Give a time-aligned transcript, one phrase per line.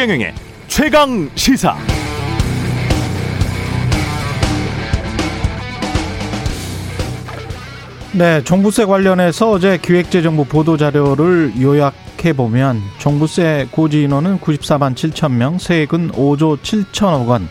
[0.00, 0.32] 최경영의
[0.66, 1.76] 최강 시사.
[8.12, 15.58] 네, 종부세 관련해서 어제 기획재정부 보도 자료를 요약해 보면 종부세 고지 인원은 94만 7천 명,
[15.58, 17.48] 세액은 5조 7천억 원.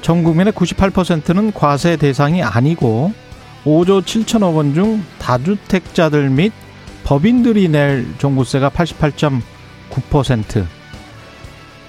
[0.00, 3.12] 전 국민의 98%는 과세 대상이 아니고
[3.64, 6.52] 5조 7천억 원 중 다주택자들 및
[7.04, 10.64] 법인들이 낼 종부세가 88.9%,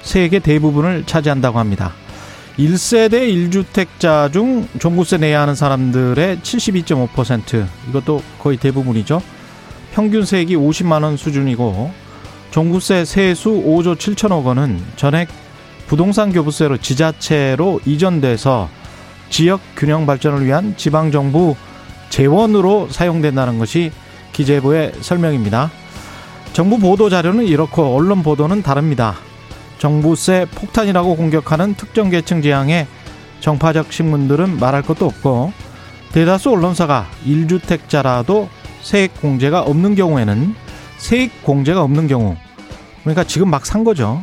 [0.04, 1.94] 세액의 대부분을 차지한다고 합니다.
[2.58, 9.22] 1세대 1주택자 중 종부세 내야 하는 사람들의 72.5% 이것도 거의 대부분이죠.
[9.94, 11.92] 평균 세액이 50만 원 수준이고
[12.52, 15.30] 종부세 세수 5조 7천억 원은 전액
[15.88, 18.70] 부동산 교부세로 지자체로 이전돼서
[19.30, 21.56] 지역 균형 발전을 위한 지방 정부
[22.10, 23.92] 재원으로 사용된다는 것이
[24.34, 25.72] 기재부의 설명입니다.
[26.54, 29.16] 정부 보도 자료는 이렇고 언론 보도는 다릅니다.
[29.82, 32.86] 정부세 폭탄이라고 공격하는 특정 계층 지향의
[33.40, 35.52] 정파적 신문들은 말할 것도 없고
[36.12, 38.48] 대다수 언론사가 1주택자라도
[38.84, 40.54] 세액 공제가 없는 경우에는
[41.00, 42.38] 세액 공제가 없는 경우
[43.02, 44.22] 그러니까 지금 막 산 거죠.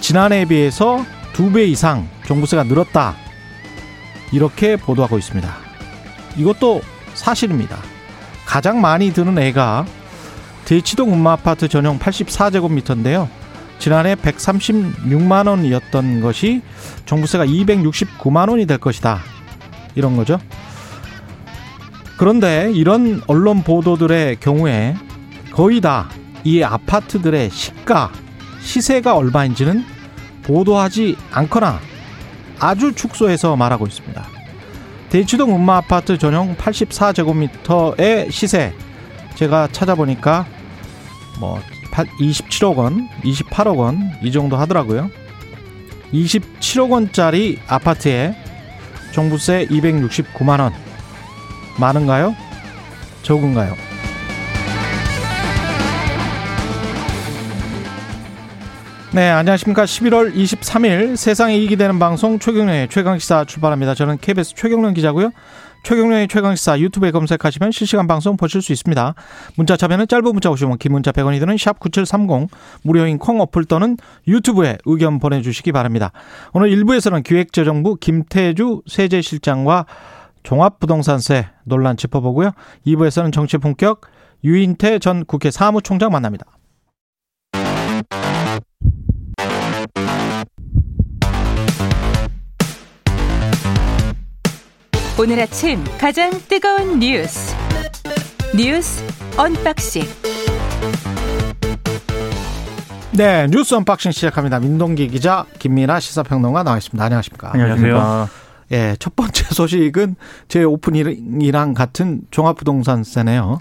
[0.00, 3.16] 지난해에 비해서 두 배 이상 종부세가 늘었다.
[4.30, 5.56] 이렇게 보도하고 있습니다.
[6.36, 6.82] 이것도
[7.14, 7.78] 사실입니다.
[8.46, 9.86] 가장 많이 드는 애가
[10.66, 13.28] 대치동 음마 아파트 전용 84제곱미터인데요.
[13.78, 16.62] 지난해 136만 원이었던 것이
[17.06, 19.20] 종부세가 269만 원이 될 것이다.
[19.94, 20.38] 이런 거죠.
[22.16, 24.96] 그런데 이런 언론 보도들의 경우에
[25.52, 26.08] 거의 다
[26.44, 28.10] 이 아파트들의 시가,
[28.60, 29.84] 시세가 얼마인지는
[30.44, 31.80] 보도하지 않거나
[32.58, 34.26] 아주 축소해서 말하고 있습니다.
[35.10, 38.72] 대치동 음마 아파트 전용 84제곱미터의 시세
[39.34, 40.46] 제가 찾아보니까
[41.38, 41.60] 뭐
[42.04, 45.10] 27억 원, 28억 원 이 정도 하더라고요.
[46.12, 48.34] 27억 원짜리 아파트에
[49.12, 50.72] 종부세 269만 원
[51.78, 52.34] 많은가요?
[53.22, 53.74] 적은가요?
[59.12, 59.84] 네, 안녕하십니까.
[59.84, 63.94] 11월 23일 세상에 이익이 되는 방송 최경련의 최강시사 출발합니다.
[63.94, 65.30] 저는 KBS 최경련 기자고요.
[65.82, 69.14] 최경련의 최강시사 유튜브에 검색하시면 실시간 방송 보실 수 있습니다.
[69.56, 72.50] 문자 참여는 짧은 문자 오시면 긴 문자 100원이 드는 샵 9730
[72.82, 73.96] 무료인 콩 어플 또는
[74.26, 76.12] 유튜브에 의견 보내주시기 바랍니다.
[76.52, 79.86] 오늘 1부에서는 기획재정부 김태주 세제실장과
[80.42, 82.52] 종합부동산세 논란 짚어보고요.
[82.86, 84.02] 2부에서는 정치 본격
[84.44, 86.46] 유인태 전 국회 사무총장 만납니다.
[95.20, 97.52] 오늘 아침 가장 뜨거운 뉴스
[98.56, 99.04] 뉴스
[99.36, 100.02] unboxing
[103.16, 104.60] 네 뉴스 unboxing 시작합니다.
[104.60, 107.04] 민동기 기자 김민아 시사평론가 나와 있습니다.
[107.04, 107.50] 안녕하십니까?
[107.52, 108.28] 안녕하세요.
[108.70, 110.14] 예, 첫 번째 소식은
[110.46, 113.58] 제 오프닝이랑 같은 종합부동산세네요.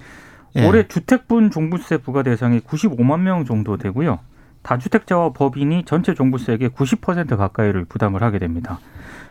[0.58, 0.68] 예.
[0.68, 4.20] 올해 주택분 종부세 부과 대상이 95만 명 정도 되고요.
[4.62, 8.80] 다주택자와 법인이 전체 종부세액의 90% 가까이를 부담을 하게 됩니다.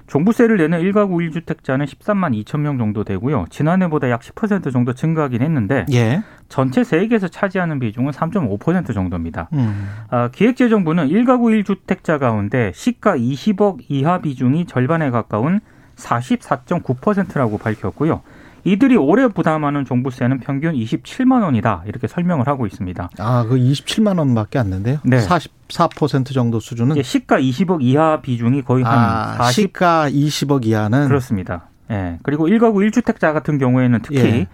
[0.06, 3.46] 종부세를 내는 1가구 1주택자는 13만 2천 명 정도 되고요.
[3.50, 6.22] 지난해보다 약 10% 정도 증가하긴 했는데 예.
[6.48, 9.48] 전체 세액에서 차지하는 비중은 3.5% 정도입니다.
[9.52, 9.88] 음.
[10.10, 15.60] 아, 기획재정부는 1가구 1주택자 가운데 시가 20억 이하 비중이 절반에 가까운
[15.96, 18.22] 44.9%라고 밝혔고요.
[18.66, 23.10] 이들이 올해 부담하는 종부세는 평균 27만 원이다 이렇게 설명을 하고 있습니다.
[23.18, 24.98] 아, 그 27만 원밖에 안 된대요?
[25.04, 25.18] 네.
[25.18, 26.96] 44% 정도 수준은?
[26.96, 29.54] 예, 시가 20억 이하 비중이 거의 한 아, 40...
[29.54, 31.68] 시가 20억 이하는 그렇습니다.
[31.92, 32.18] 예.
[32.24, 34.46] 그리고 1가구 1주택자 같은 경우에는 특히 예.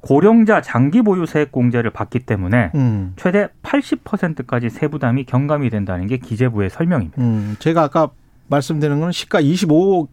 [0.00, 3.12] 고령자 장기 보유 세액 공제를 받기 때문에 음.
[3.16, 7.20] 최대 80%까지 세부담이 경감이 된다는 게 기재부의 설명입니다.
[7.20, 8.08] 음, 제가 아까
[8.46, 10.08] 말씀드린 건 시가 25억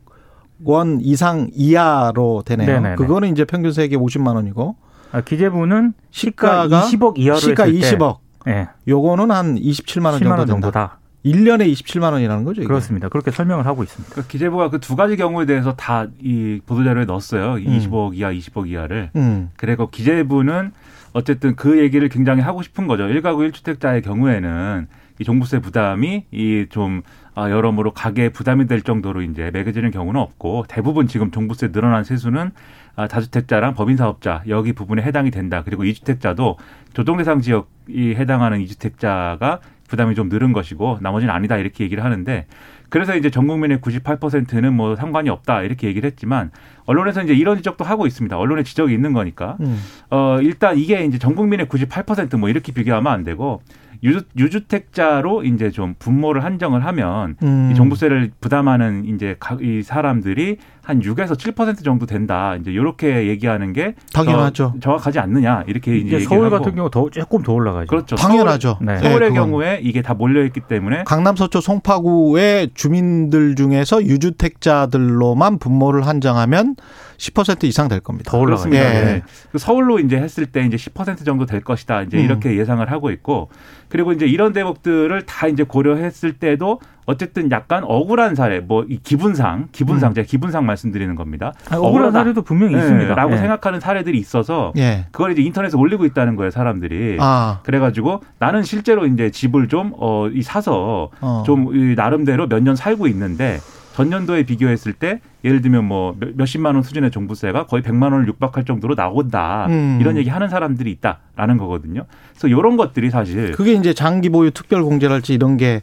[0.63, 2.67] 원 이상 이하로 되네요.
[2.67, 2.95] 네네네.
[2.95, 4.75] 그거는 이제 평균 세액이 50만 원이고
[5.11, 8.17] 아, 기재부는 시가가 20억 이하로 시가 20억.
[8.45, 8.67] 네.
[8.87, 10.99] 요거는 한 27만 원 정도 정도다.
[11.25, 12.61] 1년에 27만 원이라는 거죠.
[12.61, 12.67] 이게?
[12.67, 13.09] 그렇습니다.
[13.09, 14.11] 그렇게 설명을 하고 있습니다.
[14.13, 17.53] 그러니까 기재부가 그 두 가지 경우에 대해서 다 이 보도자료에 넣었어요.
[17.55, 17.65] 음.
[17.65, 19.09] 25억 이하, 20억 이하를.
[19.15, 19.49] 음.
[19.57, 20.71] 그리고 기재부는
[21.13, 23.05] 어쨌든 그 얘기를 굉장히 하고 싶은 거죠.
[23.05, 24.87] 1가구 1주택자의 경우에는
[25.19, 27.01] 이 종부세 부담이 이 좀
[27.35, 32.51] 아, 여러모로 가계에 부담이 될 정도로 이제 매겨지는 경우는 없고 대부분 지금 종부세 늘어난 세수는
[32.95, 35.61] 아, 다주택자랑 법인 사업자 여기 부분에 해당이 된다.
[35.63, 36.57] 그리고 이주택자도
[36.93, 39.59] 조정 대상 지역이 해당하는 이주택자가
[39.89, 42.47] 부담이 좀 늘은 것이고 나머지는 아니다 이렇게 얘기를 하는데
[42.89, 46.51] 그래서 이제 전 국민의 98%는 뭐 상관이 없다 이렇게 얘기를 했지만
[46.85, 48.37] 언론에서 이제 이런 지적도 하고 있습니다.
[48.37, 49.57] 언론에 지적이 있는 거니까.
[49.59, 49.77] 음.
[50.09, 53.61] 어 일단 이게 이제 전 국민의 98%뭐 이렇게 비교하면 안 되고
[54.05, 57.69] 유주, 택자로 이제 좀 분모를 한정을 하면 음.
[57.71, 62.55] 이 종부세를 부담하는 이제 이 사람들이 한 6에서 7% 정도 된다.
[62.55, 64.75] 이제 이렇게 얘기하는 게 당연하죠.
[64.79, 67.87] 정확하지 않느냐 이렇게 이제 서울 같은 경우 더 조금 더 올라가죠.
[67.87, 68.15] 그렇죠.
[68.15, 68.77] 당연하죠.
[68.79, 68.99] 서울, 네.
[68.99, 76.05] 서울의 네, 경우에 이게 다 몰려 있기 때문에 강남 서초 송파구의 주민들 중에서 유주택자들로만 분모를
[76.05, 76.75] 한정하면
[77.17, 78.29] 10% 이상 될 겁니다.
[78.29, 78.83] 더 올라갑니다.
[78.83, 79.05] 예.
[79.05, 79.23] 네.
[79.51, 82.03] 그 서울로 이제 했을 때 이제 10% 정도 될 것이다.
[82.03, 82.25] 이제 음.
[82.25, 83.49] 이렇게 예상을 하고 있고
[83.89, 89.67] 그리고 이제 이런 대목들을 다 이제 고려했을 때도 어쨌든 약간 억울한 사례, 뭐 이 기분상,
[89.71, 90.13] 기분상 음.
[90.15, 91.53] 제가 기분상 말씀드리는 겁니다.
[91.69, 93.15] 아니, 억울한 사례도 분명히 네, 있습니다.
[93.15, 93.37] 라고 네.
[93.37, 95.05] 생각하는 사례들이 있어서 네.
[95.11, 97.17] 그걸 이제 인터넷에 올리고 있다는 거예요, 사람들이.
[97.19, 97.59] 아.
[97.63, 101.43] 그래가지고 나는 실제로 이제 집을 좀 어, 이 사서 어.
[101.45, 103.59] 좀이 나름대로 몇 년 살고 있는데
[103.93, 108.95] 전년도에 비교했을 때 예를 들면 뭐 몇십만 원 수준의 종부세가 거의 백만 원을 육박할 정도로
[108.95, 109.67] 나온다.
[109.69, 109.99] 음.
[110.01, 112.05] 이런 얘기 하는 사람들이 있다라는 거거든요.
[112.31, 115.81] 그래서 이런 것들이 사실 그게 이제 장기 보유 특별 공제랄지 이런 게 에,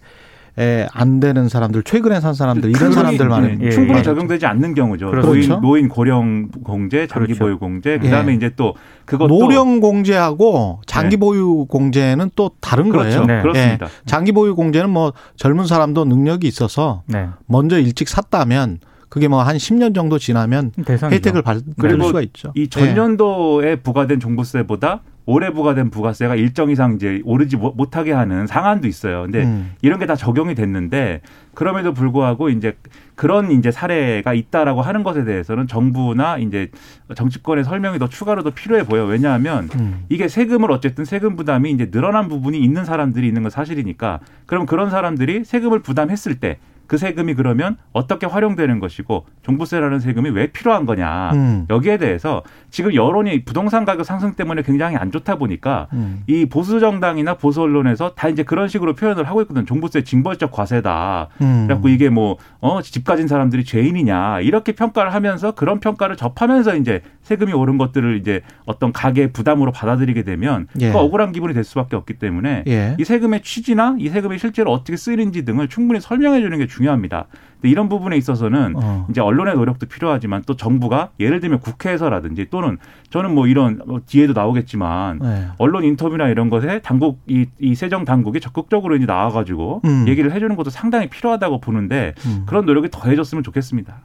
[0.92, 4.02] 안 되는 사람들, 최근에 산 사람들, 이런 사람들만 네, 충분히 예.
[4.02, 5.10] 적용되지 않는 경우죠.
[5.10, 5.28] 그렇죠.
[5.28, 7.44] 노인, 노인 고령 공제, 장기 그렇죠.
[7.44, 8.36] 보유 공제, 그 다음에 예.
[8.36, 8.74] 이제 또
[9.06, 11.20] 그것도 노령 공제하고 장기 네.
[11.20, 13.24] 보유 공제는 또 다른 그렇죠.
[13.24, 13.24] 거예요.
[13.26, 13.42] 네.
[13.42, 13.86] 그렇습니다.
[13.86, 13.90] 예.
[14.04, 17.28] 장기 보유 공제는 뭐 젊은 사람도 능력이 있어서 네.
[17.46, 21.16] 먼저 일찍 샀다면 그게 뭐 한 10년 정도 지나면 대상이죠.
[21.16, 22.52] 혜택을 받을 수가 있죠.
[22.54, 29.22] 이 전년도에 부과된 종부세보다 올해 부과된 부가세가 일정 이상 이제 오르지 못하게 하는 상한도 있어요.
[29.22, 29.72] 근데 음.
[29.82, 31.20] 이런 게 다 적용이 됐는데
[31.54, 32.76] 그럼에도 불구하고 이제
[33.14, 36.70] 그런 이제 사례가 있다라고 하는 것에 대해서는 정부나 이제
[37.14, 39.04] 정치권의 설명이 더 추가로 더 필요해 보여.
[39.04, 40.04] 왜냐하면 음.
[40.08, 44.90] 이게 세금을 어쨌든 세금 부담이 이제 늘어난 부분이 있는 사람들이 있는 건 사실이니까 그럼 그런
[44.90, 46.58] 사람들이 세금을 부담했을 때
[46.92, 51.66] 그 세금이 그러면 어떻게 활용되는 것이고 종부세라는 세금이 왜 필요한 거냐 음.
[51.70, 56.22] 여기에 대해서 지금 여론이 부동산 가격 상승 때문에 굉장히 안 좋다 보니까 음.
[56.26, 61.28] 이 보수 정당이나 보수 언론에서 다 이제 그런 식으로 표현을 하고 있거든 종부세 징벌적 과세다
[61.40, 61.64] 음.
[61.66, 67.00] 그래갖고 이게 뭐어집 가진 사람들이 죄인이냐 이렇게 평가를 하면서 그런 평가를 접하면서 이제
[67.32, 70.92] 세금이 오른 것들을 이제 어떤 가계 부담으로 받아들이게 되면 예.
[70.92, 72.96] 그 억울한 기분이 될 수밖에 없기 때문에 예.
[72.98, 77.26] 이 세금의 취지나 이 세금이 실제로 어떻게 쓰이는지 등을 충분히 설명해 주는 게 중요합니다.
[77.62, 79.06] 이런 부분에 있어서는 어.
[79.08, 82.76] 이제 언론의 노력도 필요하지만 또 정부가 예를 들면 국회에서라든지 또는
[83.10, 85.46] 저는 뭐 이런 뭐 뒤에도 나오겠지만 네.
[85.58, 90.04] 언론 인터뷰나 이런 것에 당국 이, 이 세정 당국이 적극적으로 이제 나와가지고 음.
[90.08, 92.42] 얘기를 해주는 것도 상당히 필요하다고 보는데 음.
[92.46, 94.00] 그런 노력이 더해졌으면 좋겠습니다.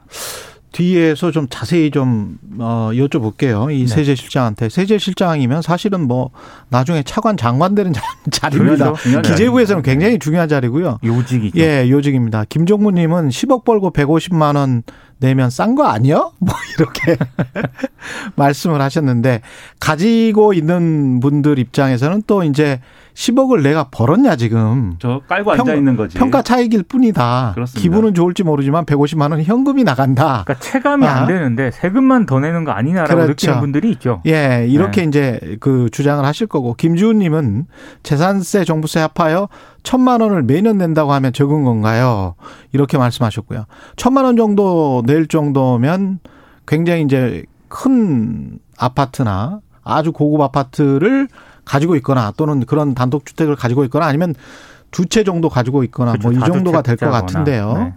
[0.72, 3.72] 뒤에서 좀 자세히 좀 어, 여쭤볼게요.
[3.74, 3.86] 이 네.
[3.86, 6.30] 세제실장한테 세제실장이면 사실은 뭐
[6.68, 7.92] 나중에 차관 장관 되는
[8.30, 8.92] 자리입니다.
[8.92, 9.22] 그렇죠.
[9.22, 10.98] 기재부에서는 굉장히 중요한 자리고요.
[11.02, 11.58] 요직이죠.
[11.58, 12.44] 예, 요직입니다.
[12.48, 14.82] 김종무님은 10억 벌고 150만 원
[15.18, 16.32] 내면 싼 거 아니요?
[16.38, 17.16] 뭐 이렇게
[18.36, 19.40] 말씀을 하셨는데
[19.80, 22.80] 가지고 있는 분들 입장에서는 또 이제
[23.18, 24.94] 10억을 내가 벌었냐 지금.
[25.00, 26.16] 저 깔고 앉아 있는 거지.
[26.16, 27.50] 평가 차익일 뿐이다.
[27.54, 27.82] 그렇습니다.
[27.82, 30.44] 기분은 좋을지 모르지만 150만 원 현금이 나간다.
[30.46, 31.16] 그러니까 체감이 아.
[31.16, 33.30] 안 되는데 세금만 더 내는 거 아니냐라고 그렇죠.
[33.32, 34.22] 느끼는 분들이 있죠.
[34.26, 35.08] 예, 이렇게 네.
[35.08, 37.66] 이제 그 주장을 하실 거고 김주훈 님은
[38.04, 39.48] 재산세 종부세 합하여
[39.82, 42.36] 천만 원을 매년 낸다고 하면 적은 건가요?
[42.72, 43.64] 이렇게 말씀하셨고요.
[43.96, 46.20] 천만 원 정도 낼 정도면
[46.68, 51.26] 굉장히 이제 큰 아파트나 아주 고급 아파트를
[51.68, 54.34] 가지고 있거나 또는 그런 단독 주택을 가지고 있거나 아니면
[54.90, 56.30] 두 채 정도 가지고 있거나 그렇죠.
[56.30, 57.72] 뭐이 정도가 될 것 같은데요.
[57.78, 57.94] 네.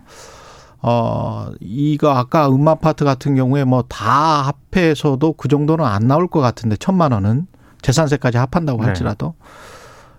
[0.84, 6.76] 어, 이거 아까 음아파트 같은 경우에 뭐 다 합해서도 그 정도는 안 나올 것 같은데
[6.78, 7.48] 천만 원은
[7.82, 8.88] 재산세까지 합한다고 네.
[8.88, 9.36] 할지라도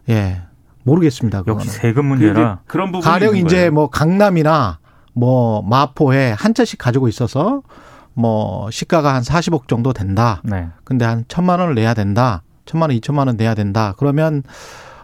[0.07, 0.15] 네.
[0.15, 0.43] 예
[0.85, 1.41] 모르겠습니다.
[1.43, 1.61] 그거는.
[1.65, 3.71] 역시 세금 문제라 그런 부분 가령 이제.
[3.71, 4.79] 뭐 강남이나
[5.15, 7.63] 뭐 마포에 한 채씩 가지고 있어서
[8.15, 10.41] 뭐 시가가 한 40억 정도 된다.
[10.45, 10.69] 네.
[10.85, 12.43] 근데 한 천만 원을 내야 된다.
[12.65, 13.95] 천만 원, 이천만 원 내야 된다.
[13.99, 14.43] 그러면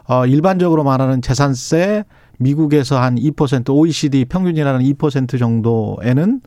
[0.06, 2.04] 어 일반적으로 말하는 재산세
[2.38, 6.40] 미국에서 한 2% OECD 평균이라는 2% 정도에는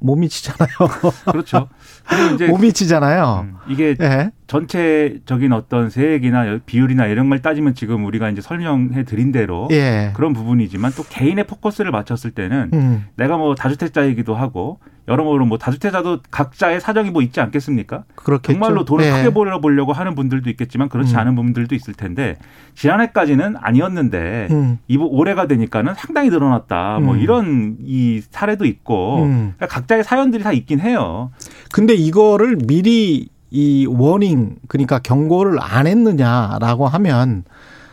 [0.00, 0.68] 못 미치잖아요.
[1.30, 1.68] 그렇죠.
[2.08, 3.46] 그리고 이제 못 미치잖아요.
[3.48, 4.30] 음, 이게 네.
[4.46, 10.12] 전체적인 어떤 세액이나 비율이나 이런 걸 따지면 지금 우리가 이제 설명해 드린 대로 예.
[10.14, 13.06] 그런 부분이지만 또 개인의 포커스를 맞췄을 때는 음.
[13.16, 14.78] 내가 뭐 다주택자이기도 하고
[15.08, 18.04] 여러모로 뭐 다주택자도 각자의 사정이 뭐 있지 않겠습니까?
[18.14, 18.52] 그렇겠죠.
[18.52, 19.10] 정말로 돈을 네.
[19.10, 21.18] 크게 벌어 보려고 하는 분들도 있겠지만 그렇지 음.
[21.18, 22.36] 않은 분들도 있을 텐데
[22.74, 24.78] 지난해까지는 아니었는데 음.
[24.86, 26.98] 이 올해가 되니까는 상당히 늘어났다.
[26.98, 27.04] 뭐 음.
[27.06, 29.54] 뭐 이런 이 사례도 있고 음.
[29.56, 31.30] 그러니까 각자의 사연들이 다 있긴 해요.
[31.72, 37.44] 근데 이거를 미리 이 워닝 그러니까 경고를 안 했느냐라고 하면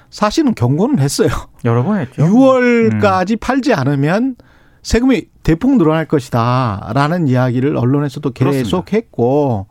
[0.10, 1.30] 사실은 경고는 했어요.
[1.64, 2.24] 여러 번 했죠.
[2.24, 3.38] 6월까지 음.
[3.40, 4.36] 팔지 않으면
[4.86, 8.94] 세금이 대폭 늘어날 것이다라는 이야기를 언론에서도 계속.
[8.94, 9.66] 했고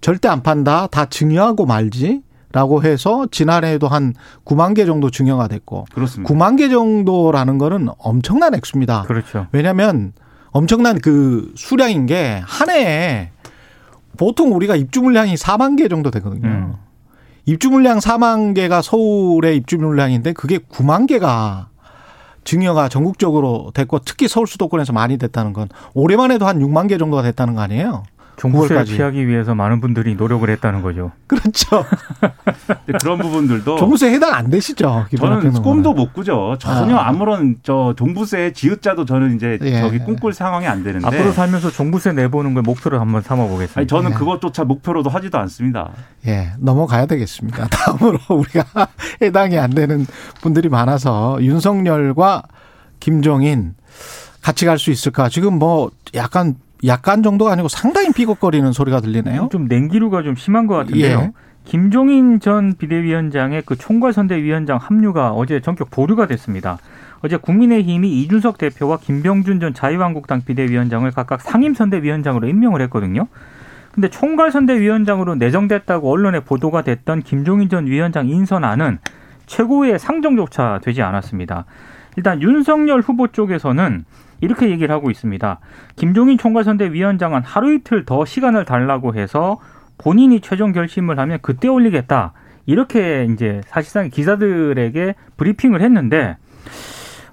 [0.00, 4.14] 절대 안 판다 다 증여하고 말지 라고 해서 지난해에도 한
[4.44, 6.32] 9만 개 정도 증여가 됐고 그렇습니다.
[6.32, 9.02] 9만 개 정도라는 거는 엄청난 액수입니다.
[9.02, 9.48] 그렇죠.
[9.50, 10.12] 왜냐하면
[10.52, 13.30] 엄청난 그 수량인 게 한 해에
[14.16, 16.46] 보통 우리가 입주 물량이 4만 개 정도 되거든요.
[16.48, 16.74] 음.
[17.46, 21.70] 입주 물량 4만 개가 서울의 입주 물량인데 그게 9만 개가
[22.44, 27.22] 증여가 전국적으로 됐고 특히 서울 수도권에서 많이 됐다는 건 올해만 해도 한 6만 개 정도가
[27.22, 28.04] 됐다는 거 아니에요?
[28.42, 31.12] 종부세를 피하기 위해서 많은 분들이 노력을 했다는 거죠.
[31.28, 31.84] 그렇죠.
[33.00, 35.06] 그런 부분들도 종부세 해당 안 되시죠?
[35.16, 36.56] 저는 꿈도 못 꾸죠.
[36.58, 37.12] 전혀 아.
[37.12, 39.80] 무런 저 종부세 지읒자도 저는 이제 예.
[39.80, 43.78] 저기 꿈꿀 상황이 안 되는데 앞으로 살면서 종부세 내보는 걸 목표로 한번 삼아 보겠습니다.
[43.80, 44.14] 아니, 저는 예.
[44.14, 45.90] 그것조차 목표로도 하지도 않습니다.
[46.26, 47.68] 예, 넘어가야 되겠습니다.
[47.70, 48.64] 다음으로 우리가
[49.22, 50.04] 해당이 안 되는
[50.40, 52.42] 분들이 많아서 윤석열과
[52.98, 53.74] 김종인
[54.40, 55.28] 같이 갈 수 있을까?
[55.28, 59.48] 지금 뭐 약간 약간 정도가 아니고 상당히 삐걱거리는 소리가 들리네요.
[59.52, 61.18] 좀 냉기류가 좀 심한 것 같은데요.
[61.18, 61.32] 예.
[61.64, 66.78] 김종인 전 비대위원장의 그 총괄선대위원장 합류가 어제 전격 보류가 됐습니다.
[67.20, 73.28] 어제 국민의힘이 이준석 대표와 김병준 전 자유한국당 비대위원장을 각각 상임선대위원장으로 임명을 했거든요.
[73.92, 78.98] 근데 총괄선대위원장으로 내정됐다고 언론에 보도가 됐던 김종인 전 위원장 인선안은
[79.46, 81.66] 최고의 상정조차 되지 않았습니다.
[82.16, 84.04] 일단 윤석열 후보 쪽에서는
[84.42, 85.60] 이렇게 얘기를 하고 있습니다.
[85.96, 89.58] 김종인 총괄선대위원장은 하루 이틀 더 시간을 달라고 해서
[89.96, 92.32] 본인이 최종 결심을 하면 그때 올리겠다.
[92.66, 96.36] 이렇게 이제 사실상 기자들에게 브리핑을 했는데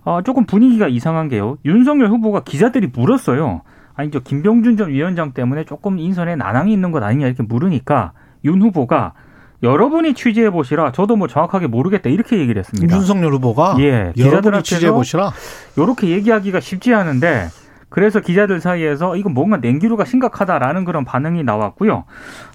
[0.04, 1.58] 어, 조금 분위기가 이상한 게요.
[1.66, 3.62] 윤석열 후보가 기자들이 물었어요.
[3.96, 8.14] 아니 저 김병준 전 위원장 때문에 조금 인선에 난항이 있는 것 아니냐 이렇게 물으니까
[8.46, 9.14] 윤 후보가
[9.62, 10.92] 여러분이 취재해 보시라.
[10.92, 12.96] 저도 뭐 정확하게 모르겠다 이렇게 얘기를 했습니다.
[12.96, 15.32] 윤석열 후보가 예, 기자들한테 취재해 보시라.
[15.76, 17.48] 이렇게 얘기하기가 쉽지 않은데
[17.90, 22.06] 그래서 기자들 사이에서 이거 뭔가 냉기류가 심각하다라는 그런 반응이 나왔고요.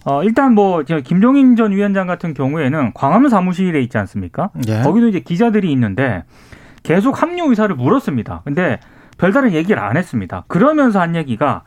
[0.04, 4.50] 어, 일단 뭐 김종인 전 위원장 같은 경우에는 광화문 사무실에 있지 않습니까?
[4.68, 4.82] 예.
[4.82, 6.24] 거기도 이제 기자들이 있는데
[6.84, 8.42] 계속 합류 의사를 물었습니다.
[8.44, 8.78] 근데
[9.18, 10.44] 별다른 얘기를 안 했습니다.
[10.46, 11.62] 그러면서 한 얘기가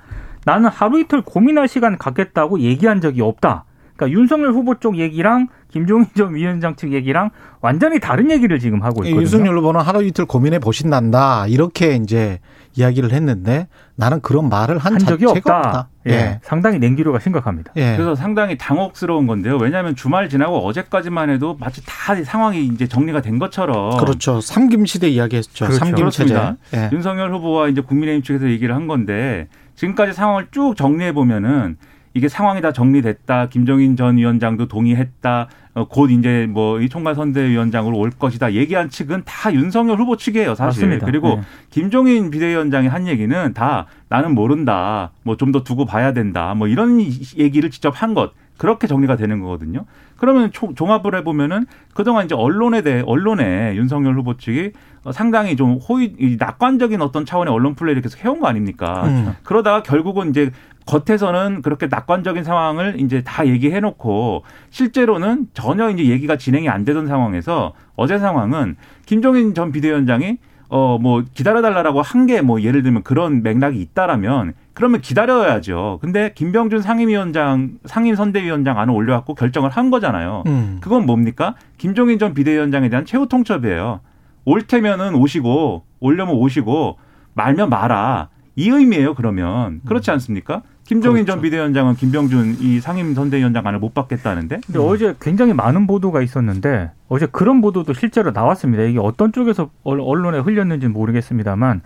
[0.46, 3.66] 나는 하루 이틀 고민할 시간 갖겠다고 얘기한 적이 없다.
[3.98, 9.04] 그러니까 윤석열 후보 쪽 얘기랑 김종인 전 위원장 측 얘기랑 완전히 다른 얘기를 지금 하고
[9.04, 9.22] 있거든요.
[9.22, 12.40] 윤석열 후보는 하루 이틀 고민해 보신단다 이렇게 이제
[12.76, 15.58] 이야기를 했는데 나는 그런 말을 한, 한 적이 없다.
[15.58, 15.90] 없다.
[16.08, 16.12] 예.
[16.12, 16.40] 예.
[16.44, 17.74] 상당히 냉기류가 심각합니다.
[17.76, 17.96] 예.
[17.98, 19.58] 그래서 상당히 당혹스러운 건데요.
[19.58, 24.40] 왜냐하면 주말 지나고 어제까지만 해도 마치 다 상황이 이제 정리가 된 것처럼 그렇죠.
[24.40, 25.66] 삼김 시대 이야기했죠.
[25.66, 25.80] 그렇죠.
[25.86, 26.36] 삼김 체제.
[26.76, 26.90] 예.
[26.94, 31.78] 윤석열 후보와 이제 국민의힘 측에서 얘기를 한 건데 지금까지 상황을 쭉 정리해 보면은
[32.18, 33.50] 이게 상황이 다 정리됐다.
[33.50, 35.48] 김정인 전 위원장도 동의했다.
[35.76, 38.54] 어, 곧 이제 뭐 이 총괄 선대위원장으로 올 것이다.
[38.54, 40.88] 얘기한 측은 다 윤석열 후보 측이에요, 사실.
[40.88, 41.06] 맞습니다.
[41.06, 41.42] 그리고 네.
[41.70, 45.12] 김종인 비대위원장이 한 얘기는 다 나는 모른다.
[45.22, 46.56] 뭐 좀 더 두고 봐야 된다.
[46.56, 47.00] 뭐 이런
[47.38, 48.32] 얘기를 직접 한 것.
[48.58, 49.86] 그렇게 정리가 되는 거거든요.
[50.18, 54.72] 그러면 총, 종합을 해보면은 그동안 이제 언론에 대해 언론에 윤석열 후보 측이
[55.14, 59.04] 상당히 좀 호의 낙관적인 어떤 차원의 언론 플레이를 계속 해온 거 아닙니까?
[59.06, 59.34] 음.
[59.44, 60.50] 그러다가 결국은 이제
[60.88, 67.06] 겉에서는 그렇게 낙관적인 상황을 이제 다 얘기해 놓고 실제로는 전혀 이제 얘기가 진행이 안 되던
[67.08, 68.76] 상황에서 어제 상황은
[69.06, 70.38] 김종인 전 비대위원장이
[70.70, 76.00] 어 뭐 기다려 달라고 한 게 뭐 예를 들면 그런 맥락이 있다라면 그러면 기다려야죠.
[76.02, 80.44] 근데 김병준 상임위원장 상임선대위원장 안을 올려갖고 결정을 한 거잖아요.
[80.48, 80.78] 음.
[80.82, 81.56] 그건 뭡니까?
[81.78, 84.02] 김종인 전 비대위원장에 대한 최후 통첩이에요.
[84.46, 86.98] 올 테면은 오시고 올려면 오시고
[87.34, 88.30] 말면 마라.
[88.56, 89.14] 이 의미예요.
[89.14, 90.64] 그러면 그렇지 않습니까?
[90.88, 91.34] 김종인 그렇죠.
[91.34, 94.62] 전 비대위원장은 김병준 이 상임 선대위원장 안을 못 받겠다는데.
[94.66, 94.86] 근데 음.
[94.88, 98.84] 어제 굉장히 많은 보도가 있었는데 어제 그런 보도도 실제로 나왔습니다.
[98.84, 101.82] 이게 어떤 쪽에서 언론에 흘렸는지는 모르겠습니다만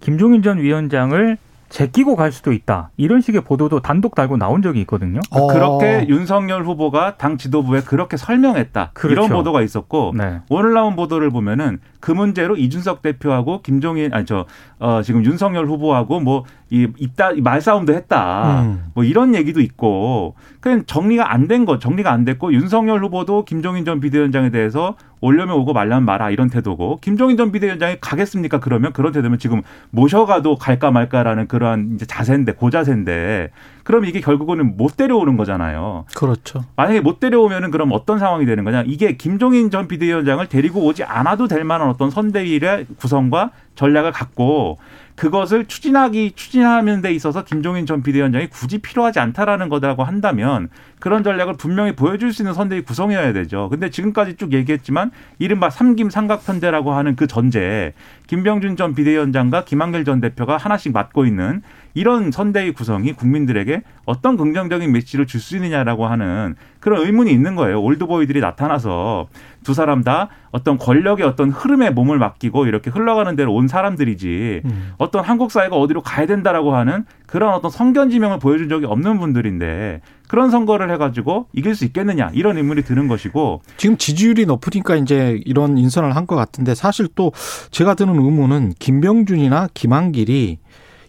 [0.00, 1.36] 김종인 전 위원장을
[1.68, 2.90] 제끼고 갈 수도 있다.
[2.96, 5.20] 이런 식의 보도도 단독 달고 나온 적이 있거든요.
[5.30, 5.48] 어.
[5.48, 8.92] 그렇게 윤석열 후보가 당 지도부에 그렇게 설명했다.
[8.94, 9.12] 그렇죠.
[9.12, 10.40] 이런 보도가 있었고 네.
[10.48, 14.46] 오늘 나온 보도를 보면은 그 문제로 이준석 대표하고 김종인 아니 저
[14.78, 18.60] 어, 지금 윤석열 후보하고 뭐 이 입다 말싸움도 했다.
[18.62, 18.84] 음.
[18.94, 23.86] 뭐 이런 얘기도 있고 그냥 정리가 안 된 거, 정리가 안 됐고 윤석열 후보도 김종인
[23.86, 28.60] 전 비대위원장에 대해서 올려면 오고 말려면 마라 이런 태도고 김종인 전 비대위원장이 가겠습니까?
[28.60, 33.50] 그러면 그런 태도면 지금 모셔가도 갈까 말까라는 그러한 이제 자세인데 고자세인데
[33.82, 36.04] 그럼 이게 결국은 못 데려오는 거잖아요.
[36.14, 36.64] 그렇죠.
[36.76, 38.84] 만약에 못 데려오면은 그럼 어떤 상황이 되는 거냐?
[38.86, 44.78] 이게 김종인 전 비대위원장을 데리고 오지 않아도 될 만한 어떤 선대위의 구성과 전략을 갖고
[45.18, 50.68] 그것을 추진하기 추진하는 데 있어서 김종인 전 비대위원장이 굳이 필요하지 않다라는 거라고 한다면
[51.00, 53.68] 그런 전략을 분명히 보여줄 수 있는 선대위 구성이어야 되죠.
[53.70, 57.92] 근데 지금까지 쭉 얘기했지만 이른바 삼김 삼각편대라고 하는 그 전제
[58.26, 61.62] 김병준 전 비대위원장과 김한길 전 대표가 하나씩 맡고 있는
[61.94, 67.80] 이런 선대위 구성이 국민들에게 어떤 긍정적인 메시지를 줄 수 있느냐라고 하는 그런 의문이 있는 거예요.
[67.80, 69.28] 올드보이들이 나타나서
[69.64, 74.92] 두 사람 다 어떤 권력의 어떤 흐름에 몸을 맡기고 이렇게 흘러가는 대로 온 사람들이지 음.
[74.98, 80.50] 어떤 한국 사회가 어디로 가야 된다라고 하는 그런 어떤 성견지명을 보여준 적이 없는 분들인데 그런
[80.50, 86.14] 선거를 해가지고 이길 수 있겠느냐 이런 의문이 드는 것이고 지금 지지율이 높으니까 이제 이런 인선을
[86.14, 87.32] 한 것 같은데 사실 또
[87.70, 90.58] 제가 드는 의문은 김병준이나 김한길이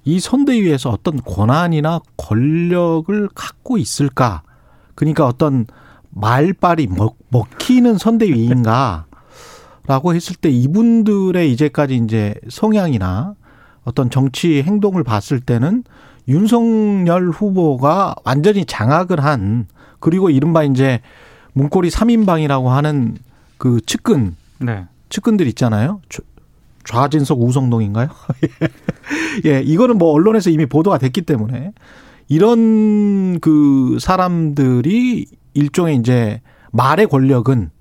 [0.06, 4.44] 이 선대위에서 어떤 권한이나 권력을 갖고 있을까?
[4.96, 5.66] 그러니까 어떤
[6.12, 9.06] 말빨이 먹, 먹히는 선대위인가?
[9.88, 13.34] 라고 했을 때 이분들의 이제까지 이제 성향이나
[13.84, 15.84] 어떤 정치 행동을 봤을 때는
[16.30, 19.68] 윤석열 후보가 완전히 장악을 한
[20.00, 21.02] 그리고 이른바 이제
[21.54, 23.18] 문고리 3인방이라고 하는
[23.58, 24.86] 그 측근 네.
[25.10, 26.02] 측근들 있잖아요.
[26.86, 28.08] 좌진석 우성동인가요?
[29.46, 31.74] 예, 이거는 뭐 언론에서 이미 보도가 됐기 때문에
[32.28, 37.72] 이런 그 사람들이 일종의 이제 말의 권력은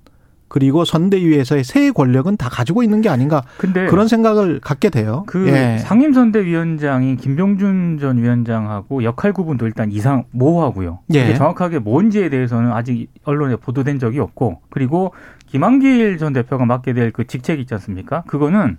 [0.49, 5.23] 그리고 선대위에서의 새 권력은 다 가지고 있는 게 아닌가 근데 그런 생각을 갖게 돼요.
[5.27, 5.77] 그 예.
[5.77, 10.99] 상임선대위원장인 김병준 전 위원장하고 역할 구분도 일단 이상 모호하고요.
[11.13, 11.33] 예.
[11.35, 15.13] 정확하게 뭔지에 대해서는 아직 언론에 보도된 적이 없고 그리고
[15.47, 18.23] 김한길 전 대표가 맡게 될 그 직책 있지 않습니까?
[18.27, 18.77] 그거는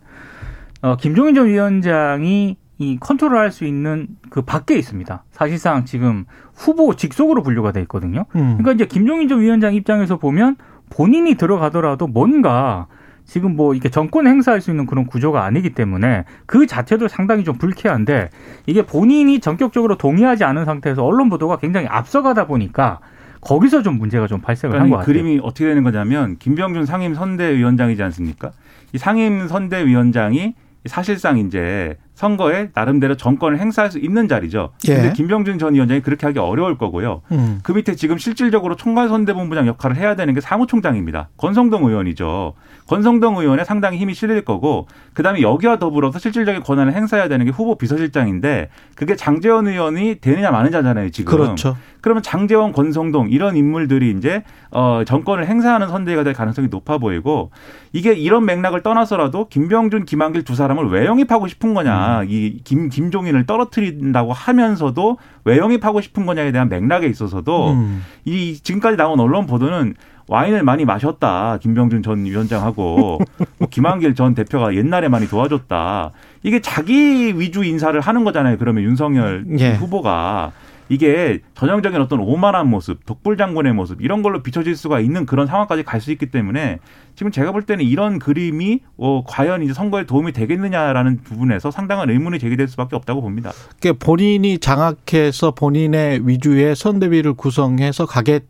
[0.82, 5.24] 어, 김종인 전 위원장이 이 컨트롤할 수 있는 그 밖에 있습니다.
[5.32, 6.24] 사실상 지금
[6.54, 8.24] 후보 직속으로 분류가 돼 있거든요.
[8.34, 8.56] 음.
[8.58, 10.56] 그러니까 이제 김종인 전 위원장 입장에서 보면
[10.90, 12.86] 본인이 들어가더라도 뭔가
[13.24, 17.56] 지금 뭐 이렇게 정권 행사할 수 있는 그런 구조가 아니기 때문에 그 자체도 상당히 좀
[17.56, 18.30] 불쾌한데
[18.66, 22.98] 이게 본인이 전격적으로 동의하지 않은 상태에서 언론 보도가 굉장히 앞서가다 보니까
[23.40, 25.22] 거기서 좀 문제가 좀 발생을 그러니까 한것 같아요.
[25.22, 28.50] 그림이 어떻게 되는 거냐면 김병준 상임 선대위원장이지 않습니까?
[28.92, 30.54] 이 상임 선대위원장이
[30.86, 34.72] 사실상 이제 선거에 나름대로 정권을 행사할 수 있는 자리죠.
[34.88, 34.94] 예.
[34.94, 37.22] 근데 김병준 전 위원장이 그렇게 하기 어려울 거고요.
[37.32, 37.60] 음.
[37.62, 41.30] 그 밑에 지금 실질적으로 총괄선대본부장 역할을 해야 되는 게 사무총장입니다.
[41.38, 42.52] 권성동 의원이죠.
[42.88, 47.76] 권성동 의원에 상당히 힘이 실릴 거고 그다음에 여기와 더불어서 실질적인 권한을 행사해야 되는 게 후보
[47.78, 51.32] 비서실장인데 그게 장재원 의원이 되느냐 마느냐잖아요, 지금.
[51.32, 51.76] 그렇죠.
[52.02, 57.50] 그러면 장재원, 권성동 이런 인물들이 이제 어 정권을 행사하는 선대가 될 가능성이 높아 보이고
[57.92, 62.09] 이게 이런 맥락을 떠나서라도 김병준, 김한길 두 사람을 왜 영입하고 싶은 거냐.
[62.18, 62.26] 음.
[62.28, 68.02] 이 김, 김종인을 떨어뜨린다고 하면서도 왜 영입하고 싶은 거냐에 대한 맥락에 있어서도 음.
[68.24, 69.94] 이 지금까지 나온 언론 보도는
[70.28, 71.58] 와인을 많이 마셨다.
[71.60, 73.18] 김병준 전 위원장하고
[73.58, 76.12] 뭐 김한길 전 대표가 옛날에 많이 도와줬다.
[76.44, 78.56] 이게 자기 위주 인사를 하는 거잖아요.
[78.58, 79.72] 그러면 윤석열 예.
[79.74, 80.52] 후보가
[80.90, 85.84] 이게 전형적인 어떤 오만한 모습, 독불 장군의 모습 이런 걸로 비춰질 수가 있는 그런 상황까지
[85.84, 86.78] 갈 수 있기 때문에
[87.14, 92.38] 지금 제가 볼 때는 이런 그림이 어, 과연 이제 선거에 도움이 되겠느냐라는 부분에서 상당한 의문이
[92.38, 93.52] 제기될 수밖에 없다고 봅니다.
[93.78, 98.40] 그러니까 본인이 장악해서 본인의 위주의 선대위를 구성해서 가게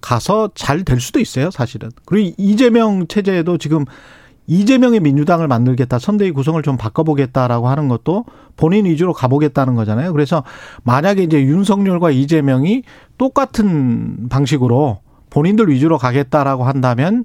[0.00, 1.90] 가서 잘 될 수도 있어요, 사실은.
[2.06, 3.84] 그리고 이재명 체제에도 지금
[4.46, 8.24] 이재명의 민주당을 만들겠다, 선대위 구성을 좀 바꿔보겠다라고 하는 것도
[8.56, 10.12] 본인 위주로 가보겠다는 거잖아요.
[10.12, 10.42] 그래서
[10.84, 12.82] 만약에 이제 윤석열과 이재명이
[13.18, 15.00] 똑같은 방식으로
[15.30, 17.24] 본인들 위주로 가겠다라고 한다면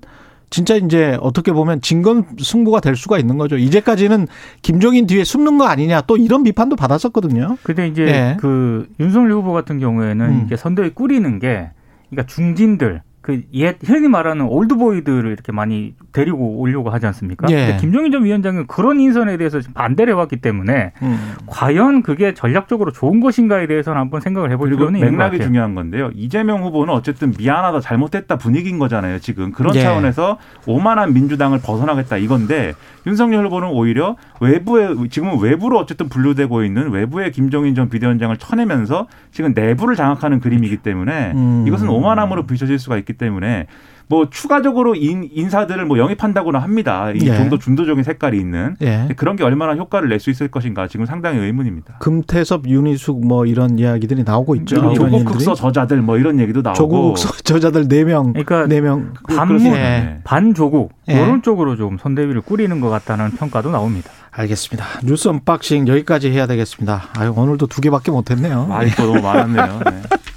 [0.49, 3.57] 진짜 이제 어떻게 보면 진건 승부가 될 수가 있는 거죠.
[3.57, 4.27] 이제까지는
[4.61, 7.57] 김종인 뒤에 숨는 거 아니냐 또 이런 비판도 받았었거든요.
[7.63, 8.37] 근데 이제 네.
[8.39, 10.43] 그 윤석열 후보 같은 경우에는 음.
[10.45, 11.71] 이게 선대위 꾸리는 게
[12.09, 17.47] 그러니까 중진들 그옛 흔히 말하는 올드보이들을 이렇게 많이 데리고 오려고 하지 않습니까?
[17.49, 17.55] 예.
[17.55, 21.33] 근데 김종인 전 위원장은 그런 인선에 대해서 반대를 해왔기 때문에 음.
[21.45, 25.31] 과연 그게 전략적으로 좋은 것인가에 대해서는 한번 생각을 해볼 필요는 있는 것 같아요.
[25.31, 26.09] 맥락이 중요한 건데요.
[26.15, 29.19] 이재명 후보는 어쨌든 미안하다 잘못했다 분위기인 거잖아요.
[29.19, 29.81] 지금 그런 예.
[29.81, 37.33] 차원에서 오만한 민주당을 벗어나겠다 이건데 윤석열 후보는 오히려 외부에 지금은 외부로 어쨌든 분류되고 있는 외부의
[37.33, 41.65] 김종인 전 비대위원장을 쳐내면서 지금 내부를 장악하는 그림이기 때문에 음.
[41.67, 43.67] 이것은 오만함으로 비춰질 수가 있기 때문에
[44.09, 47.11] 뭐 추가적으로 인, 인사들을 뭐 영입한다고는 합니다.
[47.11, 47.35] 이 예.
[47.35, 49.09] 좀더 중도적인 색깔이 있는 예.
[49.17, 51.97] 그런 게 얼마나 효과를 낼 수 있을 것인가 지금 상당히 의문입니다.
[51.99, 54.93] 금태섭, 윤희숙 뭐 이런 이야기들이 나오고 있죠.
[54.93, 59.13] 조국 흑서 저자들 뭐 이런 얘기도 나오고 조국 흑서 저자들 네 명, 그러니까 네 명
[59.27, 60.19] 반문, 예.
[60.23, 61.13] 반조국 예.
[61.15, 64.09] 이런 쪽으로 좀 선대위를 꾸리는 것 같다는 평가도 나옵니다.
[64.31, 64.85] 알겠습니다.
[65.03, 67.09] 뉴스 unboxing 여기까지 해야 되겠습니다.
[67.17, 68.67] 아유, 오늘도 두 개밖에 못했네요.
[68.67, 69.79] 많이 또 너무 많았네요.
[69.85, 70.01] 네.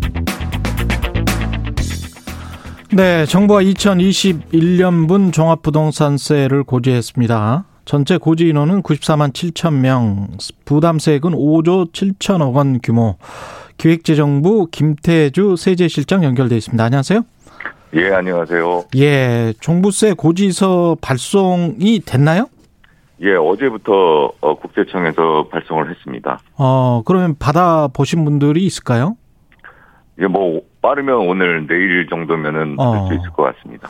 [2.93, 7.63] 네, 정부가 2021년분 종합부동산세를 고지했습니다.
[7.85, 10.27] 전체 고지 인원은 94만 7천 명,
[10.65, 13.15] 부담세액은 5조 7천억 원 규모.
[13.77, 16.83] 기획재정부 김태주 세제실장 연결돼 있습니다.
[16.83, 17.21] 안녕하세요.
[17.93, 18.83] 예, 안녕하세요.
[18.97, 22.49] 예, 종부세 고지서 발송이 됐나요?
[23.21, 26.39] 예, 어제부터 어, 국세청에서 발송을 했습니다.
[26.57, 29.15] 어, 그러면 받아 보신 분들이 있을까요?
[30.19, 33.07] 예, 뭐 빠르면 오늘 내일 정도면은 받을 어.
[33.07, 33.87] 수 있을 것 같습니다.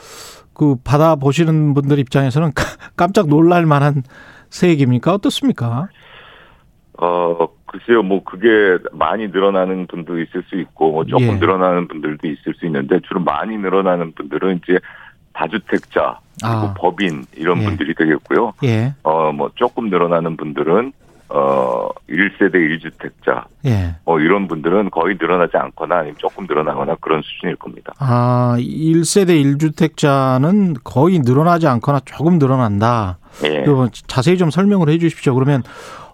[0.53, 2.51] 그 받아 보시는 분들 입장에서는
[2.95, 4.03] 깜짝 놀랄 만한
[4.49, 5.13] 세액입니까?
[5.13, 5.87] 어떻습니까?
[6.99, 8.49] 어, 글쎄요, 뭐 그게
[8.91, 11.35] 많이 늘어나는 분도 있을 수 있고, 뭐 조금 예.
[11.35, 14.77] 늘어나는 분들도 있을 수 있는데 주로 많이 늘어나는 분들은 이제
[15.33, 16.73] 다주택자 그리고 아.
[16.77, 17.65] 법인 이런 예.
[17.65, 18.53] 분들이 되겠고요.
[18.65, 18.93] 예.
[19.03, 20.91] 어, 뭐 조금 늘어나는 분들은
[21.33, 23.95] 어 1세대 1주택자 예.
[24.05, 27.93] 뭐 이런 분들은 거의 늘어나지 않거나 아니면 조금 늘어나거나 그런 수준일 겁니다.
[27.99, 33.17] 아, 1세대 1주택자는 거의 늘어나지 않거나 조금 늘어난다.
[33.45, 33.63] 예.
[34.07, 35.33] 자세히 좀 설명을 해 주십시오.
[35.35, 35.63] 그러면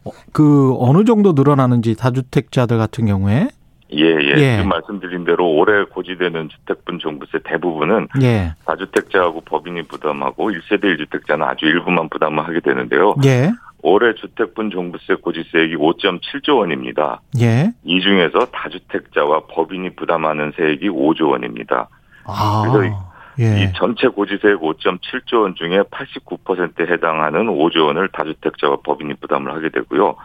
[0.03, 3.49] 어, 그 어느 정도 늘어나는지 다주택자들 같은 경우에
[3.93, 4.34] 예, 예.
[4.38, 4.56] 예.
[4.58, 8.53] 지금 말씀드린 대로 올해 고지되는 주택분 종부세 대부분은 예.
[8.65, 13.15] 다주택자하고 법인이 부담하고 1세대 1주택자는 아주 일부만 부담을 하게 되는데요.
[13.25, 13.51] 예.
[13.81, 17.21] 올해 주택분 종부세 고지세액이 5.7조 원입니다.
[17.39, 17.71] 예.
[17.83, 21.87] 이 중에서 다주택자와 법인이 부담하는 세액이 5조 원입니다.
[22.25, 22.63] 아.
[22.71, 22.95] 그래서
[23.39, 23.63] 예.
[23.63, 30.15] 이 전체 고지세액 5.7조 원 중에 89%에 해당하는 5조 원을 다주택자와 법인이 부담을 하게 되고요.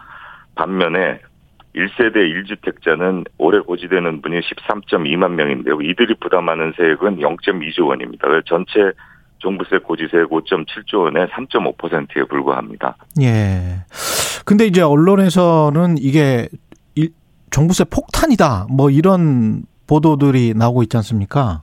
[0.55, 1.19] 반면에
[1.75, 5.81] 1세대 1주택자는 올해 고지되는 분이 13.2만 명인데요.
[5.81, 8.27] 이들이 부담하는 세액은 0.2조 원입니다.
[8.45, 8.91] 전체
[9.43, 12.95] 종부세 고지세액 5.7조 원의 3.5%에 불과합니다.
[13.21, 13.83] 예.
[14.45, 16.47] 근데 이제 언론에서는 이게
[17.51, 18.67] 종부세 폭탄이다.
[18.69, 21.61] 뭐 이런 보도들이 나오고 있지 않습니까?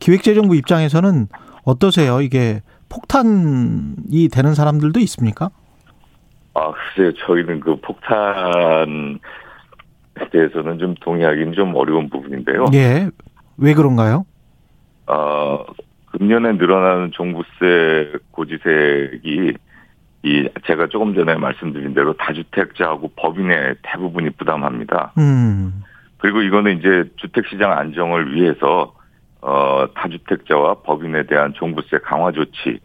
[0.00, 1.28] 기획재정부 입장에서는
[1.64, 2.20] 어떠세요?
[2.20, 5.50] 이게 폭탄이 되는 사람들도 있습니까?
[6.54, 7.12] 아, 글쎄요.
[7.24, 9.18] 저희는 그 폭탄에
[10.32, 12.66] 대해서는 좀 동의하기는 좀 어려운 부분인데요.
[12.74, 13.08] 예.
[13.56, 14.26] 왜 그런가요?
[15.06, 15.64] 어,
[16.12, 19.54] 금년에 늘어나는 종부세 고지세액이
[20.24, 25.12] 이 제가 조금 전에 말씀드린 대로 다주택자하고 법인의 대부분이 부담합니다.
[25.18, 25.82] 음.
[26.18, 28.94] 그리고 이거는 이제 주택 시장 안정을 위해서
[29.40, 32.78] 어 다주택자와 법인에 대한 종부세 강화 조치를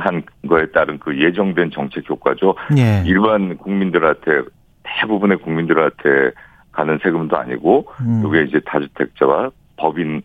[0.00, 2.56] 한 거에 따른 그 예정된 정책 효과죠.
[2.76, 3.04] 예.
[3.06, 4.42] 일반 국민들한테
[4.82, 6.32] 대부분의 국민들한테
[6.72, 8.24] 가는 세금도 아니고 음.
[8.26, 10.22] 이게 이제 다주택자와 법인 을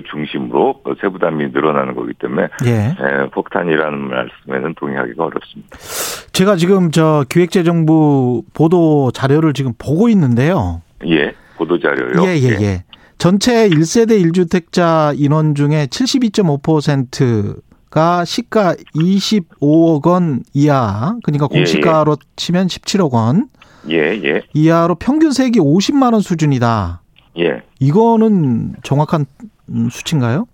[0.00, 2.70] 중심으로 세부 담이 늘어나는 거기 때문에 예.
[2.70, 2.94] 예.
[3.32, 5.76] 폭탄이라는 말씀에는 동의하기가 어렵습니다.
[6.32, 10.80] 제가 지금 저 기획재정부 보도 자료를 지금 보고 있는데요.
[11.06, 12.26] 예, 보도 자료요.
[12.26, 12.62] 예, 예, 예.
[12.62, 12.84] 예.
[13.18, 22.26] 전체 1세대 1주택자 인원 중에 72.5%가 시가 25억 원 이하, 그러니까 예, 공시가로 예, 예.
[22.36, 23.48] 치면 17억 원.
[23.90, 24.42] 예, 예.
[24.54, 27.00] 이하로 평균 세액이 50만 원 수준이다.
[27.38, 27.62] 예.
[27.78, 29.48] 이거는 정확한 음,
[29.90, 30.46] 수치인가요?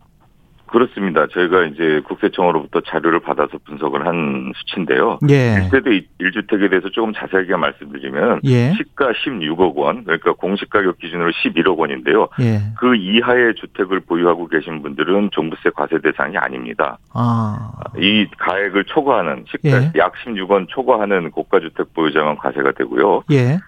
[0.68, 1.26] 그렇습니다.
[1.28, 5.18] 저희가 이제 국세청으로부터 자료를 받아서 분석을 한 수치인데요.
[5.28, 5.68] 예.
[5.70, 8.72] 1세대 1주택에 대해서 조금 자세하게 말씀드리면 예.
[8.74, 12.28] 시가 16억 원, 그러니까 공시가격 기준으로 11억 원인데요.
[12.40, 12.60] 예.
[12.78, 16.98] 그 이하의 주택을 보유하고 계신 분들은 종부세 과세 대상이 아닙니다.
[17.14, 17.72] 아.
[17.96, 19.92] 이 가액을 초과하는 시가 예.
[19.96, 23.22] 약 16원 초과하는 고가 주택 보유자만 과세가 되고요.
[23.32, 23.58] 예.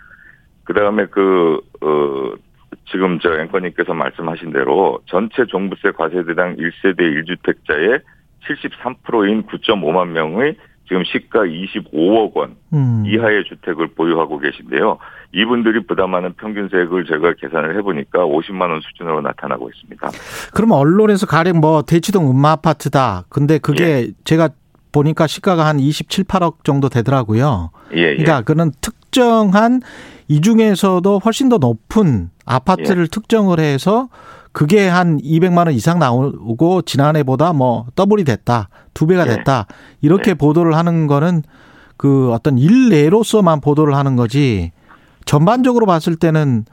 [0.64, 2.33] 그다음에 그 어,
[2.90, 8.02] 지금 저 앵커님께서 말씀하신 대로 전체 종부세 과세 대상 1세대 1주택자의
[8.46, 10.56] 73%인 9.5만 명의
[10.90, 13.04] 지금 시가 25억 원 음.
[13.06, 14.98] 이하의 주택을 보유하고 계신데요.
[15.33, 20.09] 이분들이 부담하는 평균 세액을 제가 계산을 해보니까 50만 원 수준으로 나타나고 있습니다.
[20.52, 23.26] 그러면 언론에서 가령 뭐 대치동 음마 아파트다.
[23.28, 24.09] 근데 그게 예.
[24.24, 24.48] 제가
[24.90, 27.70] 보니까 시가가 한 27, 8억 정도 되더라고요.
[27.94, 28.16] 예, 예.
[28.16, 29.83] 그러니까 그는 특정한
[30.30, 33.08] 이 중에서도 훨씬 더 높은 아파트를 예.
[33.08, 34.08] 특정을 해서
[34.52, 38.68] 그게 한 200만 원 이상 나오고 지난해보다 뭐 더블이 됐다.
[38.94, 39.34] 두 배가 예.
[39.34, 39.66] 됐다.
[40.00, 40.34] 이렇게 예.
[40.34, 41.42] 보도를 하는 거는
[41.96, 44.70] 그 어떤 일례로서만 보도를 하는 거지
[45.24, 46.64] 전반적으로 봤을 때는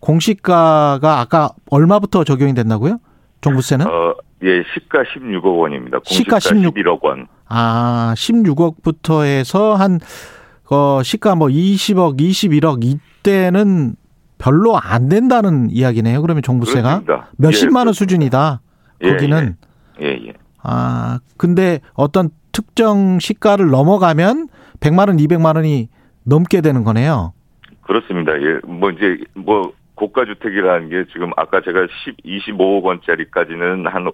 [0.00, 2.98] 공시가가 아까 얼마부터 적용이 됐나고요?
[3.40, 3.86] 종부세는?
[3.86, 5.98] 어, 예, 시가 16억 원입니다.
[6.02, 7.28] 시가 16, 11억 원.
[7.48, 10.00] 아, 16억부터 해서 한
[10.70, 13.94] 어, 시가 뭐 20억, 21억 이때는
[14.38, 16.20] 별로 안 된다는 이야기네요.
[16.22, 17.30] 그러면 종부세가 그렇습니다.
[17.38, 18.60] 몇십만 예, 원 수준이다.
[19.02, 19.56] 예, 거기는
[20.00, 20.28] 예, 예.
[20.28, 20.32] 예.
[20.62, 24.48] 아 근데 어떤 특정 시가를 넘어가면
[24.80, 25.88] 100만 원, 200만 원이
[26.24, 27.32] 넘게 되는 거네요.
[27.82, 28.32] 그렇습니다.
[28.40, 28.60] 예.
[28.66, 34.10] 뭐 이제 뭐 고가 주택이라는 게 지금 아까 제가 10, 25억 원짜리까지는 한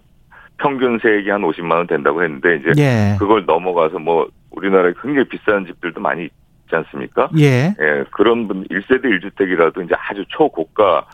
[0.59, 3.17] 평균 세액이 한 50만 원 된다고 했는데 이제 예.
[3.19, 6.29] 그걸 넘어가서 뭐 우리나라에 굉장히 비싼 집들도 많이
[6.73, 7.29] 있지 않습니까?
[7.39, 7.75] 예.
[7.79, 8.05] 예.
[8.11, 11.07] 그런 분 1세대 1주택이라도 이제 아주 초고가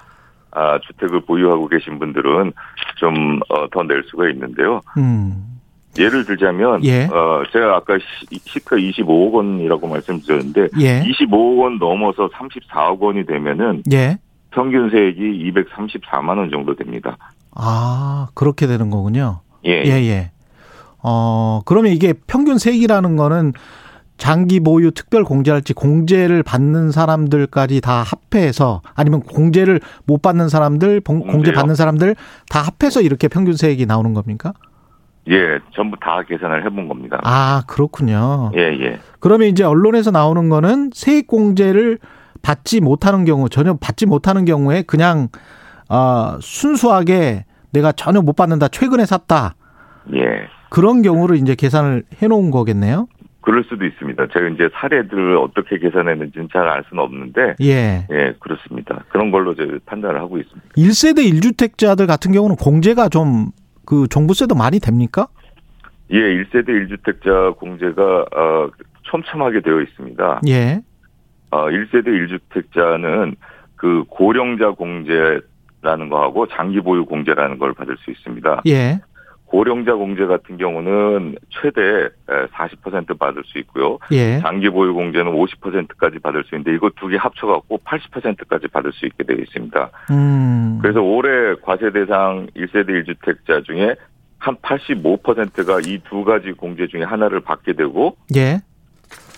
[0.52, 2.52] 아, 주택을 보유하고 계신 분들은
[2.96, 4.80] 좀더낼 수가 있는데요.
[4.96, 5.58] 음.
[5.98, 7.06] 예를 들자면 예.
[7.06, 11.02] 어 제가 아까 시, 가 25억 원이라고 말씀드렸는데 예.
[11.02, 14.16] 25억 원 넘어서 34억 원이 되면은 예.
[14.50, 17.16] 평균 세액이 234만 원 정도 됩니다.
[17.52, 19.40] 아 그렇게 되는 거군요.
[19.66, 19.82] 예.
[19.84, 20.30] 예, 예.
[21.02, 23.54] 어 그러면 이게 평균 세액이라는 거는
[24.18, 31.52] 장기 보유 특별 공제할지 공제를 받는 사람들까지 다 합해서 아니면 공제를 못 받는 사람들 공제
[31.52, 32.16] 받는 사람들
[32.50, 34.52] 다 합해서 이렇게 평균 세액이 나오는 겁니까?
[35.30, 37.20] 예, 전부 다 계산을 해본 겁니다.
[37.22, 38.50] 아, 그렇군요.
[38.56, 38.98] 예, 예.
[39.20, 41.98] 그러면 이제 언론에서 나오는 거는 세액 공제를
[42.40, 45.28] 받지 못하는 경우, 전혀 받지 못하는 경우에 그냥,
[45.90, 49.54] 어, 순수하게 내가 전혀 못 받는다, 최근에 샀다.
[50.14, 50.48] 예.
[50.70, 53.06] 그런 경우를 이제 계산을 해 놓은 거겠네요?
[53.48, 54.26] 그럴 수도 있습니다.
[54.26, 57.54] 제가 이제 사례들을 어떻게 계산했는지는 잘 알 수는 없는데.
[57.62, 58.06] 예.
[58.10, 59.04] 예, 그렇습니다.
[59.08, 60.68] 그런 걸로 제 판단을 하고 있습니다.
[60.76, 63.52] 1세대 1주택자들 같은 경우는 공제가 좀
[63.88, 65.28] 그 종부세도 많이 됩니까?
[66.10, 68.70] 예, 1세대 1주택자 공제가 어,
[69.04, 70.42] 촘촘하게 되어 있습니다.
[70.48, 70.82] 예.
[71.50, 73.34] 어, 1세대 1주택자는
[73.76, 78.60] 그 고령자 공제라는 거하고 장기 보유 공제라는 걸 받을 수 있습니다.
[78.66, 79.00] 예.
[79.48, 81.80] 고령자 공제 같은 경우는 최대
[82.28, 83.98] 40% 받을 수 있고요.
[84.12, 84.40] 예.
[84.40, 89.24] 장기 보유 공제는 50%까지 받을 수 있는데 이거 두 개 합쳐갖고 80%까지 받을 수 있게
[89.24, 89.90] 되어 있습니다.
[90.10, 90.78] 음.
[90.82, 93.96] 그래서 올해 과세 대상 1세대 1주택자 중에
[94.38, 98.60] 한 85%가 이 두 가지 공제 중에 하나를 받게 되고 예.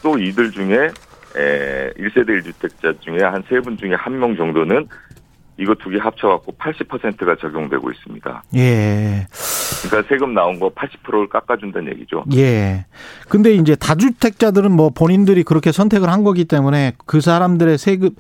[0.03, 0.89] 또 이들 중에
[1.37, 4.89] 에 1세대 1주택자 중에 한 세 분 중에 한 명 정도는
[5.61, 8.43] 이거 두 개 합쳐갖고 80%가 적용되고 있습니다.
[8.57, 9.27] 예.
[9.83, 12.25] 그러니까 세금 나온 거 80%를 깎아준다는 얘기죠.
[12.35, 12.87] 예.
[13.29, 18.11] 근데 이제 다주택자들은 뭐 본인들이 그렇게 선택을 한 거기 때문에 그 사람들의 세금,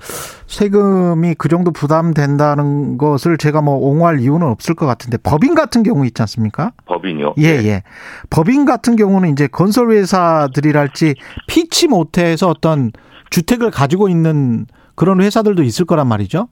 [0.46, 6.05] 세금이 그 정도 부담된다는 것을 제가 뭐 옹호할 이유는 없을 것 같은데 법인 같은 경우
[6.07, 6.72] 있지 않습니까?
[6.87, 7.35] 법인이요?
[7.38, 7.68] 예, 네.
[7.68, 7.83] 예.
[8.29, 11.14] 법인 같은 경우는 이제 건설회사들이랄지
[11.46, 12.90] 피치 못해서 어떤
[13.31, 16.48] 주택을 가지고 있는 그런 회사들도 있을 거란 말이죠.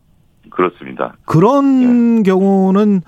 [0.51, 1.15] 그렇습니다.
[1.25, 2.23] 그런 예.
[2.23, 3.03] 경우는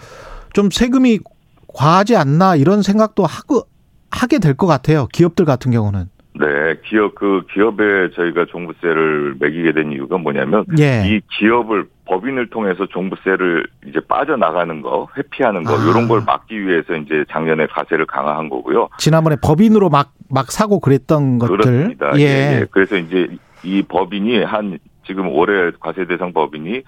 [0.52, 1.20] 좀 세금이
[1.68, 3.62] 과하지 않나 이런 생각도 하고
[4.10, 5.06] 하게 될 것 같아요.
[5.12, 6.06] 기업들 같은 경우는.
[6.32, 6.46] 네,
[6.88, 11.02] 기업 그 기업에 저희가 종부세를 매기게 된 이유가 뭐냐면 예.
[11.06, 15.84] 이 기업을 법인을 통해서 종부세를 이제 빠져나가는 거, 회피하는 거, 아.
[15.90, 18.88] 이런 걸 막기 위해서 이제 작년에 과세를 강화한 거고요.
[18.98, 21.56] 지난번에 법인으로 막, 막 사고 그랬던 것들.
[21.56, 22.12] 그렇습니다.
[22.16, 22.20] 예.
[22.20, 22.26] 예.
[22.60, 22.66] 예.
[22.70, 23.28] 그래서 이제
[23.62, 26.82] 이 법인이 한 지금 올해 과세 대상 법인이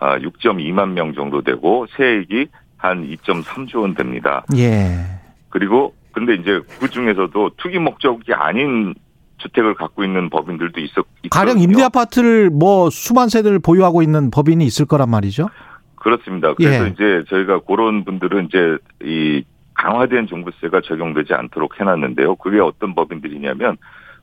[0.00, 4.44] 6.2만 아, 명 정도 되고 세액이 한 2.3조 원 됩니다.
[4.56, 5.04] 예.
[5.50, 8.94] 그리고 근데 이제 그 중에서도 투기 목적이 아닌
[9.38, 11.04] 주택을 갖고 있는 법인들도 있었.
[11.30, 15.48] 가령 임대 아파트를 뭐 수만 세대를 보유하고 있는 법인이 있을 거란 말이죠.
[15.96, 16.54] 그렇습니다.
[16.54, 16.88] 그래서 예.
[16.88, 22.36] 이제 저희가 그런 분들은 이제 이 강화된 종부세가 적용되지 않도록 해놨는데요.
[22.36, 23.76] 그게 어떤 법인들이냐면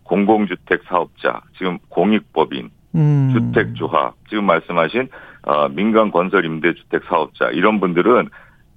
[0.03, 3.33] 공공주택 사업자, 지금 공익법인, 음.
[3.33, 5.09] 주택조합, 지금 말씀하신
[5.47, 8.29] 어, 민간 건설 임대주택 사업자 이런 분들은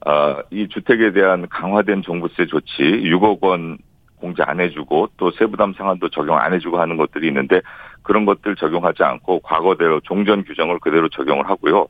[0.06, 3.78] 어, 이 주택에 대한 강화된 종부세 조치 6억 원
[4.20, 7.61] 공제 안 해주고 또 세부담 상한도 적용 안 해주고 하는 것들이 있는데
[8.02, 11.88] 그런 것들 적용하지 않고 과거대로 종전 규정을 그대로 적용을 하고요.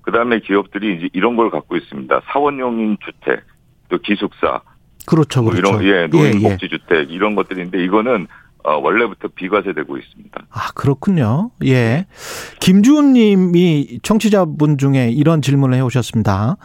[0.00, 2.22] 그 다음에 기업들이 이제 이런 걸 갖고 있습니다.
[2.32, 3.42] 사원용인 주택,
[3.90, 4.62] 또 기숙사,
[5.06, 5.72] 그렇죠, 그렇죠.
[5.72, 7.02] 뭐 이런 예 노인복지주택 예, 예.
[7.02, 8.28] 이런 것들인데 이거는
[8.64, 10.42] 어, 원래부터 비과세되고 있습니다.
[10.50, 11.50] 아, 그렇군요.
[11.64, 12.06] 예.
[12.60, 16.56] 김주은 님이 청취자분 중에 이런 질문을 해 오셨습니다.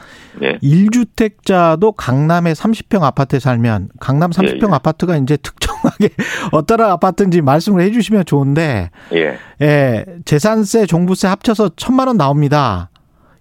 [0.44, 0.58] 예.
[0.60, 4.76] 1주택자도 강남에 30평 아파트에 살면 강남 30평 예, 예.
[4.76, 6.10] 아파트가 이제 특정하게
[6.52, 9.38] 어떤 아파트인지 말씀을 해 주시면 좋은데 예.
[9.62, 10.06] 예.
[10.26, 12.92] 재산세, 종부세 합쳐서 천만 원 나옵니다.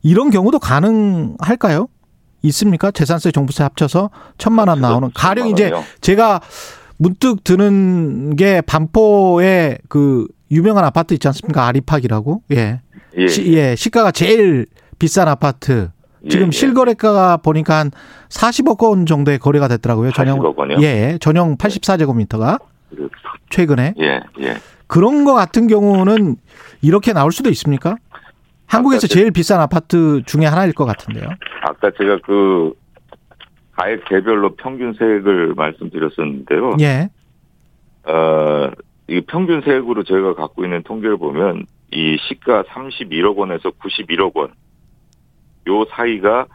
[0.03, 1.89] 이런 경우도 가능할까요?
[2.43, 2.91] 있습니까?
[2.91, 5.11] 재산세, 종부세 합쳐서 천만 원 나오는.
[5.15, 6.41] 가령 이제 제가
[6.99, 11.67] 문득 드는 게 반포에 그 유명한 아파트 있지 않습니까?
[11.67, 12.43] 아리팍이라고.
[12.53, 12.81] 예.
[13.17, 13.29] 예.
[13.29, 13.75] 시, 예.
[13.77, 14.67] 시가가 제일
[14.99, 15.91] 비싼 아파트.
[16.29, 16.51] 지금 예, 예.
[16.51, 17.91] 실거래가가 보니까 한
[18.29, 20.13] 40억 원 정도의 거래가 됐더라고요.
[20.13, 20.41] 전용.
[20.57, 20.79] 원이요?
[20.81, 21.19] 예.
[21.21, 22.61] 전용 84제곱미터가.
[23.51, 23.95] 최근에.
[24.01, 24.21] 예.
[24.41, 24.57] 예.
[24.87, 26.37] 그런 거 같은 경우는
[26.81, 27.97] 이렇게 나올 수도 있습니까?
[28.67, 31.29] 한국에서 제일 비싼 아파트 중에 하나일 것 같은데요.
[31.63, 32.73] 아까 제가 그
[33.77, 36.77] 가액 개별로 평균 세액을 말씀드렸었는데요.
[36.81, 37.09] 예.
[38.05, 38.71] 어,
[39.09, 44.53] 이 평균 세액으로 저희가 갖고 있는 통계를 보면 이 시가 31억 원에서 91억 원.
[45.69, 46.47] 요 사이가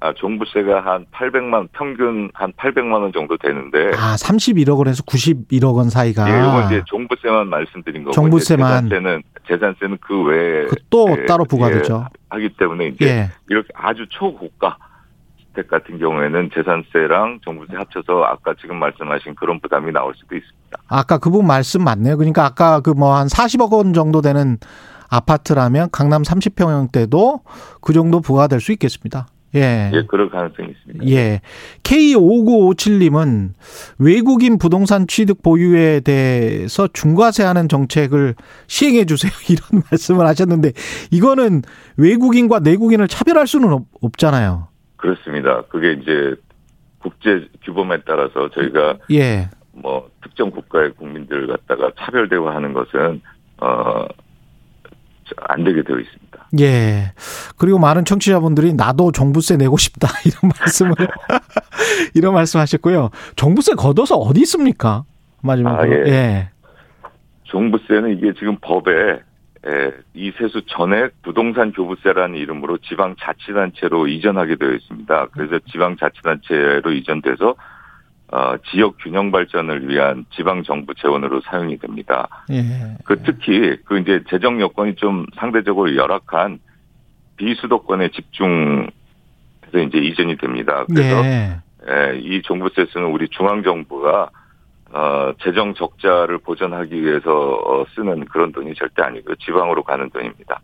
[0.00, 5.90] 아, 종부세가 한 800만 평균 한 800만 원 정도 되는데 아 31억 원에서 91억 원
[5.90, 11.44] 사이가 예, 이건 이제 종부세만 말씀드린 거고 종부세만 재산세는 재산세는 그 외에 그또 예, 따로
[11.44, 12.04] 부과되죠.
[12.04, 13.30] 예, 하기 때문에 이제 예.
[13.48, 14.76] 이렇게 아주 초고가
[15.58, 20.78] 주택 같은 경우에는 재산세랑 종부세 합쳐서 아까 지금 말씀하신 그런 부담이 나올 수도 있습니다.
[20.88, 22.16] 아까 그 부분 말씀 맞네요.
[22.16, 24.58] 그러니까 아까 그 뭐 한 40억 원 정도 되는
[25.10, 27.40] 아파트라면 강남 30평형대도
[27.80, 29.26] 그 정도 부과될 수 있겠습니다.
[29.54, 29.90] 예.
[29.94, 31.06] 예, 그럴 가능성이 있습니다.
[31.08, 31.40] 예.
[31.82, 33.54] K5957님은
[33.98, 38.34] 외국인 부동산 취득 보유에 대해서 중과세하는 정책을
[38.66, 39.32] 시행해 주세요.
[39.48, 40.72] 이런 말씀을 하셨는데
[41.10, 41.62] 이거는
[41.96, 44.68] 외국인과 내국인을 차별할 수는 없, 잖아요
[44.98, 45.62] 그렇습니다.
[45.62, 46.34] 그게 이제
[46.98, 49.48] 국제 규범에 따라서 저희가 예.
[49.72, 53.22] 뭐 특정 국가의 국민들 갖다가 차별 대우 하는 것은
[53.58, 54.06] 어
[55.48, 56.48] 안 되게 되어 있습니다.
[56.60, 57.12] 예.
[57.58, 60.94] 그리고 많은 청취자분들이 나도 종부세 내고 싶다 이런 말씀을
[62.14, 63.10] 이런 말씀하셨고요.
[63.36, 65.04] 종부세 걷어서 어디 있습니까?
[65.42, 65.82] 마지막으로.
[65.82, 66.10] 아, 예.
[66.10, 66.50] 예.
[67.44, 69.20] 종부세는 이게 지금 법에 예,
[70.14, 75.26] 이 세수 전액 부동산 교부세라는 이름으로 지방자치단체로 이전하게 되어 있습니다.
[75.32, 77.54] 그래서 지방자치단체로 이전돼서
[78.30, 82.28] 어, 지역 균형 발전을 위한 지방 정부 재원으로 사용이 됩니다.
[82.50, 82.62] 예.
[83.04, 86.58] 그 특히 그 이제 재정 여건이 좀 상대적으로 열악한
[87.36, 88.90] 비수도권에 집중해서
[89.86, 90.84] 이제 이전이 됩니다.
[90.86, 91.56] 그래서 예.
[91.88, 94.28] 예, 이 종부세수는 우리 중앙 정부가
[94.90, 100.60] 어, 재정 적자를 보전하기 위해서 어, 쓰는 그런 돈이 절대 아니고 지방으로 가는 돈입니다.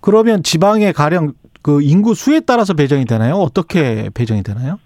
[0.00, 3.34] 그러면 지방의 가령 그 인구 수에 따라서 배정이 되나요?
[3.34, 4.78] 어떻게 배정이 되나요?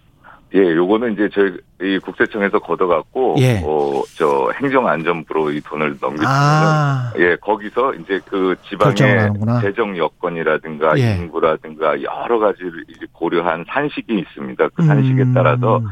[0.55, 3.61] 예, 요거는 이제 저희 이 국세청에서 걷어갖고 예.
[3.65, 7.13] 어저 행정안전부로 이 돈을 넘기면 아.
[7.19, 11.17] 예 거기서 이제 그 지방의 재정 여건이라든가 예.
[11.17, 14.69] 인구라든가 여러 가지를 이제 고려한 산식이 있습니다.
[14.75, 15.35] 그 산식에 음.
[15.35, 15.83] 따라서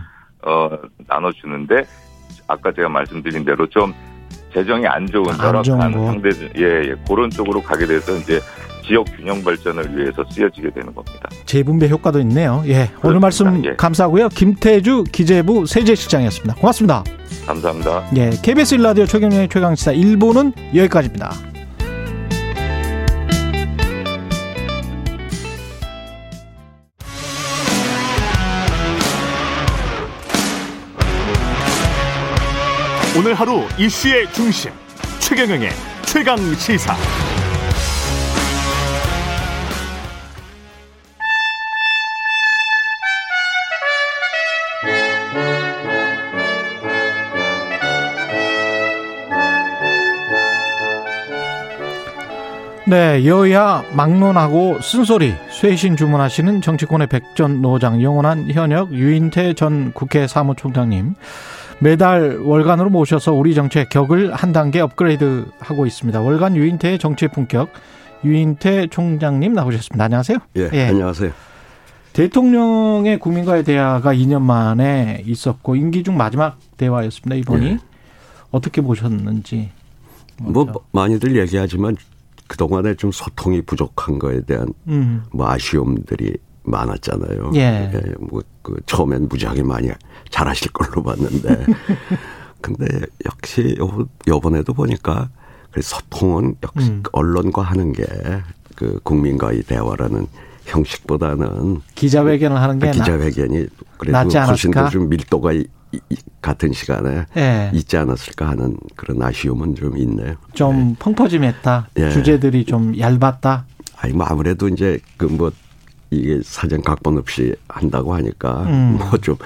[0.44, 0.70] 어
[1.08, 1.84] 나눠주는데
[2.52, 3.92] 아까 제가 말씀드린 대로 좀
[4.52, 8.40] 재정이 안 좋은 열악한 상대 예, 예 그런 쪽으로 가게 돼서 이제
[8.84, 11.28] 지역 균형 발전을 위해서 쓰여지게 되는 겁니다.
[11.46, 12.62] 재분배 효과도 있네요.
[12.66, 12.72] 예.
[12.72, 13.08] 그렇습니다.
[13.08, 13.74] 오늘 말씀 예.
[13.76, 14.28] 감사하고요.
[14.30, 16.54] 김태주 기재부 세제실장이었습니다.
[16.56, 17.04] 고맙습니다.
[17.46, 18.10] 감사합니다.
[18.16, 18.30] 예.
[18.42, 21.51] KBS 일라디오 최경영의 최강시사 1부는 여기까지입니다.
[33.14, 34.70] 오늘 하루 이슈의 중심
[35.18, 35.68] 최경영의
[36.06, 36.96] 최강 시사.
[52.86, 61.14] 네, 여야 막론하고 쓴소리 쇄신 주문하시는 정치권의 백전 노장 영원한 현역 유인태 전 국회 사무총장님
[61.80, 66.20] 매달 월간으로 모셔서 우리 정치의 격을 한 단계 업그레이드 하고 있습니다.
[66.20, 67.70] 월간 유인태 정치의 품격
[68.24, 70.04] 유인태 총장님 나오셨습니다.
[70.04, 70.38] 안녕하세요.
[70.56, 70.84] 예, 예.
[70.88, 71.32] 안녕하세요.
[72.12, 77.34] 대통령의 국민과의 대화가 2년 만에 있었고 임기 중 마지막 대화였습니다.
[77.36, 77.78] 이번이 예.
[78.50, 79.70] 어떻게 보셨는지.
[80.40, 81.96] 뭐 많이들 얘기하지만
[82.46, 85.24] 그 동안에 좀 소통이 부족한 거에 대한 음.
[85.32, 87.52] 뭐 아쉬움들이 많았잖아요.
[87.54, 87.90] 예.
[87.94, 89.90] 예 뭐 그 처음엔 무지하게 많이
[90.30, 91.66] 잘하실 걸로 봤는데
[92.60, 92.86] 근데
[93.26, 95.28] 역시 요, 요번에도 보니까
[95.70, 97.02] 그 소통은 역시 음.
[97.12, 98.04] 언론과 하는 게
[98.82, 100.26] 그 국민과의 대화라는
[100.64, 103.66] 형식보다는 기자회견을 하는 게 기자회견이
[103.98, 105.50] 그래도 훨씬 더좀 밀도가
[106.40, 107.70] 같은 시간에 예.
[107.74, 110.34] 있지 않았을까 하는 그런 아쉬움은 좀 있네요.
[110.54, 110.96] 좀 네.
[110.98, 111.88] 펑퍼짐했다.
[111.98, 112.10] 예.
[112.10, 113.66] 주제들이 좀 얇았다.
[113.98, 115.52] 아니 뭐 아무래도 이제 그 뭐
[116.12, 118.98] 이게 사전 각본 없이 한다고 하니까 음.
[118.98, 119.36] 뭐좀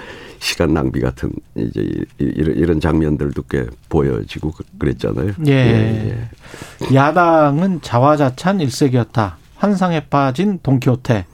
[0.41, 5.33] 시간 낭비 같은 이제 이런, 이런 장면들도 꽤 보여지고 그, 그랬잖아요.
[5.47, 5.53] 예.
[5.53, 6.29] 예.
[6.91, 6.95] 예.
[6.95, 9.39] 야당은 자화자찬 일색이었다.
[9.55, 11.25] 환상에 빠진 동키호테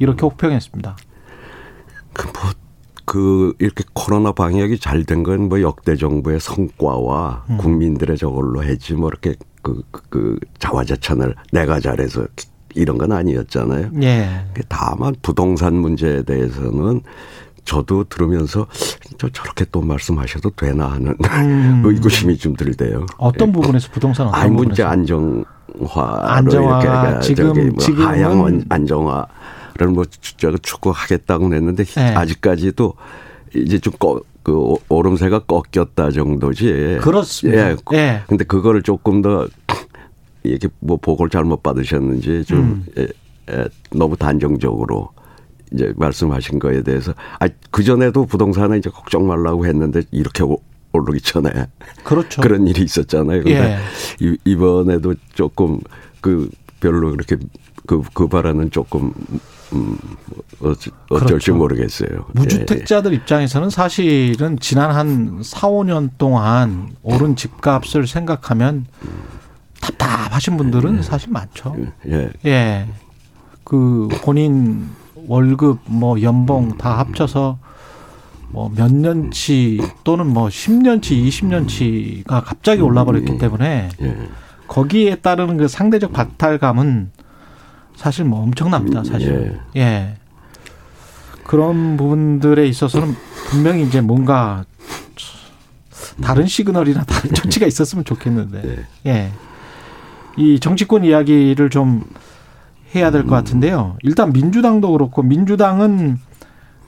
[0.00, 0.30] 이렇게 음.
[0.30, 0.96] 혹평했습니다.
[2.14, 2.52] 그뭐
[3.04, 7.56] 그 이렇게 코로나 방역이 잘 된 건 뭐 역대 정부의 성과와 음.
[7.58, 12.26] 국민들의 저걸로 했지 뭐 이렇게 그, 그, 그 자화자찬을 내가 잘해서
[12.74, 13.90] 이런 건 아니었잖아요.
[14.02, 14.28] 예.
[14.68, 17.02] 다만 부동산 문제에 대해서는
[17.64, 18.66] 저도 들으면서
[19.18, 21.82] 저 저렇게 또 말씀하셔도 되나 하는 음.
[21.86, 23.06] 의구심이 좀 들대요.
[23.18, 23.52] 어떤 예.
[23.52, 25.44] 부분에서 부동산 어떤 아니 문제 안정
[25.86, 30.04] 안정화 이렇게 지금 뭐 하향 안정화를 뭐
[30.62, 32.14] 축구하겠다고 했는데 네.
[32.14, 32.94] 아직까지도
[33.54, 36.98] 이제 좀 꺼, 그 오름세가 꺾였다 정도지.
[37.02, 37.70] 그렇습니다.
[37.70, 37.76] 예.
[37.92, 38.22] 예.
[38.26, 39.46] 근데 그거를 조금 더
[40.42, 42.86] 이렇게 뭐 보고를 잘못 받으셨는지 좀 음.
[42.98, 43.08] 예,
[43.50, 45.10] 예, 너무 단정적으로
[45.72, 50.44] 이제 말씀하신 거에 대해서 아그 전에도 부동산에 이제 걱정 말라고 했는데 이렇게
[50.92, 51.50] 오르기 전에
[52.02, 52.42] 그렇죠.
[52.42, 53.42] 그런 일이 있었잖아요.
[53.42, 53.78] 근데
[54.22, 54.36] 예.
[54.44, 55.80] 이번에도 조금
[56.20, 57.36] 그 별로 그렇게
[57.86, 59.12] 그, 그 발언은 조금,
[59.72, 59.98] 음,
[60.60, 61.54] 어쩔, 어쩔지 그렇죠.
[61.56, 62.26] 모르겠어요.
[62.34, 63.16] 무주택자들 예.
[63.16, 68.86] 입장에서는 사실은 지난 한 4, 5년 동안 오른 집값을 생각하면
[69.80, 71.02] 답답하신 분들은 예.
[71.02, 71.76] 사실 많죠.
[72.08, 72.30] 예.
[72.46, 72.88] 예.
[73.64, 74.88] 그 본인
[75.26, 77.58] 월급 뭐 연봉 다 합쳐서
[78.50, 83.38] 뭐 몇 년치 또는 뭐 10년치, 20년치가 갑자기 올라버렸기 음, 예.
[83.38, 84.16] 때문에 예.
[84.66, 87.10] 거기에 따르는 그 상대적 박탈감은
[87.96, 89.58] 사실 뭐 엄청납니다, 사실.
[89.76, 89.80] 예.
[89.80, 90.16] 예.
[91.44, 93.14] 그런 부분들에 있어서는
[93.48, 94.64] 분명히 이제 뭔가
[96.22, 98.62] 다른 시그널이나 다른 조치가 있었으면 좋겠는데.
[98.62, 98.76] 네.
[99.06, 99.32] 예.
[100.36, 102.04] 이 정치권 이야기를 좀
[102.94, 103.96] 해야 될 것 같은데요.
[104.02, 106.18] 일단 민주당도 그렇고 민주당은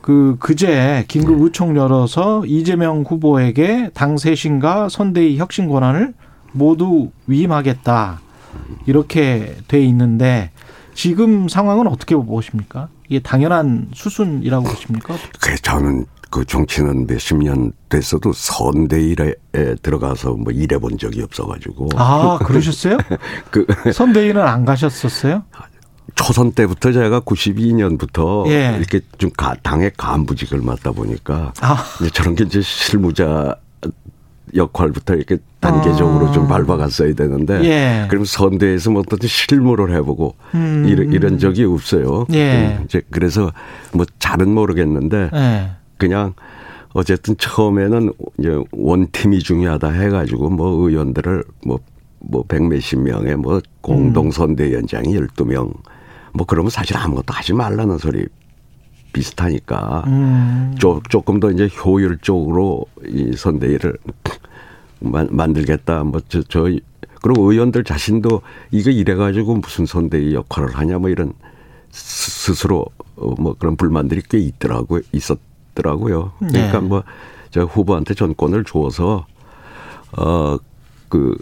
[0.01, 1.45] 그 그제 긴급 네.
[1.45, 6.13] 의총 열어서 이재명 후보에게 당 쇄신과 선대위 혁신 권한을
[6.53, 8.21] 모두 위임하겠다
[8.87, 10.51] 이렇게 돼 있는데
[10.95, 12.89] 지금 상황은 어떻게 보십니까?
[13.09, 15.15] 이게 당연한 수순이라고 보십니까?
[15.41, 19.35] 그 저는 그 정치는 몇십 년 됐어도 선대일에
[19.83, 21.91] 들어가서 뭐 일해본 적이 없어가지고.
[21.97, 22.97] 아 그러셨어요?
[23.53, 25.43] 그 선대일은 안 가셨었어요?
[26.15, 28.77] 초선 때부터 제가 92년부터 예.
[28.79, 29.31] 이렇게 좀
[29.63, 31.85] 당의 간부직을 맡다 보니까 아.
[32.01, 33.55] 이제 저런 게 이제 실무자
[34.55, 36.33] 역할부터 이렇게 단계적으로 아.
[36.33, 38.07] 좀 밟아갔어야 되는데 예.
[38.09, 40.87] 그럼 선대에서 뭐 어떤 실무를 해보고 음.
[40.89, 42.25] 이런, 이런 적이 없어요.
[42.33, 42.79] 예.
[42.79, 43.53] 음, 이제 그래서
[43.93, 45.82] 뭐 잘은 모르겠는데 예.
[46.07, 46.35] 그냥
[46.95, 51.79] 어쨌든 처음에는 이제 원팀이 중요하다 해가지고 뭐 의원들을 뭐,
[52.19, 55.73] 뭐 백몇십 명의 뭐 공동선대위원장이 열두 명
[56.33, 58.27] 뭐 그러면 사실 아무것도 하지 말라는 소리
[59.13, 60.75] 비슷하니까 음.
[60.79, 63.99] 조, 조금 더 이제 효율적으로 이 선대위를
[65.01, 66.05] 만들겠다.
[66.05, 66.65] 뭐, 저, 저,
[67.21, 68.41] 그리고 의원들 자신도
[68.71, 71.35] 이거 이래가지고 무슨 선대위 역할을 하냐 뭐 이런
[71.91, 72.87] 스스로
[73.17, 75.03] 어, 뭐 그런 불만들이 꽤 있더라고요.
[75.13, 75.39] 있었
[75.75, 76.33] 더라고요.
[76.41, 76.49] 네.
[76.53, 77.03] 그러니까 뭐,
[77.51, 79.27] 저 후보한테 전권을 주어서,
[80.17, 80.57] 어,
[81.09, 81.37] 그,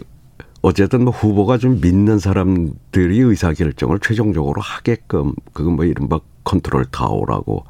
[0.61, 7.65] 어쨌든 뭐 후보가 좀 믿는 사람들이 의사결정을 최종적으로 하게끔, 그건 뭐 이른바 컨트롤 타워라고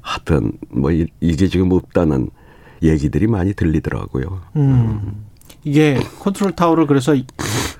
[0.00, 2.30] 하든 뭐 이게 지금 없다는
[2.82, 4.40] 얘기들이 많이 들리더라고요.
[4.56, 5.26] 음.
[5.64, 7.16] 이게 컨트롤 타워를 그래서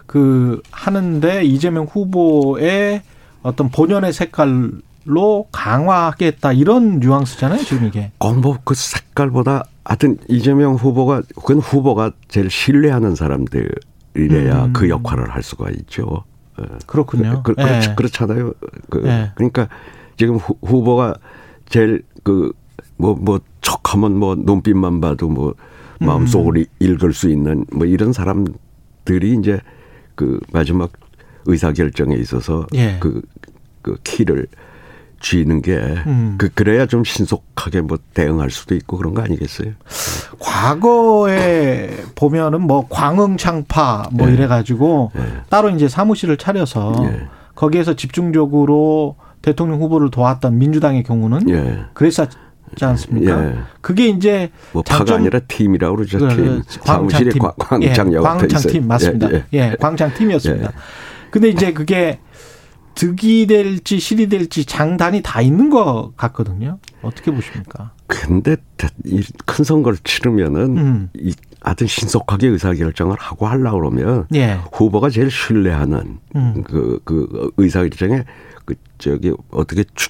[0.06, 3.02] 그 하는데 이재명 후보의
[3.42, 4.72] 어떤 본연의 색깔
[5.06, 8.10] 로 강화하겠다 이런 뉘앙스잖아요 지금 이게.
[8.18, 14.72] 어뭐그 색깔보다 하여튼 이재명 후보가 그건 후보가 제일 신뢰하는 사람들이래야 음.
[14.72, 16.24] 그 역할을 할 수가 있죠.
[16.60, 16.64] 예.
[16.86, 17.42] 그렇군요.
[17.44, 17.94] 그, 그, 네.
[17.94, 18.52] 그렇잖아요.
[18.90, 19.30] 그, 네.
[19.36, 19.68] 그러니까
[20.16, 21.14] 지금 후, 후보가
[21.68, 22.52] 제일 그
[22.96, 25.54] 뭐뭐 뭐 척하면 뭐 눈빛만 봐도 뭐
[26.00, 26.64] 마음속으로 음.
[26.80, 29.60] 읽을 수 있는 뭐 이런 사람들이 이제
[30.16, 30.90] 그 마지막
[31.46, 32.96] 의사 결정에 있어서 예.
[32.98, 33.22] 그,
[33.82, 34.48] 그 키를
[35.20, 36.34] 쥐는 게, 음.
[36.38, 39.72] 그, 그래야 좀 신속하게 뭐 대응할 수도 있고 그런 거 아니겠어요?
[40.38, 44.34] 과거에 보면은 뭐 광흥창파 뭐 예.
[44.34, 45.20] 이래가지고 예.
[45.48, 47.28] 따로 이제 사무실을 차려서 예.
[47.54, 51.84] 거기에서 집중적으로 대통령 후보를 도왔던 민주당의 경우는 예.
[51.94, 52.28] 그랬었
[52.74, 53.44] 지 않습니까?
[53.44, 53.54] 예.
[53.80, 56.18] 그게 이제 뭐 파가 아니라 팀이라고 그러죠.
[56.18, 56.82] 그, 팀.
[56.82, 57.42] 광장 팀.
[57.56, 59.28] 광장 예, 광장 팀 맞습니다.
[59.52, 60.66] 예, 광장 팀이었습니다.
[60.66, 60.72] 예.
[61.30, 62.18] 근데 이제 그게
[62.96, 66.78] 득이 될지 실이 될지 장단이 다 있는 것 같거든요.
[67.02, 67.92] 어떻게 보십니까?
[68.06, 68.56] 근데
[69.44, 71.10] 큰 선거를 치르면은 음.
[71.14, 74.58] 이 하여튼 신속하게 의사결정을 하고 하려고 그러면 예.
[74.72, 76.64] 후보가 제일 신뢰하는 음.
[76.64, 78.24] 그, 그 의사결정에
[78.64, 80.08] 그 저기 어떻게 추,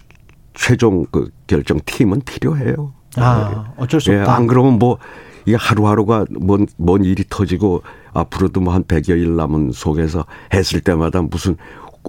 [0.55, 2.93] 최종 그 결정 팀은 필요해요.
[3.17, 4.33] 아, 어쩔 수 예, 없다.
[4.33, 4.99] 예, 안 그러면 뭐
[5.45, 7.83] 이게 하루하루가 뭔, 뭔 일이 터지고
[8.13, 10.25] 앞으로도 뭐 한 100여일 남은 속에서
[10.55, 11.57] 했을 때마다 무슨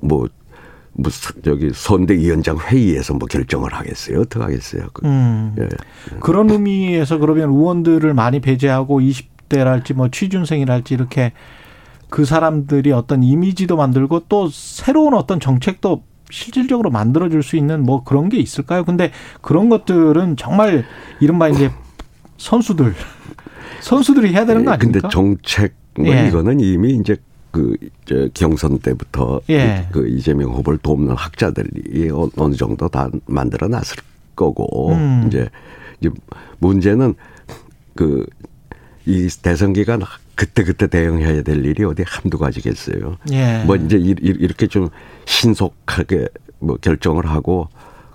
[0.03, 0.27] 뭐
[0.97, 4.21] 무슨 저기 선대위원장 회의에서 뭐 결정을 하겠어요?
[4.21, 4.87] 어떻게 하겠어요?
[4.93, 5.55] 그, 음.
[5.59, 5.67] 예.
[6.19, 11.33] 그런 의미에서 그러면 의원들을 많이 배제하고 20대랄지 뭐 취준생이랄지 이렇게
[12.09, 18.27] 그 사람들이 어떤 이미지도 만들고 또 새로운 어떤 정책도 실질적으로 만들어줄 수 있는 뭐 그런
[18.29, 18.83] 게 있을까요?
[18.83, 20.83] 근데 그런 것들은 정말
[21.19, 21.71] 이른바 이제
[22.37, 22.93] 선수들
[23.81, 25.01] 선수들이 해야 되는 거 아닙니까?
[25.01, 26.27] 근데 정책 뭐 예.
[26.27, 27.17] 이거는 이미 이제
[27.51, 29.87] 그저 경선 때부터 예.
[29.91, 33.97] 그 이재명 후보를 돕는 학자들이 어느 정도 다 만들어 놨을
[34.35, 35.23] 거고 음.
[35.27, 35.49] 이제
[35.99, 36.09] 이제
[36.59, 37.15] 문제는
[37.95, 38.25] 그
[39.07, 40.01] 이 대선 기간
[40.35, 43.17] 그때 그때 대응해야 될 일이 어디 한두 가지겠어요.
[43.31, 43.63] 예.
[43.63, 44.89] 뭐 이제 이렇게 좀
[45.25, 46.27] 신속하게
[46.59, 47.69] 뭐 결정을 하고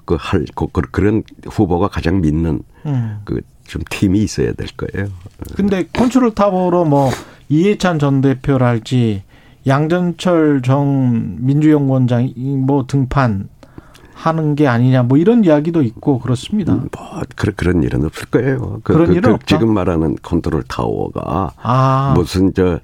[0.04, 3.20] 그할 그, 그, 그런 후보가 가장 믿는 음.
[3.24, 3.40] 그
[3.72, 5.08] 좀 팀이 있어야 될 거예요.
[5.56, 7.10] 근데 컨트롤 타워로 뭐
[7.48, 9.22] 이해찬 전 대표랄지
[9.66, 13.48] 양전철 정 민주연구원장이 뭐 등판
[14.12, 16.74] 하는 게 아니냐 뭐 이런 이야기도 있고 그렇습니다.
[16.74, 16.88] 뭐
[17.34, 18.80] 그런 그런 일은 없을 거예요.
[18.84, 19.46] 그, 그런 그, 일은 그, 없다?
[19.46, 22.12] 지금 말하는 컨트롤 타워가 아.
[22.14, 22.78] 무슨 저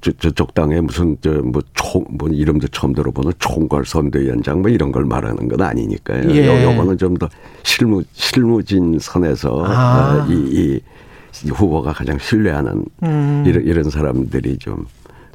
[0.00, 5.60] 저, 저쪽 당에 무슨 저뭐총뭐 이름도 처음 들어보는 총괄 선대위원장 뭐 이런 걸 말하는 건
[5.60, 6.30] 아니니까요.
[6.30, 6.64] 예.
[6.64, 7.28] 요거는 좀 더
[7.62, 10.24] 실무 실무진 선에서 아.
[10.26, 10.80] 어, 이,
[11.44, 13.44] 이 후보가 가장 신뢰하는 음.
[13.46, 14.86] 이런 이런 사람들이 좀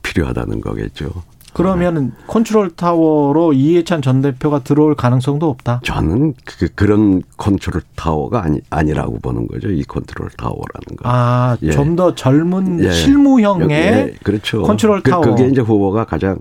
[0.03, 1.11] 필요하다는 거겠죠.
[1.56, 5.80] 그러면 컨트롤 타워로 이해찬 전 대표가 들어올 가능성도 없다.
[5.86, 9.70] 저는 그, 그런 컨트롤 타워가 아니 아니라고 보는 거죠.
[9.70, 11.03] 이 컨트롤 타워라는 거.
[11.03, 11.72] 아, 예.
[11.72, 12.91] 좀더 젊은 예.
[12.91, 14.14] 실무형의 예.
[14.22, 14.64] 그렇죠.
[14.64, 15.22] 컨트롤 그, 타워.
[15.22, 16.39] 그, 게 이제 후보가 가장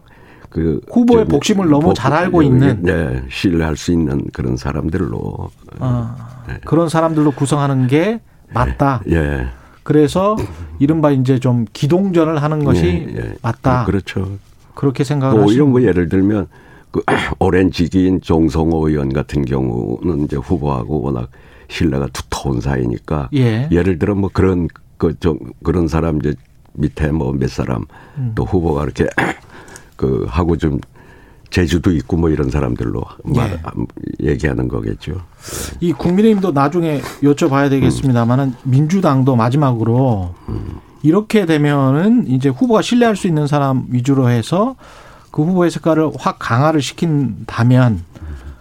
[0.50, 6.42] 그 후보의 복심을 너무 복, 잘 알고 있는 네, 신뢰할 수 있는 그런 사람들로 아,
[6.48, 6.54] 네.
[6.64, 8.20] 그런 사람들로 구성하는 게
[8.52, 9.00] 맞다.
[9.10, 9.46] 예.
[9.84, 10.34] 그래서
[10.80, 13.34] 이른바 이제 좀 기동전을 하는 것이 예, 예.
[13.42, 13.84] 맞다.
[13.84, 14.38] 그렇죠.
[14.74, 16.46] 그렇게 생각을 오히려 뭐 예를 들면
[16.90, 17.02] 그
[17.38, 21.30] 오랜 지기인 종성호 의원 같은 경우는 이제 후보하고 워낙
[21.68, 23.68] 신뢰가 두터운 사이니까 예.
[23.70, 26.34] 를 들어 뭐 그런 그 좀 그런 사람 이제
[26.74, 27.84] 밑에 뭐 몇 사람
[28.18, 28.32] 음.
[28.34, 29.06] 또 후보가 이렇게
[29.96, 30.78] 그 하고 좀
[31.50, 33.38] 제주도 있고 뭐 이런 사람들로 예.
[33.38, 33.60] 말,
[34.20, 35.20] 얘기하는 거겠죠.
[35.80, 38.54] 이 국민의힘도 나중에 여쭤봐야 되겠습니다만은 음.
[38.64, 40.80] 민주당도 마지막으로 음.
[41.04, 44.74] 이렇게 되면은 이제 후보가 신뢰할 수 있는 사람 위주로 해서
[45.30, 48.02] 그 후보의 색깔을 확 강화를 시킨다면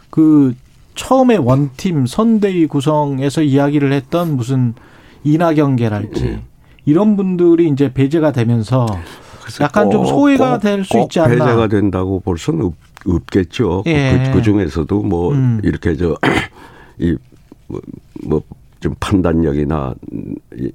[0.09, 0.53] 그
[0.93, 4.73] 처음에 원팀 선대위 구성에서 이야기를 했던 무슨
[5.23, 6.43] 이낙연계랄지 네.
[6.85, 8.87] 이런 분들이 이제 배제가 되면서
[9.61, 11.45] 약간 좀 소외가 될 수 있지 않나.
[11.45, 12.73] 배제가 된다고 볼 수는 없,
[13.07, 13.83] 없겠죠.
[13.85, 14.25] 예.
[14.27, 15.61] 그, 그, 중에서도 뭐 음.
[15.63, 16.17] 이렇게 저
[16.99, 17.15] 이
[17.67, 17.81] 뭐,
[18.25, 18.41] 뭐
[18.83, 19.95] 좀 판단력이나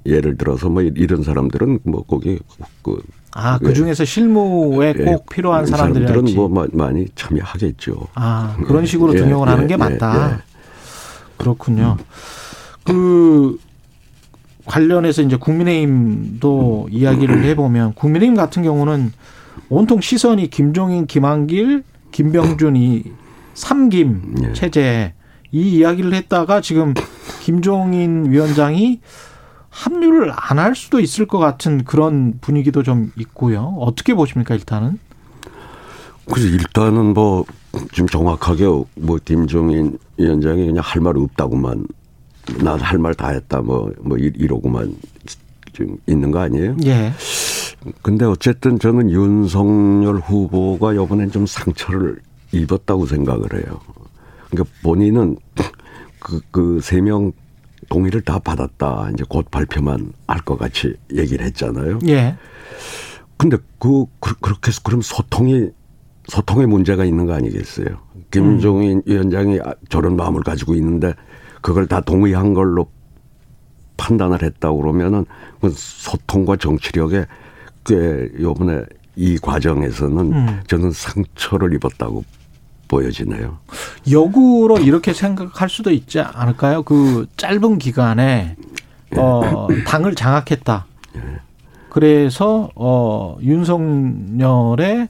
[0.03, 2.39] 예를 들어서 뭐 이런 사람들은 뭐 거기
[2.81, 2.99] 그
[3.33, 8.07] 아, 그 중에서 실무에 예, 꼭 필요한 사람들은 뭐 많이 참여하겠죠.
[8.15, 10.31] 아, 그런 식으로 예, 등용을 예, 하는 게 예, 맞다.
[10.31, 10.37] 예.
[11.37, 11.97] 그렇군요.
[11.99, 12.03] 음.
[12.83, 13.59] 그
[14.65, 16.91] 관련해서 이제 국민의힘도 음.
[16.91, 19.11] 이야기를 해보면 국민의힘 같은 경우는
[19.69, 23.03] 온통 시선이 김종인, 김한길, 김병준 이
[23.53, 24.53] 삼김 예.
[24.53, 25.13] 체제
[25.51, 26.93] 이 이야기를 했다가 지금
[27.41, 28.99] 김종인 위원장이
[29.69, 33.75] 합류를 안 할 수도 있을 것 같은 그런 분위기도 좀 있고요.
[33.79, 34.99] 어떻게 보십니까, 일단은?
[36.25, 37.45] 그래서 일단은 뭐
[37.91, 41.85] 지금 정확하게 뭐 김종인 위원장이 그냥 할 말 없다고만
[42.63, 44.93] 난 할 말 다 했다 뭐뭐 뭐 이러고만
[45.73, 46.75] 지금 있는 거 아니에요?
[46.85, 47.13] 예.
[48.01, 52.19] 근데 어쨌든 저는 윤석열 후보가 이번엔 좀 상처를
[52.51, 53.79] 입었다고 생각을 해요.
[54.49, 55.37] 그러니까 본인은
[56.19, 57.31] 그, 그 세 명
[57.89, 59.09] 동의를 다 받았다.
[59.13, 61.99] 이제 곧 발표만 할 것 같이 얘기를 했잖아요.
[62.07, 62.35] 예.
[63.37, 65.69] 근데 그, 그, 그렇게 해서 그럼 소통이,
[66.27, 67.87] 소통에 문제가 있는 거 아니겠어요?
[68.31, 69.01] 김종인 음.
[69.05, 71.13] 위원장이 저런 마음을 가지고 있는데
[71.61, 72.87] 그걸 다 동의한 걸로
[73.97, 75.25] 판단을 했다고 그러면은
[75.59, 77.25] 그 소통과 정치력에
[77.85, 78.83] 꽤 요번에
[79.15, 80.61] 이 과정에서는 음.
[80.67, 82.23] 저는 상처를 입었다고
[82.89, 83.59] 보여지네요.
[84.11, 86.83] 역으로 이렇게 생각할 수도 있지 않을까요?
[86.83, 88.57] 그 짧은 기간에
[89.15, 90.85] 어, 당을 장악했다.
[91.89, 95.07] 그래서 어, 윤석열의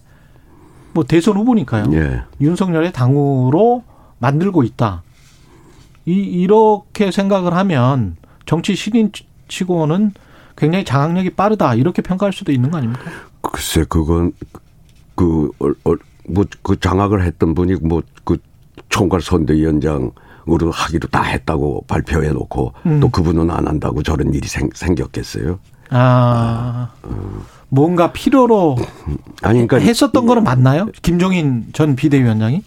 [0.94, 1.86] 뭐 대선 후보니까요.
[1.94, 2.22] 예.
[2.40, 3.84] 윤석열의 당으로
[4.20, 5.04] 만들고 있다.
[6.06, 10.14] 이 이렇게 생각을 하면 정치 신인치고는
[10.58, 13.04] 굉장히 장악력이 빠르다 이렇게 평가할 수도 있는 거 아닙니까?
[13.42, 14.34] 글쎄 그건
[15.16, 15.52] 그
[16.30, 18.38] 뭐 그 장악을 했던 분이 뭐 그
[18.90, 23.00] 총괄 선대위원장으로 하기로 다 했다고 발표해 놓고 음.
[23.00, 25.60] 또 그분은 안 한다고 저런 일이 생, 생겼겠어요?
[25.90, 26.90] 아.
[27.04, 27.42] 어.
[27.70, 28.78] 뭔가 필요로
[29.44, 30.88] 아니 그러니까 했었던 거는 맞나요?
[31.02, 32.64] 김종인 전 비대위원장이?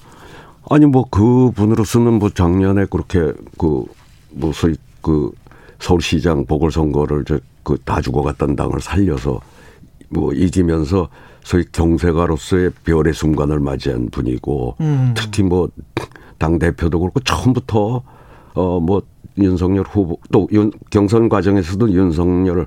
[0.71, 5.33] 아니 뭐 그분으로서는 뭐 작년에 그렇게 그뭐 소위 그
[5.81, 9.41] 서울시장 보궐선거를 저그다 죽어갔던 당을 살려서
[10.13, 11.09] 뭐 이기면서
[11.43, 15.15] 소위 경세가로서의 별의 순간을 맞이한 분이고 음.
[15.17, 15.69] 특히 뭐
[16.43, 18.03] 당 대표도 그렇고 처음부터
[18.55, 19.03] 어뭐
[19.39, 22.67] 윤석열 후보 또 윤, 경선 과정에서도 윤석열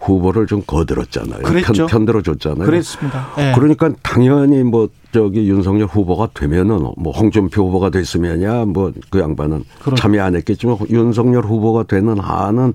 [0.00, 1.42] 후보를 좀 거들었잖아요.
[1.42, 1.72] 그랬죠.
[1.72, 2.64] 편, 편들어 줬잖아요.
[2.66, 3.28] 그랬습니다.
[3.36, 3.52] 네.
[3.54, 10.02] 그러니까 당연히 뭐 저기 윤석열 후보가 되면은 뭐 홍준표 후보가 됐으면야 뭐 그 양반은 그렇죠.
[10.02, 12.74] 참여 안 했겠지만 윤석열 후보가 되는 한은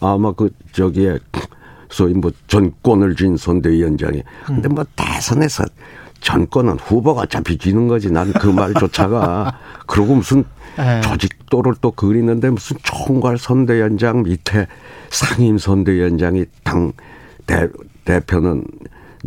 [0.00, 1.18] 아마 그 저기에
[1.90, 5.64] 소위 뭐 전권을 쥔 선대위원장이 근데 뭐 대선에서
[6.20, 8.10] 전권은 후보가 어차피 쥐는 거지.
[8.10, 10.44] 난 그 말조차가 그러고 무슨
[10.76, 11.00] 네.
[11.00, 14.66] 조직도를 또 그리는데 무슨 총괄 선대위원장 밑에
[15.10, 16.92] 상임 선대위원장이 당
[17.46, 17.68] 대,
[18.04, 18.64] 대표는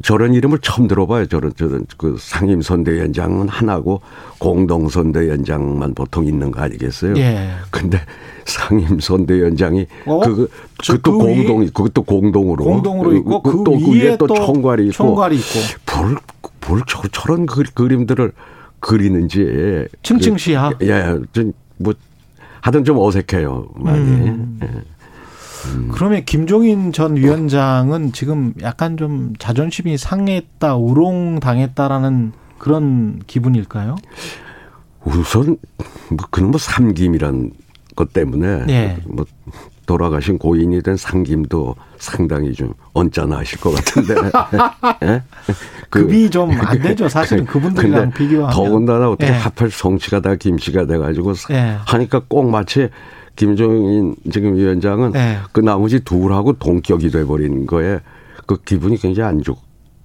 [0.04, 1.26] 저런 이름을 처음 들어봐요.
[1.28, 4.02] 저런 저런 그 상임 선대위원장은 하나고
[4.40, 7.16] 공동 선대위원장만 보통 있는 거 아니겠어요?
[7.18, 7.52] 예.
[7.70, 8.00] 근데
[8.46, 10.20] 상임 선대위원장이 어?
[10.22, 15.38] 그 그것도 그 공동 그것도 공동으로 공동으로 있고 그, 그 위에 또 총괄이 있고 총괄이
[15.38, 15.60] 있고
[15.98, 16.18] 뭘,
[16.68, 18.32] 뭘 저, 저런 그, 그림들을
[18.80, 20.72] 그리는지 층층시야.
[20.80, 21.94] 그, 예, 좀뭐
[22.62, 24.00] 하여튼 좀 어색해요 많이.
[24.00, 24.60] 음.
[24.64, 24.68] 예.
[25.76, 25.90] 음.
[25.92, 33.96] 그러면 김종인 전 위원장은 지금 약간 좀 자존심이 상했다, 우롱당했다라는 그런 기분일까요?
[35.04, 35.58] 우선
[36.10, 37.52] 뭐 그놈 뭐 삼김이란
[37.96, 38.98] 것 때문에 예.
[39.06, 39.26] 뭐
[39.86, 44.16] 돌아가신 고인이 된 상김도 상당히 좀 언짢아하실 것 같은데.
[45.04, 45.24] 예?
[45.90, 47.10] 그, 급이 좀 안 되죠.
[47.10, 48.52] 사실은 그분들이랑 비교하면.
[48.52, 49.36] 더군다나 어떻게 예.
[49.36, 51.78] 하필 성씨가 다 김씨가 돼가지고 예.
[51.86, 52.90] 하니까 꼭 마치
[53.42, 55.40] 김종인 지금 위원장은 네.
[55.52, 58.00] 그 나머지 둘하고 동격이 돼버린 거에
[58.46, 59.60] 그 기분이 굉장히 안 좋고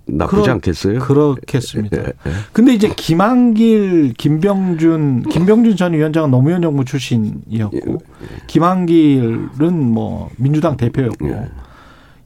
[0.06, 0.98] 나쁘지 그러, 않겠어요?
[1.00, 1.96] 그렇겠습니다.
[1.96, 2.32] 네, 네.
[2.54, 11.28] 근데 이제 김한길, 김병준, 김병준 전 위원장은 노무현 정부 출신이었고 예, 김한길은 뭐 민주당 대표였고
[11.28, 11.50] 예.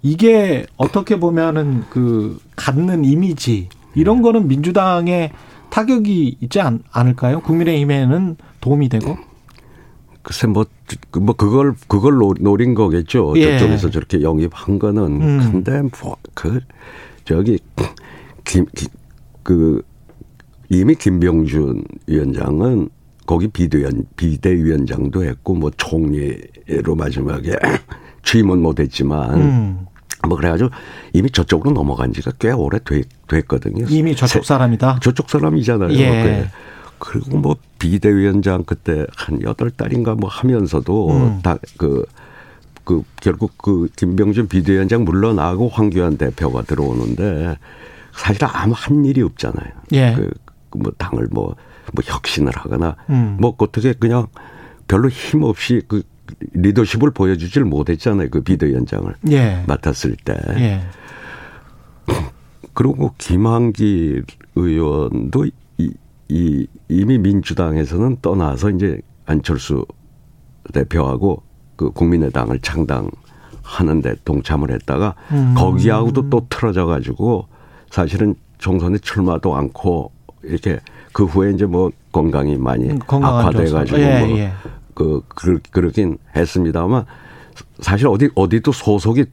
[0.03, 5.33] 이게 어떻게 보면은 그 갖는 이미지 이런 거는 민주당에
[5.71, 7.41] 타격이 있지 않, 않을까요?
[7.41, 9.17] 국민의힘에는 도움이 되고
[10.23, 10.67] 글쎄 뭐,
[11.19, 13.33] 뭐 그걸 그걸 노린 거겠죠.
[13.37, 13.59] 예.
[13.59, 15.51] 저쪽에서 저렇게 영입한 거는 음.
[15.53, 16.61] 근데 뭐 그
[17.25, 17.59] 저기
[18.45, 19.83] 김그
[20.71, 22.89] 이미 김병준 위원장은
[23.27, 27.57] 거기 비대위원 비대위원장도 했고 뭐 총리로 마지막에
[28.25, 29.87] 취임은 못했지만 음.
[30.29, 30.71] 뭐 그래가지고
[31.13, 33.87] 이미 저쪽으로 넘어간 지가 꽤 오래 됐, 됐거든요.
[33.89, 34.99] 이미 저쪽 사람이다.
[35.01, 35.93] 저쪽 사람이잖아요.
[35.93, 36.51] 예.
[37.01, 41.41] 그리고 뭐 비대위원장 그때 한 여덟 달인가 뭐 하면서도 음.
[41.43, 42.07] 다그
[42.85, 47.57] 그 결국 그 김병준 비대위원장 물러나고 황교안 대표가 들어오는데
[48.13, 49.73] 사실 아무 한 일이 없잖아요.
[49.93, 50.15] 예.
[50.15, 50.31] 그,
[50.71, 51.57] 그뭐 당을 뭐,
[51.93, 53.37] 뭐 혁신을 하거나 음.
[53.41, 54.27] 뭐 어떻게 그냥
[54.87, 56.03] 별로 힘 없이 그
[56.53, 58.29] 리더십을 보여주질 못했잖아요.
[58.31, 59.65] 그 비대위원장을 예.
[59.67, 60.37] 맡았을 때.
[60.57, 60.81] 예.
[62.75, 64.25] 그리고 김한길
[64.55, 65.47] 의원도
[66.31, 69.85] 이 이미 민주당에서는 떠나서 이제 안철수
[70.73, 71.43] 대표하고
[71.75, 75.55] 그 국민의당을 창당하는데 동참을 했다가 음.
[75.57, 77.49] 거기하고도 또 틀어져 가지고
[77.91, 80.13] 사실은 총선에 출마도 않고
[80.45, 80.79] 이렇게
[81.13, 84.53] 그 후에 이제 뭐 건강이 많이 음, 악화돼 가지고 예, 뭐 예.
[84.95, 87.05] 그, 그 그러긴 했습니다만
[87.81, 89.25] 사실 어디 어디도 소속이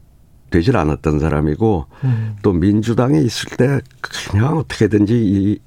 [0.49, 2.35] 되질 않았던 사람이고 음.
[2.41, 5.59] 또 민주당에 있을 때 그냥 어떻게든지 이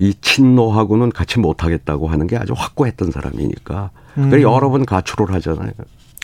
[0.00, 3.90] 이 친노하고는 같이 못하겠다고 하는 게 아주 확고했던 사람이니까.
[4.16, 4.30] 음.
[4.30, 5.72] 그래 여러 번 가출을 하잖아요.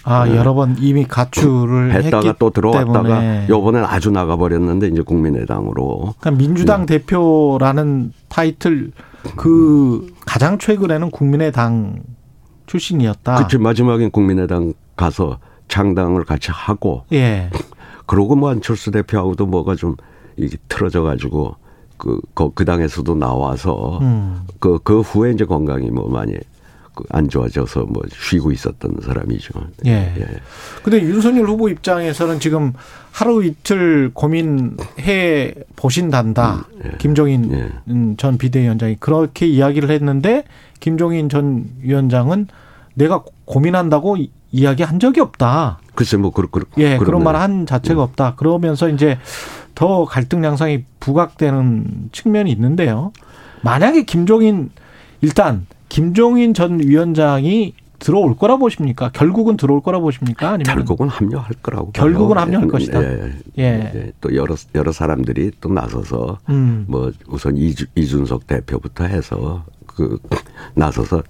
[0.03, 0.37] 아 네.
[0.37, 6.15] 여러 번 이미 가출을 했다가 또 들어왔다가 요번엔 아주 나가버렸는데 이제 국민의당으로.
[6.19, 6.99] 그러니까 민주당 네.
[6.99, 8.93] 대표라는 타이틀
[9.37, 12.03] 그 가장 최근에는 국민의당
[12.67, 13.37] 출신이었다.
[13.37, 17.05] 그치 마지막엔 국민의당 가서 창당을 같이 하고.
[17.13, 17.51] 예.
[18.07, 19.97] 그러고 뭐 안철수 대표하고도 뭐가 좀
[20.37, 21.57] 이게 틀어져 가지고
[21.97, 24.41] 그, 그, 그 당에서도 나와서 음.
[24.59, 26.35] 그, 그 후에 이제 건강이 뭐 많이
[26.95, 29.53] 그안 좋아져서 뭐 쉬고 있었던 사람이죠.
[29.85, 30.15] 예.
[30.19, 30.27] 예.
[30.83, 32.73] 근데 윤석열 후보 입장에서는 지금
[33.13, 36.67] 하루 이틀 고민해 보신단다.
[36.73, 36.97] 음, 예.
[36.99, 38.15] 김종인 예.
[38.17, 40.45] 전 비대위원장이 그렇게 이야기를 했는데
[40.81, 42.49] 김종인 전 위원장은
[42.95, 44.17] 내가 고민한다고
[44.53, 45.79] 이야기한 적이 없다.
[45.95, 48.05] 글쎄 뭐 그런 그런 예 그런 말 한 자체가 음.
[48.05, 48.35] 없다.
[48.37, 49.19] 그러면서 이제
[49.77, 53.13] 더 갈등 양상이 부각되는 측면이 있는데요.
[53.63, 54.71] 만약에 김종인
[55.21, 59.11] 일단 김종인 전 위원장이 들어올 거라 보십니까?
[59.13, 60.49] 결국은 들어올 거라 보십니까?
[60.51, 62.43] 아니면 결국은 합류할 거라고 결국은 봐요.
[62.45, 63.03] 합류할 것이다.
[63.03, 63.33] 예.
[63.59, 63.63] 예.
[63.95, 64.13] 예.
[64.21, 66.87] 또 여러 여러 사람들이 또 나서서 음.
[66.89, 70.19] 뭐 우선 이주, 이준석 대표부터 해서 그
[70.75, 71.23] 나서서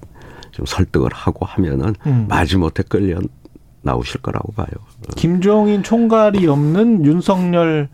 [0.53, 2.27] 좀 설득을 하고 하면은 음.
[2.29, 3.19] 마지못해 끌려
[3.83, 4.69] 나오실 거라고 봐요.
[5.17, 7.89] 김종인 총괄이 없는 윤석열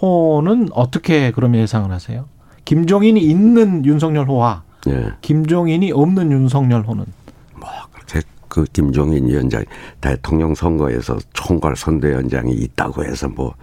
[0.00, 2.26] 호는 어떻게 그러면 예상을 하세요?
[2.64, 5.12] 김종인이 있는 윤석열 호와 예.
[5.20, 7.04] 김종인이 없는 윤석열 호는
[7.54, 9.64] 뭐 그렇게 그 김종인 위원장
[10.00, 13.54] 대통령 선거에서 총괄 선대위원장이 있다고 해서 뭐,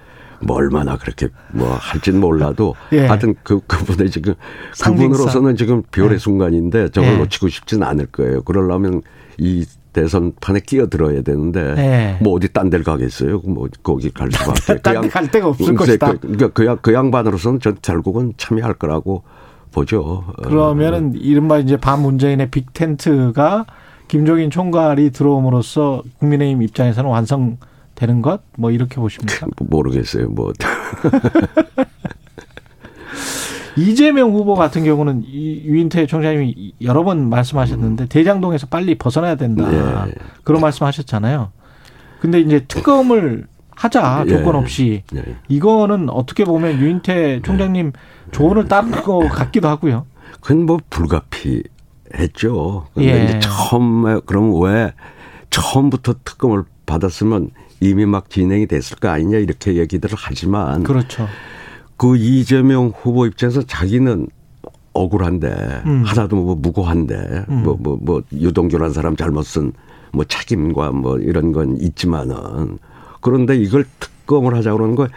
[0.42, 3.08] 뭐 얼마나 그렇게 뭐 할진 몰라도 예.
[3.08, 4.36] 하여튼 그 그분의 지금
[4.82, 6.18] 그분으로서는 지금 별의 예.
[6.18, 7.18] 순간인데 저걸 예.
[7.18, 8.42] 놓치고 싶지는 않을 거예요.
[8.44, 9.02] 그러려면
[9.38, 12.18] 이 대선판에 끼어들어야 되는데 네.
[12.22, 13.42] 뭐 어디 딴 데를 가겠어요?
[13.46, 14.82] 뭐 거기 갈 수밖에.
[14.82, 16.14] 딴갈 데가 없을 것이다.
[16.18, 19.24] 그러니까 그, 양, 그 양반으로서는 전 결국은 참여할 거라고
[19.72, 20.26] 보죠.
[20.44, 21.14] 그러면은 어.
[21.16, 23.66] 이른바 이제 반문재인의 빅텐트가
[24.08, 28.42] 김종인 총괄이 들어옴으로써 국민의힘 입장에서는 완성되는 것?
[28.58, 29.48] 뭐 이렇게 보십니까?
[29.62, 30.30] 모르겠어요.
[30.30, 30.52] 뭐.
[33.76, 39.68] 이재명 후보 같은 경우는 유인태 총장님이 여러 번 말씀하셨는데 대장동에서 빨리 벗어나야 된다.
[40.08, 40.14] 예.
[40.44, 41.52] 그런 말씀하셨잖아요.
[42.20, 44.30] 근데 이제 특검을 하자 예.
[44.30, 45.36] 조건 없이 예.
[45.48, 47.92] 이거는 어떻게 보면 유인태 총장님
[48.32, 50.06] 조언을 따른 것 같기도 하고요.
[50.40, 52.88] 그건 뭐 불가피했죠.
[52.94, 53.24] 근데 예.
[53.26, 54.94] 이제 처음에 그럼 왜
[55.50, 57.50] 처음부터 특검을 받았으면
[57.80, 61.28] 이미 막 진행이 됐을 거 아니냐 이렇게 얘기들을 하지만 그렇죠.
[62.04, 64.28] 그 이재명 후보 입장에서 자기는
[64.94, 66.04] 억울한데 음.
[66.06, 67.80] 하나도 뭐 무고한데 뭐뭐뭐 음.
[67.82, 69.72] 뭐, 뭐 유동규라는 사람 잘못 쓴
[70.14, 72.78] 뭐 책임과 뭐 이런 건 있지만은
[73.20, 75.08] 그런데 이걸 특검을 하자 그러는 거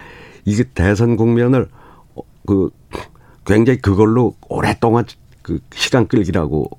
[0.44, 1.68] 이게 대선 국면을
[2.14, 2.70] 어, 그
[3.44, 5.04] 굉장히 그걸로 오랫동안
[5.42, 6.70] 그 시간 끌기라고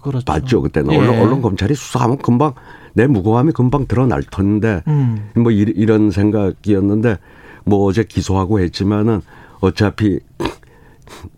[0.00, 0.24] 그렇죠.
[0.24, 0.98] 봤죠 그때는 예.
[0.98, 2.54] 언론, 언론 검찰이 수사하면 금방
[2.92, 5.30] 내 무고함이 금방 드러날 텐데 음.
[5.34, 7.18] 뭐 이, 이런 생각이었는데
[7.64, 9.20] 뭐 어제 기소하고 했지만은
[9.64, 10.20] 어차피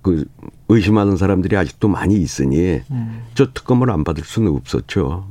[0.02, 0.24] 그
[0.68, 3.22] 의심하는 사람들이 아직도 많이 있으니 음.
[3.34, 5.28] 저 특검을 안 받을 수는 없었죠.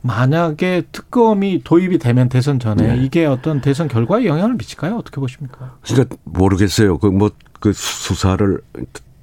[0.00, 3.04] 만약에 특검이 도입이 되면 대선 전에 네.
[3.04, 4.96] 이게 어떤 대선 결과에 영향을 미칠까요?
[4.96, 5.76] 어떻게 보십니까?
[5.82, 6.98] 그러니까 모르겠어요.
[6.98, 8.60] 그 뭐그 뭐 수사를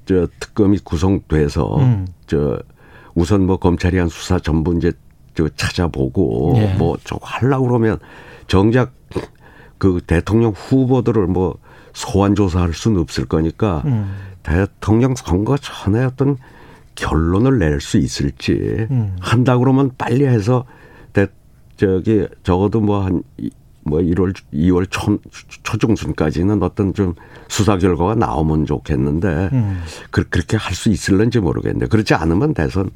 [0.06, 2.06] 저 특검이 구성돼서 음.
[2.26, 2.58] 저
[3.14, 4.92] 우선 뭐 검찰이 한 수사 전부 이제
[5.34, 6.74] 저 찾아보고 네.
[6.76, 7.98] 뭐저 하려고 그러면
[8.46, 8.92] 정작
[9.76, 11.58] 그 대통령 후보들을 뭐
[11.92, 14.14] 소환 조사할 수는 없을 거니까 음.
[14.42, 16.36] 대통령 선거 전에 어떤
[16.94, 19.16] 결론을 낼 수 있을지 음.
[19.20, 20.64] 한다 그러면 빨리 해서
[21.12, 21.26] 대
[21.76, 23.22] 저기 적어도 뭐 한뭐
[23.82, 25.18] 뭐 1월 2월 초
[25.62, 27.14] 초중순까지는 어떤 좀
[27.48, 29.82] 수사 결과가 나오면 좋겠는데 음.
[30.10, 32.90] 그, 그렇게 할 수 있을런지 모르겠는데 그렇지 않으면 대선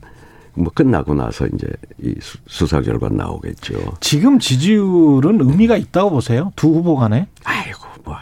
[0.57, 1.66] 뭐 끝나고 나서 이제
[2.03, 2.14] 이
[2.47, 3.74] 수사 결과 나오겠죠.
[4.01, 6.53] 지금 지지율은 의미가 있다고 보세요?
[6.57, 7.26] 두 후보 간에?
[7.45, 8.14] 아이고 뭐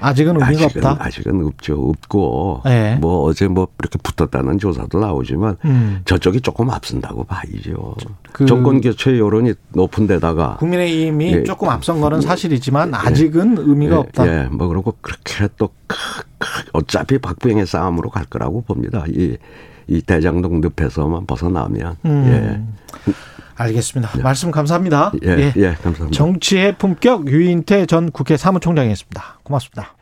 [0.00, 1.04] 아직은 의미가 아직은, 없다.
[1.04, 1.88] 아직은 없죠.
[1.90, 2.96] 없고 네.
[2.96, 6.00] 뭐 어제 뭐 이렇게 붙었다는 조사도 나오지만 음.
[6.04, 7.94] 저쪽이 조금 앞선다고 봐야죠.
[8.32, 11.42] 그 정권 교체 여론이 높은 데다가 국민의힘이 예.
[11.44, 12.96] 조금 앞선 거는 사실이지만 예.
[12.96, 13.98] 아직은 의미가 예.
[13.98, 14.26] 없다.
[14.26, 14.48] 예.
[14.50, 15.70] 뭐 그러고 그렇게 또
[16.72, 19.04] 어차피 박빙의 싸움으로 갈 거라고 봅니다.
[19.08, 19.36] 이,
[19.86, 22.64] 이 대장동 늪에서만 벗어나면 음.
[23.06, 23.12] 예.
[23.56, 24.12] 알겠습니다.
[24.16, 24.22] 네.
[24.22, 25.12] 말씀 감사합니다.
[25.24, 25.52] 예, 예.
[25.56, 26.10] 예, 감사합니다.
[26.10, 29.40] 정치의 품격 유인태 전 국회 사무총장이었습니다.
[29.42, 29.94] 고맙습니다.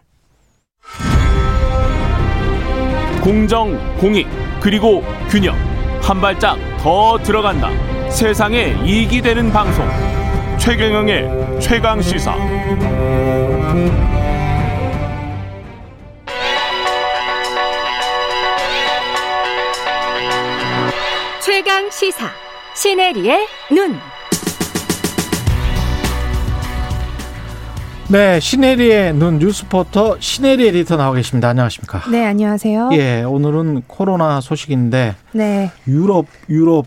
[3.22, 4.26] 공정, 공익,
[4.60, 5.56] 그리고 균형.
[6.02, 7.70] 한 발짝 더 들어간다.
[8.10, 9.86] 세상에 이익이 되는 방송.
[10.58, 12.34] 최경영의 최강 시사.
[21.40, 22.51] 최강 시사.
[22.74, 23.98] 시네리의 눈.
[28.08, 31.48] 네, 시네리의 눈 뉴스포터 시네리 에디터 나와 계십니다.
[31.50, 32.02] 안녕하십니까?
[32.10, 32.90] 네, 안녕하세요.
[32.92, 35.70] 예, 오늘은 코로나 소식인데 네.
[35.86, 36.86] 유럽 유럽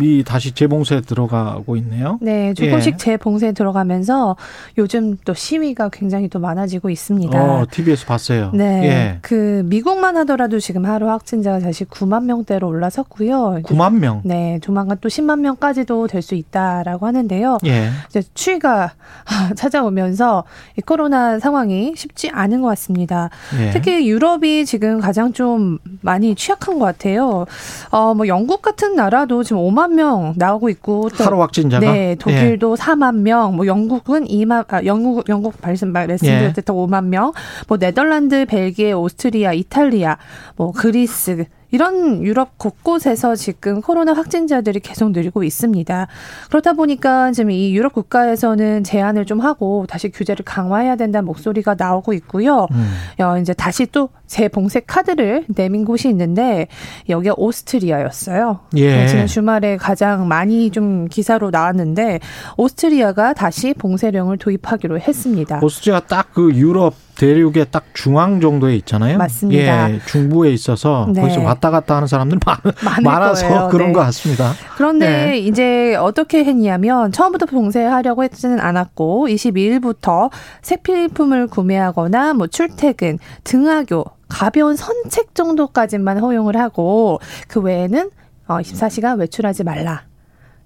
[0.00, 2.18] 이 다시 재봉쇄 들어가고 있네요.
[2.22, 2.96] 네, 조금씩 예.
[2.96, 4.36] 재봉쇄 들어가면서
[4.78, 7.38] 요즘 또 시위가 굉장히 또 많아지고 있습니다.
[7.38, 8.50] 어, TV에서 봤어요.
[8.54, 9.18] 네, 예.
[9.20, 13.60] 그 미국만 하더라도 지금 하루 확진자가 다시 9만 명대로 올라섰고요.
[13.64, 14.22] 9만 명.
[14.24, 17.58] 네, 조만간 또 10만 명까지도 될 수 있다라고 하는데요.
[17.66, 17.88] 예.
[18.08, 18.92] 이제 추위가
[19.56, 20.44] 찾아오면서
[20.78, 23.28] 이 코로나 상황이 쉽지 않은 것 같습니다.
[23.60, 23.70] 예.
[23.70, 27.46] 특히 유럽이 지금 가장 좀 많이 취약한 것 같아요.
[27.90, 32.14] 어, 뭐 영국 같은 나라도 지금 5만 5만 명 나오고 있고 또 하루 확진자가 네
[32.16, 32.82] 독일도 예.
[32.82, 36.72] 4만 명, 뭐 영국은 2만 아 영국 영국 말씀 말씀드렸던 예.
[36.72, 37.32] 5만 명,
[37.68, 40.16] 뭐 네덜란드, 벨기에, 오스트리아, 이탈리아,
[40.56, 46.06] 뭐 그리스 이런 유럽 곳곳에서 지금 코로나 확진자들이 계속 늘고 있습니다.
[46.48, 52.12] 그렇다 보니까 지금 이 유럽 국가에서는 제한을 좀 하고 다시 규제를 강화해야 된다는 목소리가 나오고
[52.14, 52.66] 있고요.
[52.72, 53.22] 음.
[53.24, 56.68] 어, 이제 다시 또 재봉쇄 카드를 내민 곳이 있는데
[57.08, 58.60] 여기가 오스트리아였어요.
[58.76, 59.06] 예.
[59.06, 62.20] 지난 주말에 가장 많이 좀 기사로 나왔는데
[62.56, 65.60] 오스트리아가 다시 봉쇄령을 도입하기로 했습니다.
[65.62, 69.16] 오스트리아 딱 그 유럽 대륙의 딱 중앙 정도에 있잖아요.
[69.16, 69.92] 맞습니다.
[69.92, 71.20] 예, 중부에 있어서 네.
[71.20, 72.56] 거기서 왔다 갔다 하는 사람들 많,
[73.04, 73.68] 많아서 거예요.
[73.70, 73.92] 그런 네.
[73.92, 74.52] 것 같습니다.
[74.76, 75.38] 그런데 네.
[75.38, 80.30] 이제 어떻게 했냐면 처음부터 봉쇄하려고 했지는 않았고 22일부터
[80.62, 88.10] 색필품을 구매하거나 뭐 출퇴근, 등하교, 가벼운 선책 정도까지만 허용을 하고 그 외에는
[88.48, 90.11] 24시간 어, 외출하지 말라.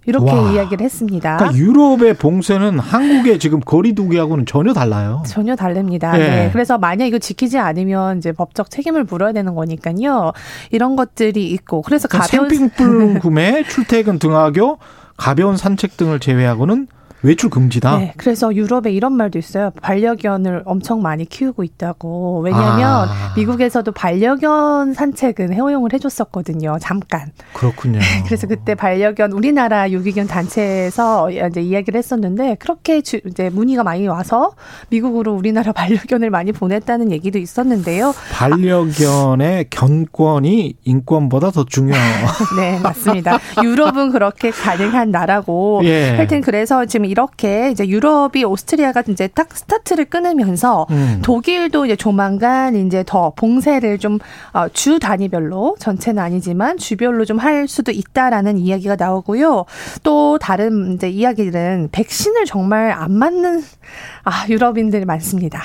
[0.07, 0.53] 이렇게 와.
[0.53, 1.37] 이야기를 했습니다.
[1.37, 5.23] 그러니까 유럽의 봉쇄는 한국의 지금 거리두기하고는 전혀 달라요.
[5.27, 6.13] 전혀 다릅니다.
[6.13, 6.29] 네.
[6.29, 6.51] 네.
[6.53, 10.33] 그래서 만약 이거 지키지 않으면 이제 법적 책임을 물어야 되는 거니까요.
[10.71, 14.79] 이런 것들이 있고 그래서 그러니까 가벼운 생필품 구매, 출퇴근 등하교,
[15.17, 16.87] 가벼운 산책 등을 제외하고는
[17.27, 17.99] 외출 금지다.
[17.99, 19.73] 네, 그래서 유럽에 이런 말도 있어요.
[19.83, 22.41] 반려견을 엄청 많이 키우고 있다고.
[22.45, 23.33] 왜냐하면 아.
[23.37, 26.79] 미국에서도 반려견 산책은 허용을 해줬었거든요.
[26.81, 27.33] 잠깐.
[27.53, 27.99] 그렇군요.
[28.27, 34.53] 그래서 그때 반려견 우리나라 유기견 단체에서 이제 이야기를 했었는데 그렇게 주, 이제 문의가 많이 와서
[34.91, 38.15] 미국으로 우리나라 반려견을 많이 보냈다는 얘기도 있었는데요.
[38.33, 42.27] 반려견의 견권이 인권보다 더 중요해요.
[42.57, 43.41] 네, 맞습니다.
[43.65, 45.81] 유럽은 그렇게 가능한 나라고.
[45.83, 46.11] 예.
[46.11, 51.21] 하여튼 그래서 지금 이렇게 이제 유럽이 오스트리아가 이제 딱 스타트를 끊으면서 음.
[51.23, 57.93] 독일도 이제 조만간 이제 더 봉쇄를 좀주 어, 단위별로 전체는 아니지만 주별로 좀 할 수도
[57.93, 59.67] 있다라는 이야기가 나오고요.
[60.03, 63.63] 또 다른 이제 이야기들은 백신을 정말 안 맞는
[64.25, 65.63] 아 유럽인들이 많습니다.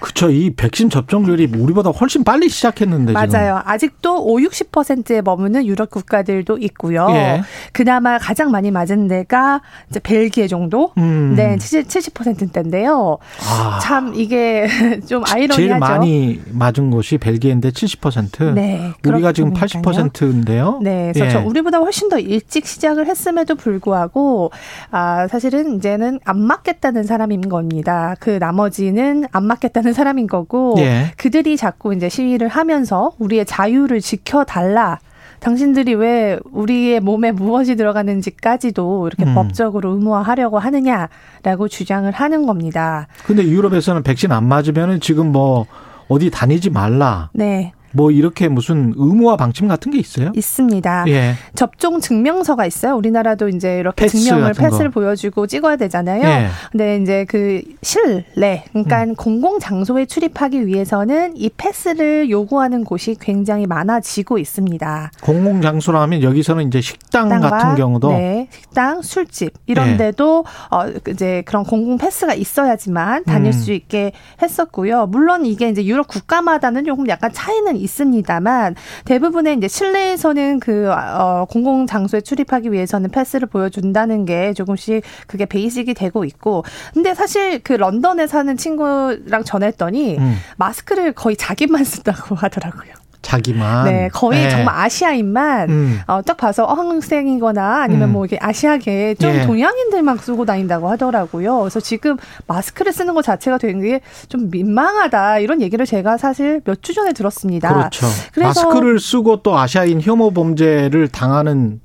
[0.00, 0.30] 그렇죠.
[0.30, 3.28] 이 백신 접종률이 우리보다 훨씬 빨리 시작했는데 맞아요.
[3.28, 3.60] 지금.
[3.64, 7.06] 아직도 5, 60%에 머무는 유럽 국가들도 있고요.
[7.10, 7.42] 예.
[7.72, 9.60] 그나마 가장 많이 맞은 데가
[9.90, 10.92] 이제 벨기에 정도.
[10.98, 11.34] 음.
[11.36, 13.18] 네, 70, 70%대인데요.
[13.48, 13.78] 아.
[13.82, 14.66] 참 이게
[15.06, 15.56] 좀 아이러니하죠.
[15.56, 18.54] 제일 많이 맞은 곳이 벨기에인데 70%.
[18.54, 18.92] 네.
[19.06, 20.80] 우리가 지금 80%인데요.
[20.82, 21.12] 네.
[21.14, 21.44] 그래서 예.
[21.44, 24.50] 우리보다 훨씬 더 일찍 시작을 했음에도 불구하고
[24.90, 28.14] 아, 사실은 이제는 안 맞겠다는 사람인 겁니다.
[28.20, 31.12] 그 나머지는 안 맞겠 다는 하는 사람인 거고 예.
[31.16, 34.98] 그들이 자꾸 이제 시위를 하면서 우리의 자유를 지켜달라.
[35.40, 39.34] 당신들이 왜 우리의 몸에 무엇이 들어가는지까지도 이렇게 음.
[39.34, 43.06] 법적으로 의무화하려고 하느냐라고 주장을 하는 겁니다.
[43.24, 45.66] 근데 유럽에서는 백신 안 맞으면은 지금 뭐
[46.08, 47.30] 어디 다니지 말라.
[47.32, 47.72] 네.
[47.92, 50.32] 뭐 이렇게 무슨 의무화 방침 같은 게 있어요?
[50.34, 51.04] 있습니다.
[51.08, 51.34] 예.
[51.54, 52.96] 접종 증명서가 있어요.
[52.96, 55.00] 우리나라도 이제 이렇게 패스 증명을 패스를 거.
[55.00, 56.22] 보여주고 찍어야 되잖아요.
[56.22, 56.48] 예.
[56.70, 59.14] 근데 이제 그 실내, 그러니까 음.
[59.14, 65.10] 공공 장소에 출입하기 위해서는 이 패스를 요구하는 곳이 굉장히 많아지고 있습니다.
[65.22, 69.96] 공공 장소라면 여기서는 이제 식당 같은 경우도 네, 식당, 술집 이런 예.
[69.96, 73.52] 데도 어 이제 그런 공공 패스가 있어야지만 다닐 음.
[73.52, 74.12] 수 있게
[74.42, 75.06] 했었고요.
[75.06, 78.74] 물론 이게 이제 유럽 국가마다는 조금 약간 차이는 있습니다만
[79.04, 85.94] 대부분의 이제 실내에서는 그 어, 공공 장소에 출입하기 위해서는 패스를 보여준다는 게 조금씩 그게 베이직이
[85.94, 86.64] 되고 있고
[86.94, 90.36] 근데 사실 그 런던에 사는 친구랑 전했더니 음.
[90.56, 93.07] 마스크를 거의 자기만 쓴다고 하더라고요.
[93.22, 93.84] 자기만.
[93.86, 94.50] 네, 거의 네.
[94.50, 96.00] 정말 아시아인만 음.
[96.06, 98.12] 어, 딱 봐서 어 학생이거나 아니면 음.
[98.12, 99.46] 뭐 이게 아시아계 좀 예.
[99.46, 101.58] 동양인들만 쓰고 다닌다고 하더라고요.
[101.60, 102.16] 그래서 지금
[102.46, 107.74] 마스크를 쓰는 것 자체가 되게 좀 민망하다 이런 얘기를 제가 사실 몇 주 전에 들었습니다.
[107.74, 108.06] 그렇죠.
[108.32, 111.80] 그래서 마스크를 쓰고 또 아시아인 혐오 범죄를 당하는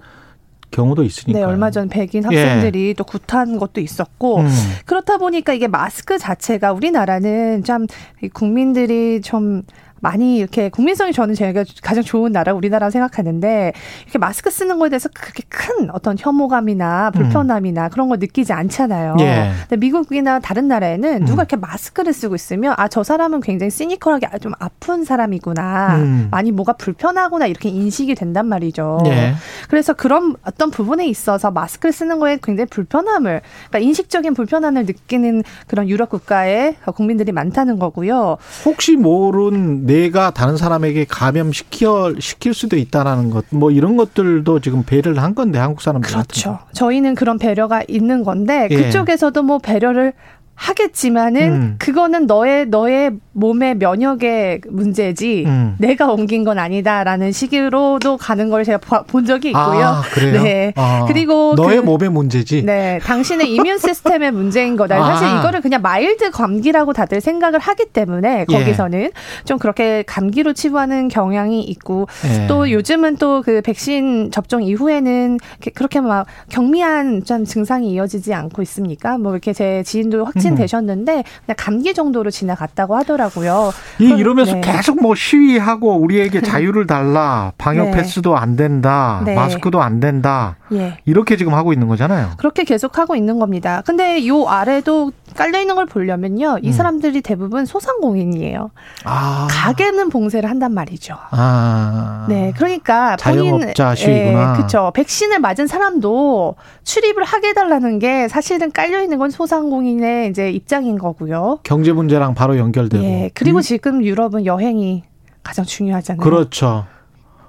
[0.72, 1.40] 경우도 있으니까.
[1.40, 2.94] 네, 얼마 전 백인 학생들이 예.
[2.94, 4.50] 또 구타한 것도 있었고 음.
[4.86, 7.86] 그렇다 보니까 이게 마스크 자체가 우리나라는 참
[8.34, 9.64] 국민들이 좀
[10.04, 13.72] 많이 이렇게 국민성이 저는 제가 가장 좋은 나라 우리나라 생각하는데
[14.04, 17.90] 이렇게 마스크 쓰는 거에 대해서 그렇게 큰 어떤 혐오감이나 불편함이나 음.
[17.90, 19.16] 그런 걸 느끼지 않잖아요.
[19.22, 19.52] 예.
[19.62, 21.26] 근데 미국이나 다른 나라에는 음.
[21.26, 25.96] 누가 이렇게 마스크를 쓰고 있으면 아 저 사람은 굉장히 시니컬하게 좀 아픈 사람이구나.
[25.96, 26.28] 음.
[26.30, 29.00] 많이 뭐가 불편하구나 이렇게 인식이 된단 말이죠.
[29.08, 29.34] 예.
[29.68, 35.90] 그래서 그런 어떤 부분에 있어서 마스크를 쓰는 거에 굉장히 불편함을 그러니까 인식적인 불편함을 느끼는 그런
[35.90, 38.38] 유럽 국가의 국민들이 많다는 거고요.
[38.66, 45.22] 혹시 모른 내가 다른 사람에게 감염시켜 시킬 수도 있다라는 것, 뭐 이런 것들도 지금 배려를
[45.22, 46.60] 한 건데 한국 사람들 그렇죠.
[46.74, 48.76] 저희는 그런 배려가 있는 건데 예.
[48.76, 50.14] 그쪽에서도 뭐 배려를
[50.56, 51.76] 하겠지만은 음.
[51.78, 55.76] 그거는 너의 너의 몸의 면역의 문제지 음.
[55.80, 59.86] 내가 옮긴 건 아니다라는 식으로도 가는 걸 제가 본 적이 있고요.
[59.86, 60.42] 아, 그래요?
[60.42, 60.74] 네.
[60.76, 62.64] 아, 그리고 너의 그, 몸의 문제지.
[62.64, 64.98] 네, 당신의 immune system의 문제인 거다.
[64.98, 65.16] 아.
[65.16, 68.54] 사실 이거를 그냥 mild 감기라고 다들 생각을 하기 때문에 예.
[68.54, 69.12] 거기서는 예.
[69.46, 72.48] 좀 그렇게 감기로 치부하는 경향이 있고 예.
[72.48, 75.38] 또 요즘은 또 그 백신 접종 이후에는
[75.76, 79.18] 그렇게 막 경미한 좀 증상이 이어지지 않고 있습니까?
[79.18, 80.56] 뭐 이렇게 제 지인도 확진 음.
[80.56, 83.72] 되셨는데 그냥 감기 정도로 지나갔다고 하더라고요.
[84.00, 84.62] 이 이러면서 네.
[84.62, 87.92] 계속 뭐 시위하고 우리에게 자유를 달라 방역 네.
[87.92, 89.36] 패스도 안 된다 네.
[89.36, 90.58] 마스크도 안 된다.
[90.72, 90.98] 예.
[91.06, 92.32] 이렇게 지금 하고 있는 거잖아요.
[92.38, 93.82] 그렇게 계속 하고 있는 겁니다.
[93.86, 96.72] 근데 요 아래도 깔려 있는 걸 보려면요, 이 음.
[96.72, 98.72] 사람들이 대부분 소상공인이에요.
[99.04, 99.48] 아.
[99.50, 101.16] 가게는 봉쇄를 한단 말이죠.
[101.32, 102.26] 아.
[102.30, 104.14] 네, 그러니까 자영업자시구나.
[104.14, 104.92] 예, 그렇죠.
[104.94, 111.60] 백신을 맞은 사람도 출입을 하게 해달라는 게 사실은 깔려 있는 건 소상공인의 이제 입장인 거고요.
[111.64, 113.04] 경제 문제랑 바로 연결되고.
[113.04, 113.62] 예, 그리고 음.
[113.62, 115.04] 지금 유럽은 여행이
[115.44, 116.24] 가장 중요하잖아요.
[116.24, 116.86] 그렇죠.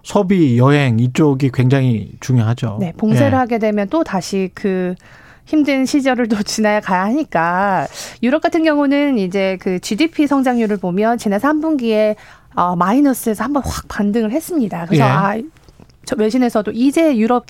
[0.02, 2.76] 소비, 여행 이쪽이 굉장히 중요하죠.
[2.78, 3.36] 네, 봉쇄를 예.
[3.36, 4.94] 하게 되면 또 다시 그
[5.44, 7.86] 힘든 시절을 또 지나야 가야 하니까
[8.22, 12.16] 유럽 같은 경우는 이제 그 GDP 성장률을 보면 지난 3분기에
[12.54, 14.86] 어, 마이너스에서 한번 확 반등을 했습니다.
[14.86, 15.08] 그래서 예.
[15.08, 15.36] 아,
[16.04, 17.46] 저 외신에서도 이제 유럽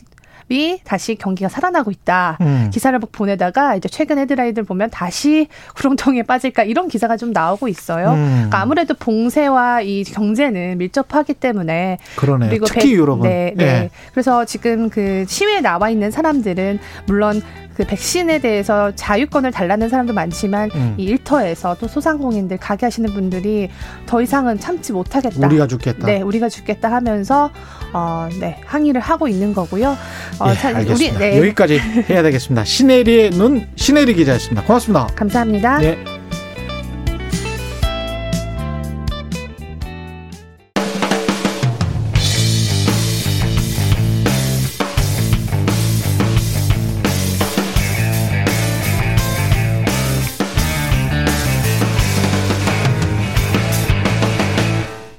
[0.48, 2.38] 이 다시 경기가 살아나고 있다.
[2.40, 2.70] 음.
[2.72, 8.10] 기사를 보내다가 이제 최근 헤드라인들 보면 다시 구렁텅이에 빠질까 이런 기사가 좀 나오고 있어요.
[8.10, 8.32] 음.
[8.34, 12.48] 그러니까 아무래도 봉쇄와 이 경제는 밀접하기 때문에 그러네.
[12.48, 13.64] 그리고 특히 백, 유럽은 네, 네.
[13.64, 13.90] 예.
[14.12, 17.42] 그래서 지금 그 시위에 나와 있는 사람들은 물론
[17.74, 20.94] 그 백신에 대해서 자유권을 달라는 사람도 많지만 음.
[20.96, 23.68] 이 일터에서 또 소상공인들 가게 하시는 분들이
[24.06, 25.44] 더 이상은 참지 못하겠다.
[25.46, 26.06] 우리가 죽겠다.
[26.06, 27.50] 네, 우리가 죽겠다 하면서
[27.94, 29.96] 어, 네, 항의를 하고 있는 거고요.
[30.40, 31.38] 어, 예, 자, 우리 네.
[31.38, 31.78] 여기까지
[32.10, 32.64] 해야 되겠습니다.
[32.64, 34.64] 신혜리의 눈 신혜리 기자였습니다.
[34.64, 35.06] 고맙습니다.
[35.14, 35.78] 감사합니다.
[35.78, 36.04] 네.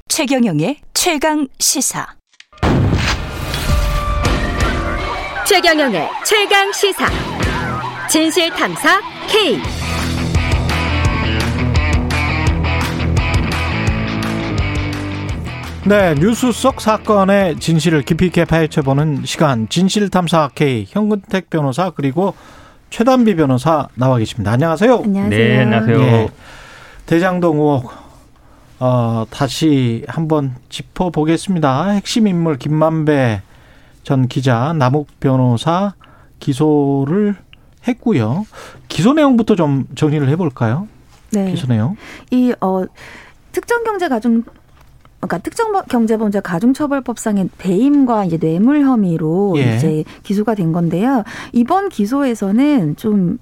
[0.10, 2.25] 최경영의 최강 시사.
[5.48, 7.06] 최경영의 최강 시사.
[8.10, 9.60] 진실 탐사 K.
[15.86, 22.34] 네, 뉴스 속 사건의 진실을 깊이 있게 파헤쳐보는 시간 진실 탐사 K 현근택 변호사 그리고
[22.90, 24.52] 최단비 변호사 나와 계십니다.
[24.52, 25.04] 안녕하세요.
[25.06, 25.30] 안녕하세요.
[25.30, 25.98] 네, 안녕하세요.
[26.00, 26.30] 네,
[27.06, 27.94] 대장동 의혹
[28.80, 31.90] 어, 다시 한번 짚어보겠습니다.
[31.90, 33.42] 핵심 인물 김만배
[34.06, 35.96] 전 기자, 남욱 변호사
[36.40, 37.36] 기소를
[37.88, 38.46] 했고요.
[38.88, 40.88] 기소 내용부터 좀 정리를 해볼까요?
[41.32, 41.50] 네.
[41.52, 41.98] 기소 내용.
[42.30, 42.86] 이, 어,
[43.52, 44.44] 특정 경제 가중
[45.20, 49.76] 그러니까 특정 경제범죄 가중처벌법상의 배임과 이제 뇌물 혐의로 예.
[49.76, 51.24] 이제 기소가 된 건데요.
[51.52, 53.40] 이번 기소에서는 좀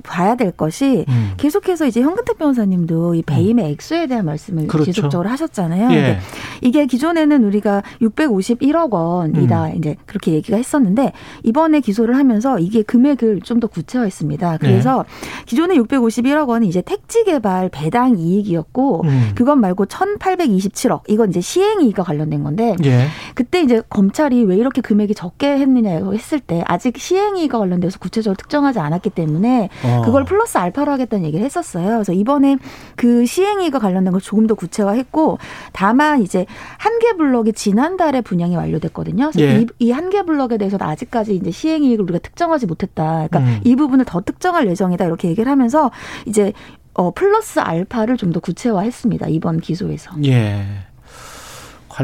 [0.00, 1.32] 봐야 될 것이 음.
[1.36, 3.70] 계속해서 이제 현근택 변호사님도 이 배임의 음.
[3.70, 4.90] 액수에 대한 말씀을 그렇죠.
[4.90, 5.92] 지속적으로 하셨잖아요.
[5.92, 6.18] 예.
[6.60, 9.76] 이게 기존에는 우리가 651억 원이다 음.
[9.76, 11.12] 이제 그렇게 얘기가 했었는데
[11.44, 14.58] 이번에 기소를 하면서 이게 금액을 좀 더 구체화했습니다.
[14.58, 15.44] 그래서 네.
[15.46, 19.30] 기존에 651억 원이 이제 택지 개발 배당 이익이었고 음.
[19.34, 23.06] 그것 말고 1,827억 이건 이제 시행 이익과 관련된 건데 예.
[23.34, 28.36] 그때 이제 검찰이 왜 이렇게 금액이 적게 했느냐 했을 때 아직 시행 이익과 관련돼서 구체적으로
[28.36, 29.89] 특정하지 않았기 때문에 어.
[30.04, 31.88] 그걸 플러스 알파로 하겠다는 얘기를 했었어요.
[31.90, 32.56] 그래서 이번에
[32.96, 35.38] 그 시행위가 관련된 걸 조금 더 구체화했고
[35.72, 36.46] 다만 이제
[36.78, 39.30] 한 개 블럭이 지난달에 분양이 완료됐거든요.
[39.32, 39.66] 그래서 예.
[39.78, 43.26] 이한 개 블럭에 대해서는 아직까지 이제 시행이익을 우리가 특정하지 못했다.
[43.30, 43.60] 그러니까 음.
[43.64, 45.90] 이 부분을 더 특정할 예정이다 이렇게 얘기를 하면서
[46.26, 46.52] 이제
[46.92, 49.28] 어 플러스 알파를 좀 더 구체화했습니다.
[49.28, 50.10] 이번 기소에서.
[50.26, 50.62] 예.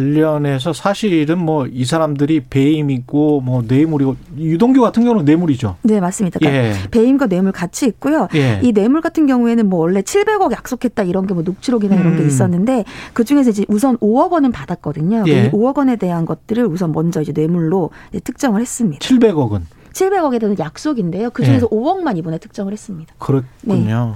[0.01, 5.77] 관련해서 사실은 뭐 이 사람들이 배임이고 뭐 뇌물이고 유동규 같은 경우는 뇌물이죠.
[5.83, 6.39] 네 맞습니다.
[6.39, 6.75] 그러니까 예.
[6.91, 8.29] 배임과 뇌물 같이 있고요.
[8.35, 8.61] 예.
[8.63, 12.29] 이 뇌물 같은 경우에는 뭐 원래 700억 약속했다 이런 게 뭐 녹취록이나 이런 게 음.
[12.29, 15.25] 있었는데 그 중에서 이제 우선 5억 원은 받았거든요.
[15.27, 15.47] 예.
[15.47, 17.91] 이 5억 원에 대한 것들을 우선 먼저 이제 뇌물로
[18.25, 19.01] 특정을 했습니다.
[19.07, 19.61] 700억은
[19.93, 21.31] 700억에 대한 약속인데요.
[21.31, 21.77] 그 중에서 예.
[21.77, 23.13] 5억만 이번에 특정을 했습니다.
[23.19, 23.45] 그렇군요.
[23.65, 24.13] 네.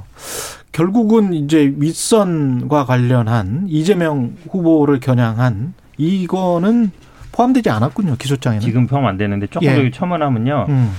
[0.73, 6.91] 결국은 이제 윗선과 관련한 이재명 후보를 겨냥한 이거는
[7.33, 8.17] 포함되지 않았군요.
[8.17, 8.61] 기소장에는.
[8.65, 9.75] 지금 포함 안 되는데 조금 예.
[9.91, 10.67] 더 첨언하면요.
[10.69, 10.93] 음.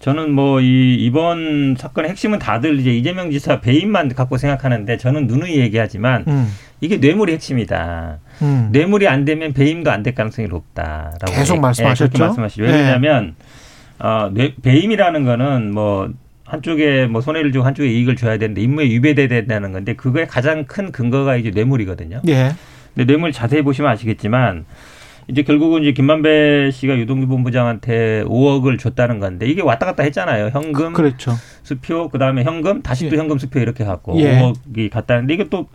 [0.00, 5.56] 저는 뭐 이 이번 사건의 핵심은 다들 이제 이재명 지사 배임만 갖고 생각하는데 저는 누누이
[5.58, 6.48] 얘기하지만 음.
[6.80, 8.18] 이게 뇌물이 핵심이다.
[8.42, 8.68] 음.
[8.70, 12.12] 뇌물이 안 되면 배임도 안 될 가능성이 높다라고 계속 말씀하셨죠.
[12.14, 12.62] 예, 말씀하시죠.
[12.62, 14.06] 왜냐하면 예.
[14.06, 16.08] 어, 뇌, 배임이라는 거는 뭐
[16.48, 20.90] 한쪽에 뭐 손해를 주고 한쪽에 이익을 줘야 되는데 임무에 위배돼야 된다는 건데 그거의 가장 큰
[20.90, 22.22] 근거가 이제 뇌물이거든요.
[22.28, 22.52] 예.
[22.94, 24.64] 근데 뇌물 자세히 보시면 아시겠지만
[25.28, 30.48] 이제 결국은 이제 김만배 씨가 유동규 본부장한테 5억을 줬다는 건데 이게 왔다 갔다 했잖아요.
[30.48, 33.20] 현금, 그, 렇죠 수표, 그 다음에 현금, 다시 또 예.
[33.20, 34.40] 현금 수표 이렇게 갖고 예.
[34.40, 35.68] 5억이 갔다는데 이게 또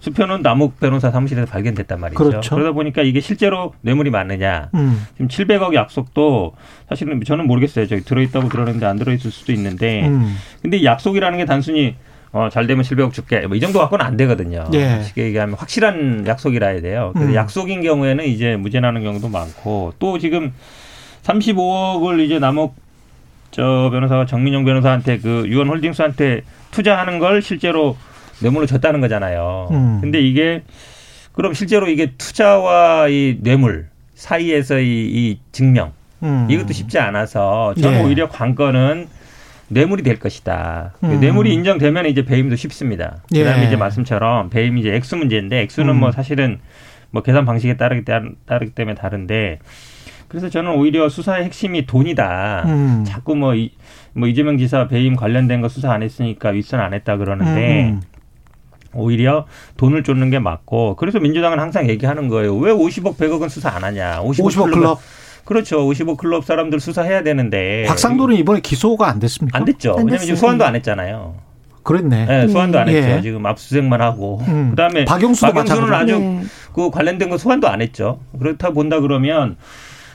[0.00, 2.22] 수표는 남욱 변호사 사무실에서 발견됐단 말이죠.
[2.22, 2.54] 그렇죠.
[2.54, 4.70] 그러다 보니까 이게 실제로 뇌물이 맞느냐.
[4.74, 5.04] 음.
[5.14, 6.54] 지금 700억 약속도
[6.88, 7.86] 사실은 저는 모르겠어요.
[7.86, 10.06] 저기 들어있다고 들었는데 안 들어있을 수도 있는데.
[10.08, 10.36] 음.
[10.62, 11.96] 근데 약속이라는 게 단순히
[12.32, 13.46] 어, 잘 되면 700억 줄게.
[13.46, 14.64] 뭐 이 정도 갖고는 안 되거든요.
[14.74, 15.02] 예.
[15.02, 17.10] 쉽게 얘기하면 확실한 약속이라 해야 돼요.
[17.14, 17.34] 그래서 음.
[17.34, 20.52] 약속인 경우에는 이제 무죄 나는 경우도 많고 또 지금
[21.24, 22.74] 35억을 이제 남욱
[23.50, 26.42] 저 변호사가 정민용 변호사한테 그 유언 홀딩스한테
[26.72, 27.96] 투자하는 걸 실제로
[28.40, 29.68] 뇌물로 줬다는 거잖아요.
[29.70, 29.98] 음.
[30.00, 30.62] 근데 이게
[31.32, 36.46] 그럼 실제로 이게 투자와 이 뇌물 사이에서 이, 이 증명 음.
[36.50, 38.02] 이것도 쉽지 않아서 저는 예.
[38.02, 39.08] 오히려 관건은
[39.68, 40.94] 뇌물이 될 것이다.
[41.04, 41.20] 음.
[41.20, 43.18] 뇌물이 인정되면 이제 배임도 쉽습니다.
[43.34, 43.42] 예.
[43.42, 46.00] 그다음에 이제 말씀처럼 배임이 이제 액수 문제인데 액수는 음.
[46.00, 46.60] 뭐 사실은
[47.10, 48.04] 뭐 계산 방식에 따르기,
[48.46, 49.58] 따르기 때문에 다른데
[50.28, 52.64] 그래서 저는 오히려 수사의 핵심이 돈이다.
[52.66, 53.04] 음.
[53.06, 53.72] 자꾸 뭐, 이,
[54.12, 58.02] 뭐 이재명 지사 배임 관련된 거 수사 안 했으니까 윗선 안 했다 그러는데 음.
[58.94, 62.56] 오히려 돈을 쫓는 게 맞고 그래서 민주당은 항상 얘기하는 거예요.
[62.56, 64.20] 왜 50억 100억은 수사 안 하냐.
[64.22, 65.00] 50억, 50억 클럽.
[65.44, 65.86] 그렇죠.
[65.86, 67.84] 55 클럽 사람들 수사해야 되는데.
[67.86, 69.58] 박상도는 이번에 기소가 안 됐습니까?
[69.58, 69.92] 안 됐죠.
[69.92, 71.36] 안 왜냐면 지금 소환도 안 했잖아요.
[71.84, 72.26] 그랬네.
[72.26, 73.08] 네, 소환도 안 했죠.
[73.08, 73.22] 예.
[73.22, 74.42] 지금 압수수색만 하고.
[74.48, 74.70] 음.
[74.70, 76.42] 그다음에 박영수도 박영수는 아주 네.
[76.74, 78.18] 그 관련된 거 소환도 안 했죠.
[78.38, 79.56] 그렇다 본다 그러면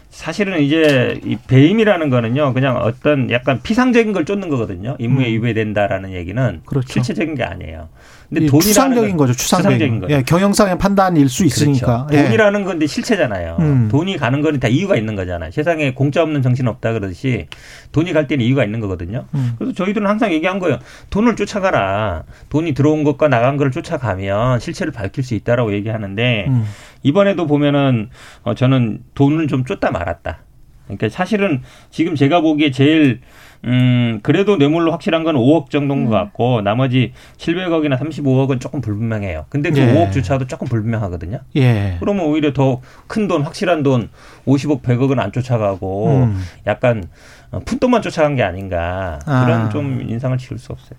[0.09, 4.97] 사실은 이제 이 배임이라는 거는요, 그냥 어떤 약간 피상적인 걸 쫓는 거거든요.
[4.99, 5.31] 임무에 음.
[5.31, 6.91] 위배된다라는 얘기는 그렇죠.
[6.91, 7.87] 실체적인 게 아니에요.
[8.33, 9.33] 근데 돈이 추상적인 거죠.
[9.33, 10.15] 추상적인, 추상적인 거죠.
[10.15, 11.63] 예, 경영상의 판단일 수 그렇죠.
[11.65, 12.05] 있으니까.
[12.05, 12.23] 그렇죠.
[12.23, 13.57] 돈이라는 건데 실체잖아요.
[13.59, 13.87] 음.
[13.91, 15.51] 돈이 가는 거는 다 이유가 있는 거잖아요.
[15.51, 17.47] 세상에 공짜 없는 정신 없다 그러듯이
[17.91, 19.25] 돈이 갈 때는 이유가 있는 거거든요.
[19.35, 19.55] 음.
[19.59, 20.79] 그래서 저희들은 항상 얘기한 거예요.
[21.09, 22.23] 돈을 쫓아가라.
[22.47, 26.65] 돈이 들어온 것과 나간 것을 쫓아가면 실체를 밝힐 수 있다라고 얘기하는데 음.
[27.03, 28.09] 이번에도 보면은
[28.43, 30.39] 어, 저는 돈을 좀 쫓다 말았다.
[30.85, 33.19] 그러니까 사실은 지금 제가 보기에 제일
[33.65, 36.11] 음, 그래도 뇌물로 확실한 건 5억 정도인 것 음.
[36.11, 39.45] 같고, 나머지 700억이나 35억은 조금 불분명해요.
[39.49, 39.93] 근데 그 예.
[39.93, 41.39] 5억조차도 조금 불분명하거든요.
[41.55, 41.97] 예.
[41.99, 44.09] 그러면 오히려 더 큰 돈, 확실한 돈,
[44.47, 46.41] 50억, 100억은 안 쫓아가고, 음.
[46.65, 47.03] 약간
[47.51, 49.19] 어, 푼돈만 쫓아간 게 아닌가.
[49.25, 49.69] 그런 아.
[49.69, 50.97] 좀 인상을 지울 수 없어요.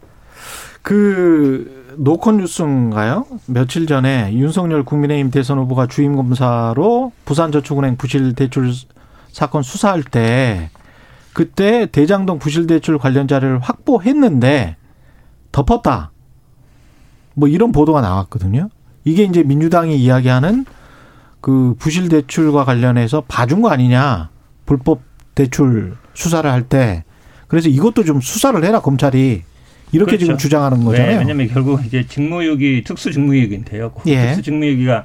[0.83, 3.27] 그, 노컷 뉴스인가요?
[3.47, 8.73] 며칠 전에 윤석열 국민의힘 대선 후보가 주임 검사로 부산저축은행 부실 대출
[9.31, 10.71] 사건 수사할 때
[11.33, 14.77] 그때 대장동 부실대출 관련 자료를 확보했는데
[15.51, 16.13] 덮었다.
[17.35, 18.69] 뭐 이런 보도가 나왔거든요.
[19.05, 20.65] 이게 이제 민주당이 이야기하는
[21.41, 24.31] 그 부실 대출과 관련해서 봐준 거 아니냐.
[24.67, 25.01] 불법
[25.35, 27.05] 대출 수사를 할 때.
[27.49, 29.43] 그래서 이것도 좀 수사를 해라, 검찰이.
[29.93, 30.25] 이렇게 그렇죠.
[30.25, 31.13] 지금 주장하는 거잖아요.
[31.13, 33.93] 네, 왜냐하면 결국 이제 직무유기 특수 직무유기인데요.
[34.07, 34.27] 예.
[34.29, 35.05] 특수 직무유기가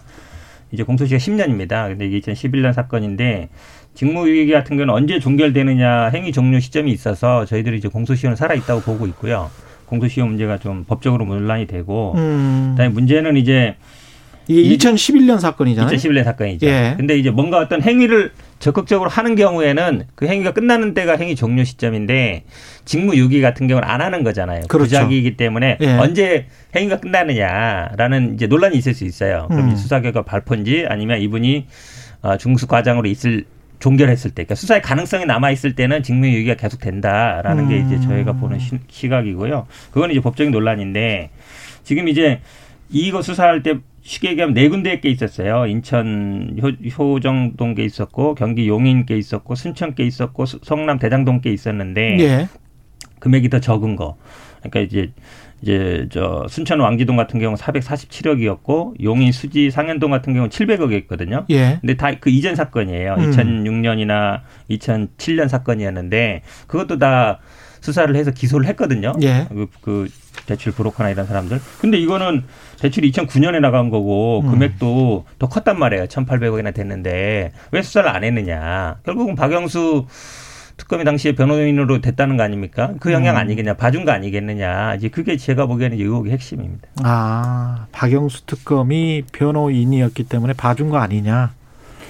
[0.71, 1.89] 이제 공소시가 10년입니다.
[1.89, 3.49] 근데 이게 2011년 사건인데
[3.97, 9.07] 직무유기 같은 경우는 언제 종결되느냐 행위 종료 시점이 있어서 저희들이 이제 공소시효는 살아 있다고 보고
[9.07, 9.49] 있고요.
[9.87, 12.73] 공소시효 문제가 좀 법적으로 논란이 되고 음.
[12.75, 13.75] 그다음에 문제는 이제
[14.47, 15.97] 이게 2011년 사건이잖아요.
[15.97, 16.67] 2011년 사건이죠.
[16.67, 16.93] 예.
[16.95, 22.43] 근데 이제 뭔가 어떤 행위를 적극적으로 하는 경우에는 그 행위가 끝나는 때가 행위 종료 시점인데
[22.85, 24.67] 직무유기 같은 경우는 안 하는 거잖아요.
[24.67, 24.89] 그렇죠.
[24.89, 25.93] 부작이기 때문에 예.
[25.93, 26.45] 언제
[26.75, 29.47] 행위가 끝나느냐라는 이제 논란이 있을 수 있어요.
[29.49, 29.75] 그럼 음.
[29.75, 31.65] 수사 결과 발표인지 아니면 이분이
[32.21, 33.45] 어, 중수 과장으로 있을
[33.79, 37.69] 종결했을 때, 그러니까 수사의 가능성이 남아 있을 때는 직무유기가 계속 된다라는 음.
[37.69, 38.01] 게 이제 음.
[38.01, 39.67] 저희가 보는 시, 시각이고요.
[39.91, 41.29] 그건 이제 법적인 논란인데
[41.83, 42.41] 지금 이제
[42.89, 45.65] 이거 수사할 때 쉽게 얘기하면 네 군데에 게 있었어요.
[45.67, 46.57] 인천
[46.97, 52.47] 효, 정동께 있었고 경기 용인께 있었고 순천께 있었고 성남 대장동께 있었는데 예.
[53.19, 54.17] 금액이 더 적은 거.
[54.59, 55.11] 그러니까 이제
[55.61, 61.45] 이제 저 순천 왕지동 같은 경우 447억이었고 용인 수지 상현동 같은 경우 700억이었거든요.
[61.49, 61.77] 예.
[61.81, 63.15] 근데 다 그 이전 사건이에요.
[63.17, 63.31] 음.
[63.31, 64.41] 2006년이나
[64.71, 67.39] 2007년 사건이었는데 그것도 다
[67.81, 69.13] 수사를 해서 기소를 했거든요.
[69.21, 69.45] 예.
[69.49, 70.09] 그, 그
[70.45, 71.59] 대출 브로커나 이런 사람들.
[71.79, 72.43] 근데 이거는
[72.79, 74.51] 대출이 2009년에 나간 거고 음.
[74.51, 76.05] 금액도 더 컸단 말이에요.
[76.05, 78.97] 1,800억이나 됐는데 왜 수사를 안 했느냐.
[79.05, 80.05] 결국은 박영수
[80.77, 82.93] 특검이 당시에 변호인으로 됐다는 거 아닙니까?
[82.99, 83.41] 그 영향 음.
[83.41, 84.95] 아니겠냐, 봐준 거 아니겠느냐.
[84.95, 86.87] 이제 그게 제가 보기에는 의혹의 핵심입니다.
[87.03, 91.51] 아, 박영수 특검이 변호인이었기 때문에 봐준 거 아니냐.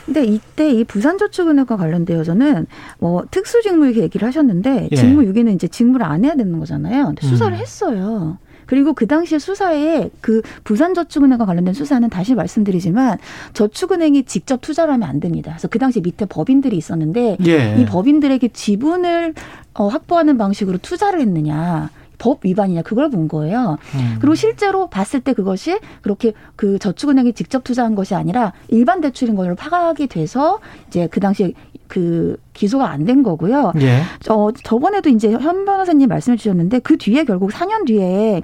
[0.06, 2.68] 근데 이때 이 부산저축은행과 관련되어서는
[3.00, 4.96] 뭐 특수직무 얘기를 하셨는데 예.
[4.96, 7.08] 직무 유기는 이제 직무를 안 해야 되는 거잖아요.
[7.08, 7.60] 근데 수사를 음.
[7.60, 8.38] 했어요.
[8.68, 13.18] 그리고 그 당시에 수사에 그 부산저축은행과 관련된 수사는 다시 말씀드리지만
[13.54, 15.54] 저축은행이 직접 투자를 하면 안 됩니다.
[15.54, 17.76] 그래서 그 당시 밑에 법인들이 있었는데 예.
[17.80, 19.34] 이 법인들에게 지분을
[19.74, 21.90] 어, 확보하는 방식으로 투자를 했느냐.
[22.20, 23.78] 법 위반이냐 그걸 본 거예요.
[23.96, 24.16] 음.
[24.20, 29.56] 그리고 실제로 봤을 때 그것이 그렇게 그 저축은행이 직접 투자한 것이 아니라 일반 대출인 걸로
[29.56, 31.54] 파악이 돼서 이제 그 당시에
[31.88, 33.72] 그 기소가 안 된 거고요.
[33.82, 34.02] 예.
[34.20, 38.42] 저 저번에도 이제 현 변호사님 말씀해 주셨는데 그 뒤에 결국 4년 뒤에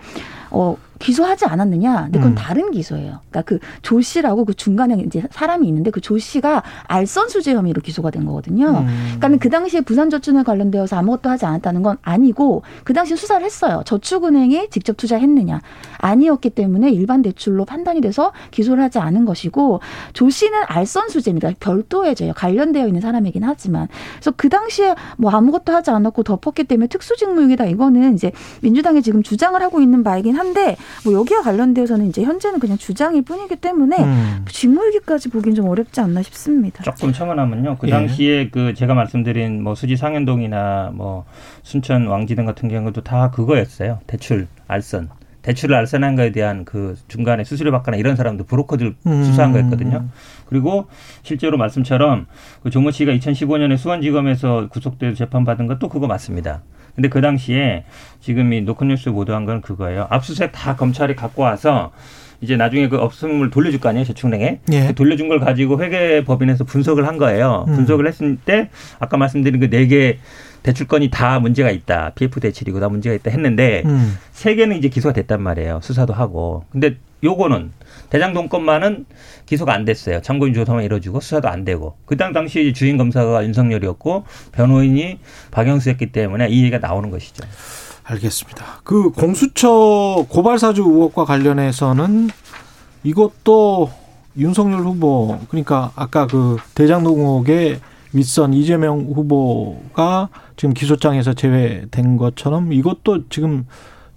[0.52, 2.04] 어 기소하지 않았느냐?
[2.06, 2.36] 근데 그건 음.
[2.36, 3.20] 다른 기소예요.
[3.30, 7.82] 그러니까 그 조 씨라고 그 중간에 이제 사람이 있는데 그 조 씨가 알선 수재 혐의로
[7.82, 8.80] 기소가 된 거거든요.
[8.88, 9.16] 음.
[9.18, 13.82] 그러니까 그 당시에 부산 저축은행 관련되어서 아무것도 하지 않았다는 건 아니고 그 당시 수사를 했어요.
[13.86, 15.62] 저축은행이 직접 투자했느냐?
[15.98, 19.80] 아니었기 때문에 일반 대출로 판단이 돼서 기소를 하지 않은 것이고
[20.14, 21.52] 조 씨는 알선 수재입니다.
[21.60, 22.34] 별도의 죄요.
[22.36, 27.66] 관련되어 있는 사람이긴 하지만 그래서 그 당시에 뭐 아무것도 하지 않았고 덮었기 때문에 특수직무유기다.
[27.66, 28.32] 이거는 이제
[28.62, 33.57] 민주당이 지금 주장을 하고 있는 바이긴 한데 뭐 여기와 관련되어서는 이제 현재는 그냥 주장일 뿐이기
[33.57, 34.45] 때문에 음.
[34.48, 36.84] 직무유기까지 보기는 좀 어렵지 않나 싶습니다.
[36.84, 37.78] 조금 첨언하면요.
[37.78, 37.91] 그 예.
[37.91, 38.49] 당시에 예.
[38.49, 41.26] 그 제가 말씀드린 뭐 수지 상현동이나 뭐
[41.64, 43.99] 순천 왕지등 같은 경우도 다 그거였어요.
[44.07, 45.10] 대출 알선.
[45.44, 49.24] 대출을 알선한 거에 대한 그 중간에 수수료 받거나 이런 사람도 브로커들 음.
[49.26, 50.06] 수사한 거였거든요.
[50.48, 50.88] 그리고
[51.22, 52.28] 실제로 말씀처럼
[52.64, 56.64] 그 조모 씨가 2015년에 수원지검에서 구속돼서 재판받은 것도 그거 맞습니다.
[56.95, 57.84] 근데 그 당시에
[58.22, 60.07] 지금 이 노컷뉴스 보도한 건 그거예요.
[60.10, 61.91] 압수수색 다 검찰이 갖고 와서
[62.41, 64.88] 이제 나중에 그 업소물 돌려줄 거 아니에요 저축은행에 예.
[64.88, 67.65] 그 돌려준 걸 가지고 회계법인에서 분석을 한 거예요.
[67.70, 67.74] 음.
[67.76, 70.18] 분석을 했을 때 아까 말씀드린 그 네 개
[70.61, 72.11] 대출건이 다 문제가 있다.
[72.15, 74.18] PF 대출이고 다 문제가 있다 했는데 음.
[74.32, 75.80] 세 개는 이제 기소가 됐단 말이에요.
[75.82, 76.64] 수사도 하고.
[76.70, 77.72] 근데 요거는
[78.10, 79.06] 대장동 건만은
[79.45, 80.22] 기소가 안 됐어요.
[80.22, 81.95] 참고인 조사만 이뤄지고 수사도 안 되고.
[82.06, 85.20] 그당 당시 주인 검사가 윤석열이었고 변호인이
[85.52, 87.44] 박영수였기 때문에 이 얘기가 나오는 것이죠.
[88.04, 88.82] 알겠습니다.
[88.84, 92.30] 그 공수처 고발 사주 의혹과 관련해서는
[93.04, 93.91] 이것도
[94.38, 97.80] 윤석열 후보 그러니까 아까 그 대장동 의혹의
[98.14, 103.66] 윗선 이재명 후보가 지금 기소장에서 제외된 것처럼 이것도 지금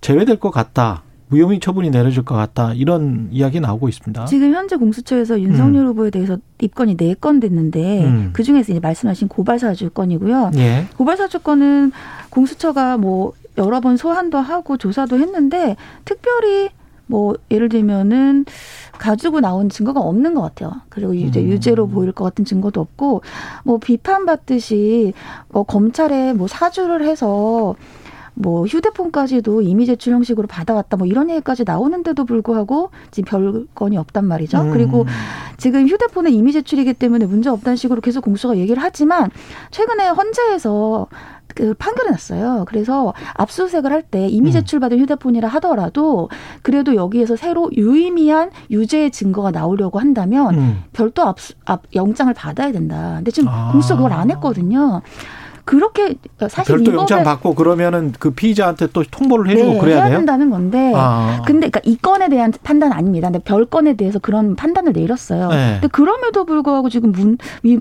[0.01, 1.03] 제외될 것 같다.
[1.28, 4.27] 무혐의 처분이 내려질 것 같다 이런 이야기 나오고 있습니다.
[4.27, 5.89] 지금 현재 공수처에서 윤석열 음.
[5.89, 8.31] 후보에 대해서 입건이 네 건 됐는데 음.
[8.32, 10.53] 그 중에서 이제 말씀하신 고발 사주 건이고요.
[10.57, 10.86] 예.
[10.97, 11.93] 고발 사주 건은
[12.31, 16.69] 공수처가 뭐 여러 번 소환도 하고 조사도 했는데 특별히
[17.07, 18.44] 뭐 예를 들면은
[18.98, 20.73] 가지고 나온 증거가 없는 것 같아요.
[20.89, 21.48] 그리고 이제 음.
[21.48, 23.23] 유죄로 보일 것 같은 증거도 없고
[23.65, 25.12] 뭐 비판받듯이
[25.48, 27.74] 뭐 검찰에 뭐 사주를 해서
[28.39, 34.61] 뭐 휴대폰까지도 이미 제출 형식으로 받아왔다 뭐 이런 얘기까지 나오는데도 불구하고 지금 별건이 없단 말이죠.
[34.61, 34.71] 음.
[34.73, 35.07] 그리고
[35.57, 39.31] 지금 휴대폰은 이미 제출이기 때문에 문제 없다는 식으로 계속 공수가 얘기를 하지만
[39.71, 41.07] 최근에 헌재에서
[41.55, 42.67] 그 판결이 났어요.
[42.69, 44.53] 그래서 압수수색을 할 때 이미 음.
[44.53, 46.29] 제출받은 휴대폰이라 하더라도
[46.61, 50.83] 그래도 여기에서 새로 유의미한 유죄의 증거가 나오려고 한다면 음.
[50.93, 53.15] 별도 압수, 압 영장을 받아야 된다.
[53.17, 53.73] 근데 지금 아.
[53.73, 55.01] 공수처 그걸 안 했거든요.
[55.67, 56.15] 그렇게
[56.49, 60.19] 사실 별도 영장 받고 그러면은 그 피의자한테 또 통보를 해주고 네, 그래야 해야 돼요?
[60.19, 61.43] 된다는 건데 아.
[61.45, 63.29] 근데 그러니까 이 건에 대한 판단 아닙니다.
[63.29, 65.49] 근데 별 건에 대해서 그런 판단을 내렸어요.
[65.51, 65.73] 네.
[65.75, 67.37] 근데 그럼에도 불구하고 지금 문,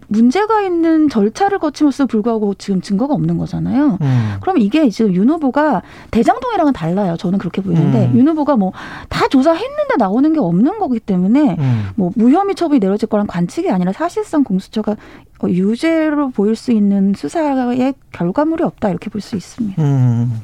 [0.08, 3.98] 문제가 있는 절차를 거침으로써 불구하고 지금 증거가 없는 거잖아요.
[4.02, 4.34] 음.
[4.42, 5.82] 그럼 이게 지금 윤 후보가
[6.12, 7.16] 대장동이랑은 달라요.
[7.18, 8.18] 저는 그렇게 보이는데 음.
[8.18, 8.74] 윤 후보가 뭐
[9.10, 11.90] 다 조사했는데 나오는 게 없는 거기 때문에 음.
[11.96, 14.96] 뭐 무혐의 처분이 내려질 거란 관측이 아니라 사실상 공수처가
[15.42, 17.75] 어, 유죄로 보일 수 있는 수사의
[18.12, 19.82] 결과물이 없다 이렇게 볼 수 있습니다.
[19.82, 20.42] 음.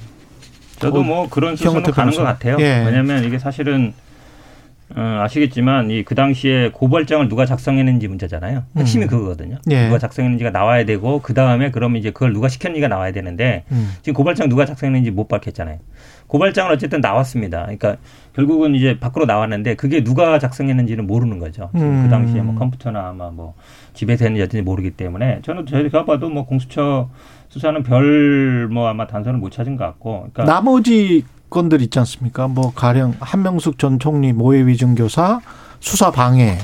[0.80, 2.58] 저도 뭐 그런 수순으로 가는 것 같아요.
[2.60, 2.84] 예.
[2.86, 3.94] 왜냐하면 이게 사실은
[4.94, 8.64] 어, 아시겠지만 이 그 당시에 고발장을 누가 작성했는지 문제잖아요.
[8.78, 9.08] 핵심이 음.
[9.08, 9.58] 그거거든요.
[9.70, 9.86] 예.
[9.86, 13.94] 누가 작성했는지가 나와야 되고 그 다음에 그러면 이제 그걸 누가 시켰는지가 나와야 되는데 음.
[14.02, 15.78] 지금 고발장 누가 작성했는지 못 밝혔잖아요.
[16.32, 17.64] 고발장은 어쨌든 나왔습니다.
[17.64, 17.98] 그러니까
[18.34, 21.70] 결국은 이제 밖으로 나왔는데 그게 누가 작성했는지는 모르는 거죠.
[21.76, 22.04] 음.
[22.04, 23.54] 그 당시에 뭐 컴퓨터나 아마 뭐
[23.94, 27.10] 집에서 했는지 모르기 때문에 저는 제가 봐도 뭐 공수처
[27.50, 30.30] 수사는 별 뭐 아마 단서를 못 찾은 것 같고.
[30.32, 32.48] 그러니까 나머지 건들 있지 않습니까?
[32.48, 35.42] 뭐 가령 한명숙 전 총리 모해 위증 교사
[35.82, 36.58] 수사 방해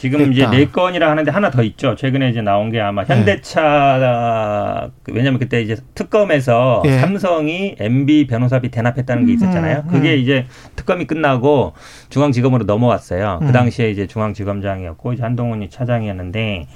[0.00, 0.30] 지금 됐다.
[0.30, 1.94] 이제 네 건이라 하는데 하나 더 있죠.
[1.94, 3.14] 최근에 이제 나온 게 아마 네.
[3.14, 5.12] 현대차 네.
[5.12, 6.98] 왜냐면 그때 이제 특검에서 네.
[6.98, 9.80] 삼성이 MB 변호사비 대납했다는 게 있었잖아요.
[9.80, 9.92] 음, 음.
[9.92, 11.74] 그게 이제 특검이 끝나고
[12.08, 13.40] 중앙지검으로 넘어왔어요.
[13.40, 13.52] 그 음.
[13.52, 16.66] 당시에 이제 중앙지검장이었고 이제 한동훈이 차장이었는데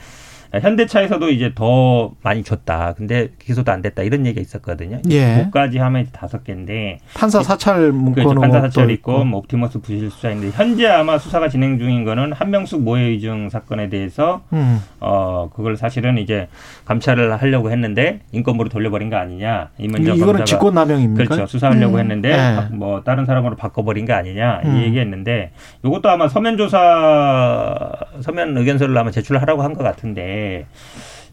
[0.60, 2.94] 현대차에서도 이제 더 많이 줬다.
[2.96, 4.02] 근데 기소도 안 됐다.
[4.02, 5.00] 이런 얘기가 있었거든요.
[5.10, 5.36] 예.
[5.36, 8.40] 목까지 하면 다섯 개인데 판사 사찰 문건 그렇죠.
[8.40, 12.82] 판사 사찰 있고 뭐 옵티머스 부실 수사 인데 현재 아마 수사가 진행 중인 거는 한명숙
[12.82, 14.80] 모해 위증 사건에 대해서 음.
[15.00, 16.48] 어 그걸 사실은 이제
[16.86, 21.24] 감찰을 하려고 했는데 인권부로 돌려버린 거 아니냐 이문정 이거는 직권남용입니까?
[21.24, 21.46] 그렇죠.
[21.46, 22.00] 수사하려고 음.
[22.00, 22.68] 했는데 네.
[22.72, 24.76] 뭐 다른 사람으로 바꿔버린 거 아니냐 음.
[24.76, 25.52] 이 얘기했는데
[25.84, 27.90] 이것도 아마 서면 조사
[28.20, 30.43] 서면 의견서를 아마 제출하라고 한 것 같은데.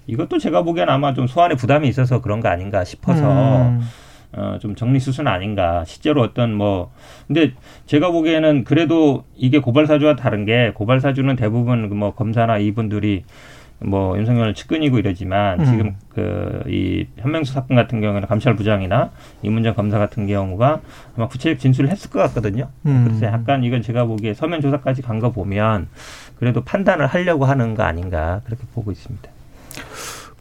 [0.08, 3.82] 이것도 제가 보기엔 아마 좀 소환에 부담이 있어서 그런 거 아닌가 싶어서 음.
[4.34, 5.84] 어, 좀 정리 수순 아닌가.
[5.86, 6.92] 실제로 어떤 뭐,
[7.28, 7.52] 근데
[7.86, 13.26] 제가 보기에는 그래도 이게 고발사주와 다른 게 고발사주는 대부분 그뭐 검사나 이분들이
[13.84, 15.66] 뭐 윤석열 측근이고 이러지만 음.
[15.66, 19.10] 지금 그 이 현명수 사건 같은 경우는 감찰부장이나
[19.42, 20.80] 이문정 검사 같은 경우가
[21.18, 22.70] 아마 구체적 진술을 했을 것 같거든요.
[22.86, 23.04] 음.
[23.08, 25.88] 그래서 약간 이건 제가 보기에 서면 조사까지 간 거 보면
[26.41, 29.30] 그래도 판단을 하려고 하는 거 아닌가 그렇게 보고 있습니다.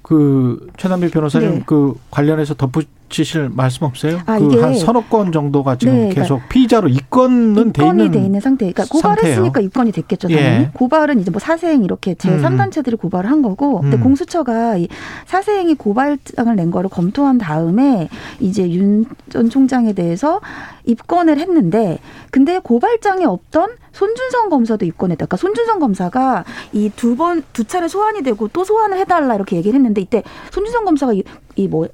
[0.00, 1.62] 그 최남비 변호사님 네.
[1.66, 4.20] 그 관련해서 덧붙 붙이실 말씀 없어요?
[4.26, 8.20] 아, 그 한 서너 건 정도가 지금 네, 그러니까 계속 피의자로 입건은 돼 있는, 돼
[8.20, 8.70] 있는 상태.
[8.70, 10.28] 그러니까 고발했으니까 입건이 됐겠죠.
[10.28, 10.46] 당연히.
[10.46, 10.70] 예.
[10.74, 12.96] 고발은 이제 뭐 사세행 이렇게 제 3단체들이 음.
[12.98, 14.02] 고발을 한 거고, 근데 음.
[14.02, 14.88] 공수처가 이
[15.26, 18.08] 사세행이 고발장을 낸 거를 검토한 다음에
[18.38, 20.40] 이제 윤 전 총장에 대해서
[20.84, 21.98] 입건을 했는데,
[22.30, 25.26] 근데 고발장에 없던 손준성 검사도 입건했다.
[25.26, 29.76] 그러니까 손준성 검사가 이 두 번, 두 차례 소환이 되고 또 소환을 해달라 이렇게 얘기를
[29.76, 31.12] 했는데 이때 손준성 검사가
[31.56, 31.88] 이 뭐,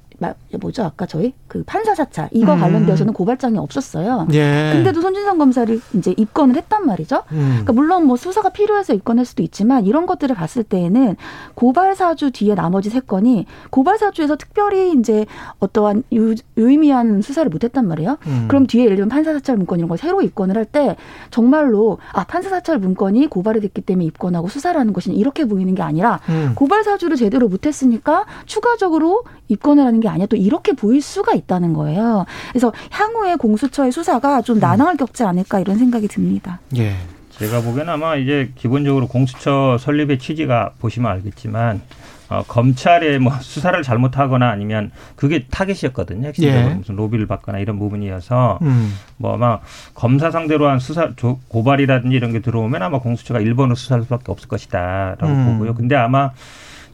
[0.59, 2.59] 뭐죠 아까 저희 그 판사 사찰 이거 음.
[2.59, 4.27] 관련되어서는 고발장이 없었어요.
[4.33, 4.71] 예.
[4.73, 7.23] 근데도 손준성 검사를 이제 입건을 했단 말이죠.
[7.31, 7.47] 음.
[7.63, 11.15] 그러니까 물론 뭐 수사가 필요해서 입건할 수도 있지만 이런 것들을 봤을 때에는
[11.55, 15.25] 고발 사주 뒤에 나머지 세 건이 고발 사주에서 특별히 이제
[15.59, 18.17] 어떠한 유, 유의미한 수사를 못했단 말이에요.
[18.27, 18.45] 음.
[18.47, 20.97] 그럼 뒤에 예를 들면 판사 사찰 문건 이런 거 새로 입건을 할 때
[21.31, 25.81] 정말로 아 판사 사찰 문건이 고발이 됐기 때문에 입건하고 수사를 하는 것이 이렇게 보이는 게
[25.81, 26.51] 아니라 음.
[26.55, 32.25] 고발 사주를 제대로 못했으니까 추가적으로 입건을 하는 게 아니야 또 이렇게 보일 수가 있다는 거예요.
[32.51, 36.59] 그래서 향후에 공수처의 수사가 좀 난항을 겪지 않을까 이런 생각이 듭니다.
[36.77, 36.95] 예.
[37.31, 41.81] 제가 보기에는 아마 이제 기본적으로 공수처 설립의 취지가 보시면 알겠지만
[42.29, 46.31] 어, 검찰의 뭐 수사를 잘못하거나 아니면 그게 타겟이었거든요.
[46.41, 46.63] 예.
[46.73, 48.93] 무슨 로비를 받거나 이런 부분이어서 음.
[49.17, 49.59] 뭐 아마
[49.93, 51.11] 검사 상대로 한 수사
[51.47, 55.51] 고발이라든지 이런 게 들어오면 아마 공수처가 일본으로 수사할 수밖에 없을 것이다라고 음.
[55.53, 55.75] 보고요.
[55.75, 56.31] 근데 아마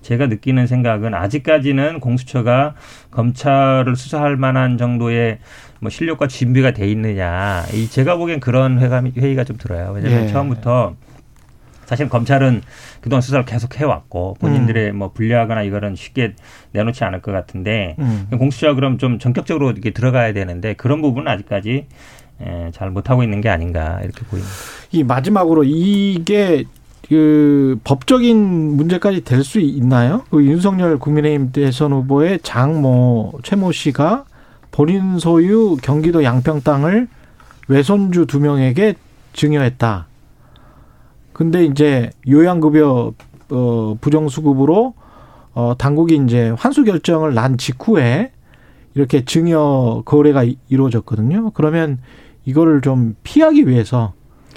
[0.03, 2.75] 제가 느끼는 생각은 아직까지는 공수처가
[3.09, 5.39] 검찰을 수사할 만한 정도의
[5.79, 7.63] 뭐 실력과 준비가 돼 있느냐.
[7.73, 9.91] 이 제가 보기엔 그런 회감이, 회의가 좀 들어요.
[9.93, 10.27] 왜냐하면 예.
[10.27, 10.95] 처음부터
[11.85, 12.61] 사실 검찰은
[13.01, 14.97] 그동안 수사를 계속 해왔고 본인들의 음.
[14.97, 16.33] 뭐 불리하거나 이거는 쉽게
[16.71, 18.27] 내놓지 않을 것 같은데 음.
[18.31, 21.87] 공수처가 그럼 좀 전격적으로 이렇게 들어가야 되는데 그런 부분은 아직까지
[22.41, 24.51] 예, 잘 못하고 있는 게 아닌가 이렇게 보입니다.
[24.91, 26.63] 이 마지막으로 이게
[27.07, 30.23] 그 법적인 문제까지 될 수 있나요?
[30.29, 34.25] 그 윤석열 국민의힘 대선 후보의 장모 최모 씨가
[34.71, 37.07] 본인 소유 경기도 양평 땅을
[37.67, 38.95] 외손주 두 명에게
[39.33, 40.07] 증여했다.
[41.33, 43.13] 근데 이제 요양급여
[43.49, 44.93] 어 부정수급으로
[45.55, 48.31] 어 당국이 이제 환수 결정을 난 직후에
[48.95, 51.51] 이렇게 증여 거래가 이루어졌거든요.
[51.51, 51.99] 그러면
[52.45, 54.13] 이거를 좀 피하기 위해서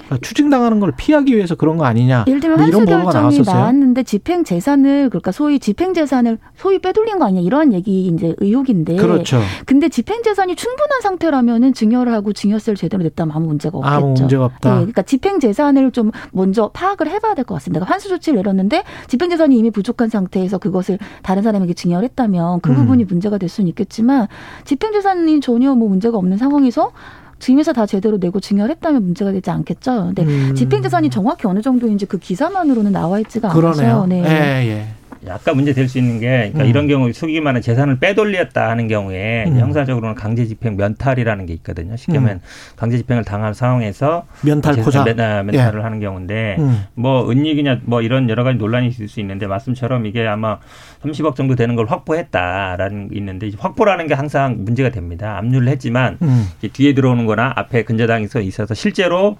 [0.07, 2.25] 그러니까 추징당하는 걸 피하기 위해서 그런 거 아니냐.
[2.27, 7.25] 예를 들면 뭐 환수 결정이 나왔는데 집행 재산을 그러니까 소위 집행 재산을 소위 빼돌린 거
[7.25, 8.95] 아니냐 이러한 얘기 이제 의혹인데.
[8.95, 9.39] 그렇죠.
[9.65, 13.95] 근데 집행 재산이 충분한 상태라면은 증여를 하고 증여세를 제대로 냈다면 아무 문제가 없겠죠.
[13.95, 14.69] 아무 문제가 없다.
[14.69, 17.79] 네, 그러니까 집행 재산을 좀 먼저 파악을 해봐야 될 것 같습니다.
[17.79, 22.71] 그러니까 환수 조치를 내렸는데 집행 재산이 이미 부족한 상태에서 그것을 다른 사람에게 증여를 했다면 그
[22.71, 22.75] 음.
[22.75, 24.27] 부분이 문제가 될 수는 있겠지만
[24.65, 26.91] 집행 재산이 전혀 뭐 문제가 없는 상황에서
[27.39, 30.13] 증여서 다 제대로 내고 증여했다면 문제가 되지 않겠죠.
[30.15, 30.55] 근데 음.
[30.55, 34.05] 집행재산이 정확히 어느 정도인지 그 기사만으로는 나와 있지가 않아서.
[34.07, 34.23] 네.
[34.23, 34.87] 예, 예.
[35.27, 36.69] 약간 문제 될 수 있는 게 그러니까 음.
[36.69, 39.59] 이런 경우 속이기만은 재산을 빼돌렸다 하는 경우에 음.
[39.59, 41.95] 형사적으로는 강제집행 면탈이라는 게 있거든요.
[41.95, 42.41] 쉽게 하면 음.
[42.75, 45.59] 강제집행을 당한 상황에서 면탈 포자 면, 탈을 예.
[45.59, 46.83] 하는 경우인데 음.
[46.93, 50.59] 뭐 은닉이냐 뭐 이런 여러 가지 논란이 있을 수 있는데 말씀처럼 이게 아마
[51.03, 55.37] 30억 정도 되는 걸 확보했다라는 게 있는데 확보라는 게 항상 문제가 됩니다.
[55.37, 56.47] 압류를 했지만 음.
[56.73, 59.37] 뒤에 들어오는 거나 앞에 근저당에서 있어서 실제로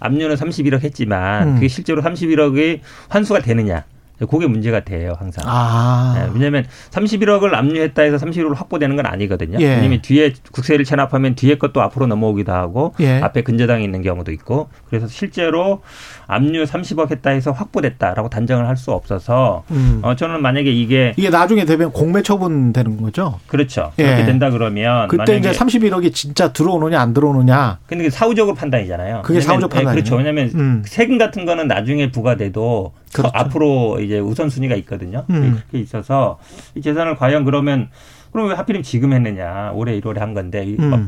[0.00, 1.54] 압류는 31억 했지만 음.
[1.54, 3.84] 그게 실제로 31억이 환수가 되느냐
[4.26, 5.44] 그게 문제가 돼요, 항상.
[5.46, 6.14] 아.
[6.16, 9.58] 네, 왜냐하면 31억을 압류했다 해서 31억을 확보되는 건 아니거든요.
[9.60, 9.66] 예.
[9.76, 13.20] 왜냐하면 뒤에 국세를 체납하면 뒤에 것도 앞으로 넘어오기도 하고 예.
[13.20, 15.82] 앞에 근저당이 있는 경우도 있고 그래서 실제로
[16.26, 20.00] 압류 30억 했다 해서 확보됐다라고 단정을 할 수 없어서 음.
[20.02, 23.38] 어, 저는 만약에 이게 이게 나중에 되면 공매 처분되는 거죠.
[23.46, 23.92] 그렇죠.
[23.98, 24.04] 예.
[24.04, 27.78] 그렇게 된다 그러면 그때 이제 31억이 진짜 들어오느냐 안 들어오느냐.
[27.86, 29.22] 근데 사후적으로 판단이잖아요.
[29.22, 29.94] 그게 사후적 판단.
[29.94, 30.16] 네, 그렇죠.
[30.16, 30.82] 왜냐하면 음.
[30.86, 33.30] 세금 같은 거는 나중에 부과돼도 그렇죠.
[33.32, 35.24] 앞으로 이제 우선순위가 있거든요.
[35.30, 35.60] 음.
[35.70, 36.38] 그렇게 있어서
[36.74, 37.88] 이 재산을 과연 그러면
[38.32, 39.70] 그럼 왜 하필이면 지금 했느냐.
[39.74, 41.06] 올해 1월에 한 건데 음.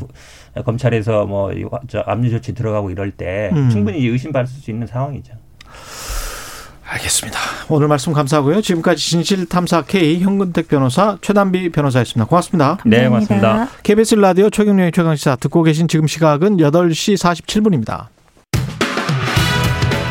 [0.64, 3.70] 검찰에서 뭐저 압류 조치 들어가고 이럴 때 음.
[3.70, 5.34] 충분히 의심받을 수 있는 상황이죠.
[6.88, 7.38] 알겠습니다.
[7.68, 8.60] 오늘 말씀 감사하고요.
[8.62, 12.28] 지금까지 진실탐사 K 현근택 변호사 최단비 변호사였습니다.
[12.28, 12.76] 고맙습니다.
[12.76, 13.02] 감사합니다.
[13.02, 13.68] 네, 고맙습니다.
[13.82, 18.06] KBS 라디오 최경영의 최강시사 듣고 계신 지금 시각은 8시 47분입니다.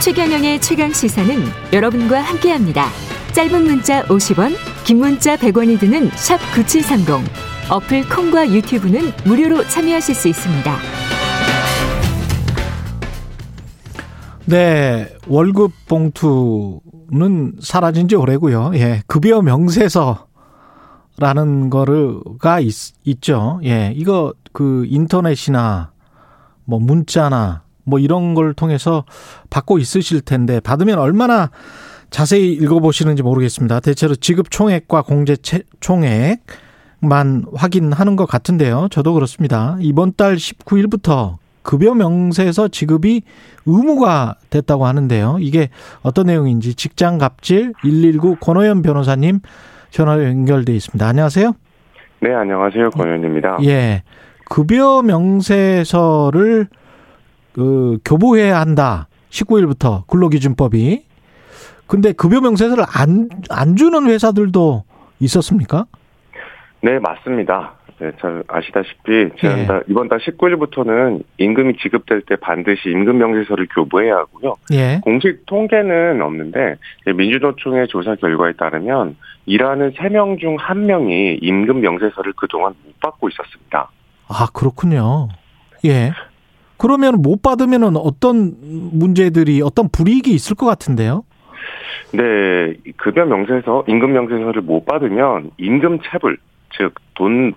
[0.02, 1.44] 최경영의 최강 시사는
[1.74, 2.90] 여러분과 함께합니다.
[3.32, 7.55] 짧은 문자 50원, 긴 문자 100원이 드는 샵 9730.
[7.68, 10.78] 어플 콩과 유튜브는 무료로 참여하실 수 있습니다.
[14.46, 16.80] 네, 월급 봉투
[17.60, 18.74] 사라진 지 오래고요.
[18.76, 19.02] 예.
[19.08, 20.20] 급여 명세서라는
[21.72, 23.60] 거가 있, 있죠.
[23.64, 23.92] 예.
[23.96, 25.92] 이거 그 인터넷이나
[26.66, 29.06] 뭐 문자나 뭐 이런 걸 통해서
[29.50, 31.50] 받고 있으실 텐데 받으면 얼마나
[32.12, 33.80] 자세히 읽어보시는지 모르겠습니다.
[33.80, 35.36] 대체로 지급 총액과 공제
[35.80, 36.44] 총액
[37.08, 38.88] 만 확인하는 것 같은데요.
[38.92, 39.78] 저도 그렇습니다.
[39.80, 43.24] 이번 달 19일부터 급여 명세서 지급이
[43.66, 45.38] 의무가 됐다고 하는데요.
[45.40, 45.70] 이게
[46.04, 49.40] 어떤 내용인지 직장 갑질 119 권호연 변호사님
[49.90, 51.08] 전화로 연결돼 있습니다.
[51.08, 51.54] 안녕하세요.
[52.22, 52.92] 네, 안녕하세요.
[52.92, 53.58] 권호연입니다.
[53.64, 54.04] 예.
[54.46, 56.68] 급여 명세서를
[57.54, 59.08] 그 교부해야 한다.
[59.30, 61.04] 19일부터 근로기준법이.
[61.88, 64.84] 근데 급여 명세서를 안, 안 주는 회사들도
[65.20, 65.86] 있었습니까?
[66.86, 67.74] 네, 맞습니다.
[67.98, 69.82] 네, 잘 아시다시피 지난 달 예.
[69.88, 74.54] 이번 달 19일부터는 임금이 지급될 때 반드시 임금 명세서를 교부해야 하고요.
[74.72, 75.00] 예.
[75.02, 76.76] 공식 통계는 없는데
[77.08, 79.16] 민주노총의 조사 결과에 따르면
[79.48, 83.90] 일하는 3명 중 1명이 임금 명세서를 그동안 못 받고 있었습니다.
[84.28, 85.30] 아, 그렇군요.
[85.86, 86.12] 예.
[86.78, 91.24] 그러면 못 받으면 어떤 문제들이 어떤 불이익이 있을 것 같은데요?
[92.12, 96.38] 네, 급여 명세서, 임금 명세서를 못 받으면 임금 체불,
[96.72, 97.54] 즉 돈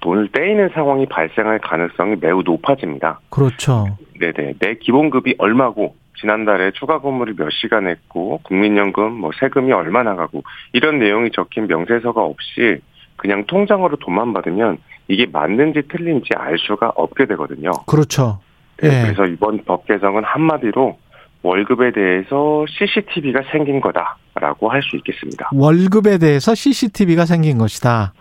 [0.00, 3.18] 돈을 떼이는 상황이 발생할 가능성이 매우 높아집니다.
[3.30, 3.98] 그렇죠.
[4.20, 4.54] 네네.
[4.60, 11.00] 내 기본급이 얼마고 지난달에 추가 근무를 몇 시간 했고 국민연금 뭐 세금이 얼마 나가고 이런
[11.00, 12.80] 내용이 적힌 명세서가 없이
[13.16, 14.78] 그냥 통장으로 돈만 받으면
[15.08, 17.72] 이게 맞는지 틀린지 알 수가 없게 되거든요.
[17.86, 18.40] 그렇죠.
[18.80, 19.02] 네, 예.
[19.02, 20.96] 그래서 이번 법 개정은 한마디로
[21.42, 25.50] 월급에 대해서 CCTV가 생긴 거다라고 할 수 있겠습니다.
[25.52, 28.12] 월급에 대해서 CCTV가 생긴 것이다.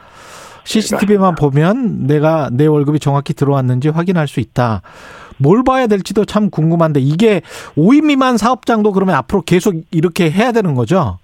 [0.68, 4.82] CCTV만 네, 보면 내가 내 월급이 정확히 들어왔는지 확인할 수 있다.
[5.38, 7.42] 뭘 봐야 될지도 참 궁금한데 이게
[7.78, 11.20] 5인 미만 사업장도 그러면 앞으로 계속 이렇게 해야 되는 거죠?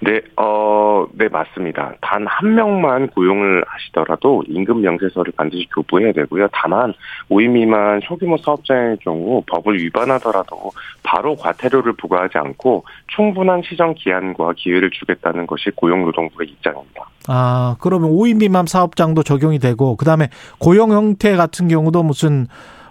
[0.00, 1.94] 네, 어, 네, 맞습니다.
[2.02, 6.48] 단 한 명만 고용을 하시더라도 임금 명세서를 반드시 교부해야 되고요.
[6.52, 6.92] 다만
[7.30, 10.70] 5인 미만 소규모 사업자의 경우 법을 위반하더라도
[11.02, 12.84] 바로 과태료를 부과하지 않고
[13.14, 17.08] 충분한 시정 기한과 기회를 주겠다는 것이 고용노동부의 입장입니다.
[17.28, 20.28] 아, 그러면 5인 미만 사업장도 적용이 되고 그 다음에
[20.58, 22.46] 고용 형태 같은 경우도 무슨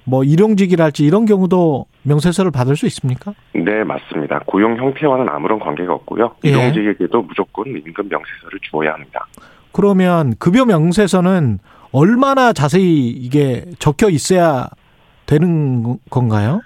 [0.05, 3.33] 뭐 일용직이랄지 이런 경우도 명세서를 받을 수 있습니까?
[3.53, 4.39] 네, 맞습니다.
[4.45, 6.35] 고용 형태와는 아무런 관계가 없고요.
[6.45, 6.49] 예.
[6.49, 9.25] 일용직에게도 무조건 임금 명세서를 주어야 합니다.
[9.71, 11.59] 그러면 급여 명세서는
[11.91, 14.67] 얼마나 자세히 이게 적혀 있어야
[15.25, 16.61] 되는 건가요?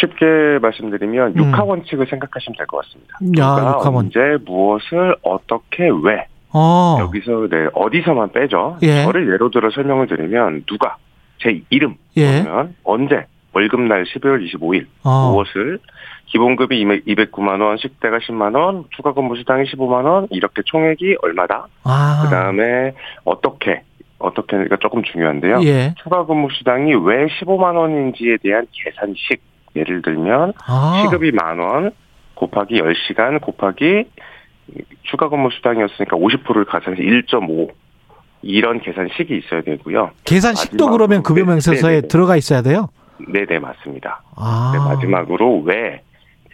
[0.00, 1.36] 쉽게 말씀드리면 음.
[1.36, 3.18] 육하 원칙을 생각하시면 될 것 같습니다.
[3.38, 6.98] 야, 육하 언제 무엇을 어떻게 왜 어.
[7.00, 8.76] 여기서 네 어디서만 빼죠.
[8.82, 9.04] 예.
[9.04, 10.96] 저를 예로 들어 설명을 드리면 누가
[11.44, 12.42] 제 이름 예.
[12.42, 15.30] 그러면 언제 월급날 12월 25일 어.
[15.30, 15.78] 무엇을
[16.26, 21.66] 기본급이 209만 원, 식대가 10만 원, 추가 근무 수당이 15만 원 이렇게 총액이 얼마다.
[21.84, 22.22] 아.
[22.24, 22.94] 그다음에
[23.24, 23.82] 어떻게
[24.18, 25.60] 어떻게가 조금 중요한데요.
[25.64, 25.94] 예.
[26.02, 29.40] 추가 근무 수당이 왜 15만 원인지에 대한 계산식
[29.76, 31.02] 예를 들면 아.
[31.04, 31.90] 시급이 만 원
[32.34, 34.04] 곱하기 10시간 곱하기
[35.02, 37.70] 추가 근무 수당이었으니까 50%를 가산해서 1.5
[38.44, 40.10] 이런 계산식이 있어야 되고요.
[40.24, 42.08] 계산식도 그러면 급여명세서에 네, 네, 네.
[42.08, 42.88] 들어가 있어야 돼요?
[43.28, 44.22] 네네 맞습니다.
[44.36, 44.72] 아.
[44.74, 46.02] 네, 마지막으로 왜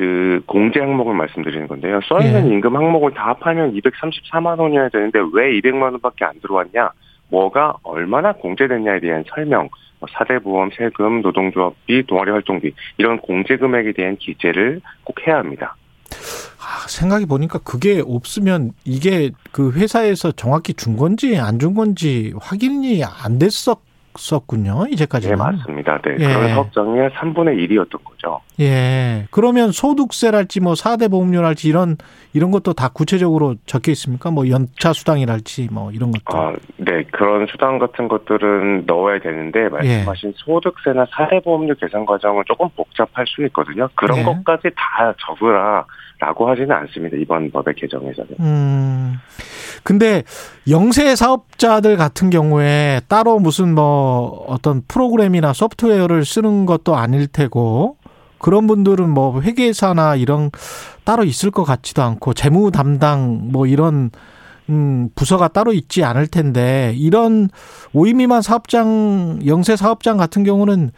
[0.01, 2.01] 그 공제 항목을 말씀드리는 건데요.
[2.09, 2.55] 써있는 예.
[2.55, 6.93] 임금 항목을 다 합하면 234만 원이어야 되는데 왜 200만 원밖에 안 들어왔냐?
[7.29, 9.69] 뭐가 얼마나 공제됐냐에 대한 설명,
[9.99, 15.77] 뭐 사대보험, 세금, 노동조합비, 동아리 활동비 이런 공제 금액에 대한 기재를 꼭 해야 합니다.
[16.59, 23.03] 아, 생각해 보니까 그게 없으면 이게 그 회사에서 정확히 준 건지 안 준 건지 확인이
[23.05, 23.79] 안 됐었
[24.17, 24.87] 썼군요.
[24.91, 25.37] 이제까지는.
[25.37, 26.01] 네, 맞습니다.
[26.03, 26.17] 네.
[26.19, 26.27] 예.
[26.27, 28.41] 그런 사업장의 3분의 1이었던 거죠.
[28.61, 29.27] 예.
[29.31, 31.97] 그러면 소득세랄지 뭐 4대 보험료랄지 이런
[32.33, 34.31] 이런 것도 다 구체적으로 적혀 있습니까?
[34.31, 36.39] 뭐 연차 수당이랄지 뭐 이런 것도.
[36.39, 37.05] 아, 네.
[37.13, 40.35] 그런 수당 같은 것들은 넣어야 되는데 말씀하신 예.
[40.37, 43.89] 소득세나 4대 보험료 계산 과정은 조금 복잡할 수 있거든요.
[43.95, 44.23] 그런 예.
[44.25, 45.85] 것까지 다 적으라
[46.21, 47.17] 라고 하지는 않습니다.
[47.17, 48.31] 이번 법의 개정에서는.
[48.41, 49.15] 음.
[49.83, 50.23] 근데
[50.69, 57.97] 영세 사업자들 같은 경우에 따로 무슨 뭐 어떤 프로그램이나 소프트웨어를 쓰는 것도 아닐 테고
[58.39, 60.51] 그런 분들은 뭐 회계사나 이런
[61.05, 64.11] 따로 있을 것 같지도 않고 재무 담당 뭐 이런
[64.69, 67.49] 음, 부서가 따로 있지 않을 텐데 이런
[67.95, 70.91] 5인 미만 사업장 영세 사업장 같은 경우는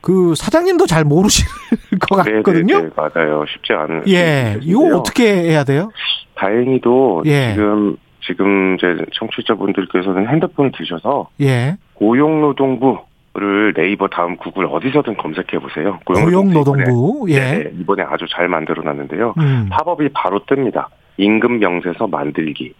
[0.00, 1.46] 그 사장님도 잘 모르실
[2.00, 2.78] 것 네, 네, 같거든요.
[2.78, 3.44] 네네, 맞아요.
[3.48, 4.04] 쉽지 않은.
[4.08, 5.90] 예, 이거 어떻게 해야 돼요?
[6.34, 7.52] 다행히도 예.
[7.54, 11.76] 지금 지금 제 청취자분들께서는 핸드폰을 드셔서 예.
[11.94, 12.98] 고용노동부
[13.34, 16.00] 를 네이버 다음 구글 어디서든 검색해 보세요.
[16.06, 19.34] 고용노동부 예 네, 이번에 아주 잘 만들어 놨는데요.
[19.38, 19.68] 음.
[19.70, 20.86] 팝업이 바로 뜹니다.
[21.18, 22.72] 임금 명세서 만들기.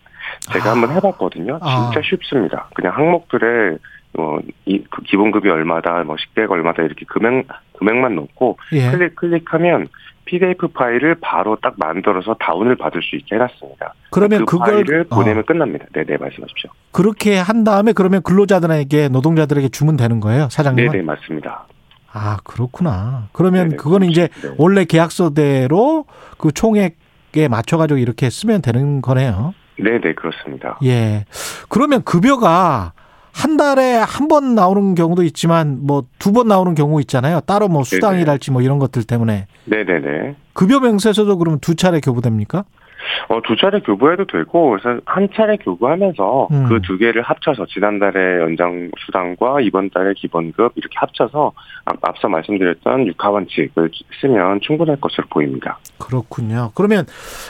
[0.53, 0.73] 제가 아.
[0.73, 1.59] 한번 해봤거든요.
[1.61, 1.90] 아.
[1.93, 2.03] 진짜 아.
[2.03, 2.69] 쉽습니다.
[2.74, 3.77] 그냥 항목들에
[4.19, 7.47] 어, 이, 그 기본급이 얼마다, 뭐, 식대가 얼마다, 이렇게 금액,
[7.78, 8.90] 금액만 넣고, 예.
[8.90, 9.89] 클릭, 클릭하면,
[10.24, 13.95] PDF 파일을 바로 딱 만들어서 다운을 받을 수 있게 해놨습니다.
[14.11, 15.43] 그러면 그 그걸 파일을 보내면 어.
[15.47, 15.86] 끝납니다.
[15.95, 16.70] 네, 네, 말씀하십시오.
[16.93, 20.85] 그렇게 한 다음에 그러면 근로자들에게 노동자들에게 주면 되는 거예요, 사장님?
[20.85, 21.66] 네, 네, 맞습니다.
[22.12, 23.28] 아, 그렇구나.
[23.32, 24.28] 그러면 네네, 그거는 그렇죠.
[24.35, 24.55] 이제 네.
[24.59, 26.05] 원래 계약서대로
[26.36, 29.55] 그 총액에 맞춰가지고 이렇게 쓰면 되는 거네요.
[29.78, 30.78] 네, 네, 그렇습니다.
[30.85, 31.24] 예.
[31.69, 32.93] 그러면 급여가
[33.39, 37.40] 한 달에 한 번 나오는 경우도 있지만 뭐 두 번 나오는 경우 있잖아요.
[37.40, 39.47] 따로 뭐 수당이랄지 뭐 이런 것들 때문에.
[39.66, 40.35] 네네네.
[40.55, 42.65] 급여 명세서도 그러면 두 차례 교부됩니까?
[43.29, 46.69] 어, 두 차례 교부해도 되고, 그래서 한 차례 교부하면서 음.
[46.69, 51.53] 그두 개를 합쳐서 지난달에 연장 수당과 이번 달에 기본급 이렇게 합쳐서
[52.03, 55.79] 앞서 말씀드렸던 육하원칙을 쓰면 충분할 것으로 보입니다.
[55.99, 56.73] 그렇군요.
[56.75, 57.05] 그러면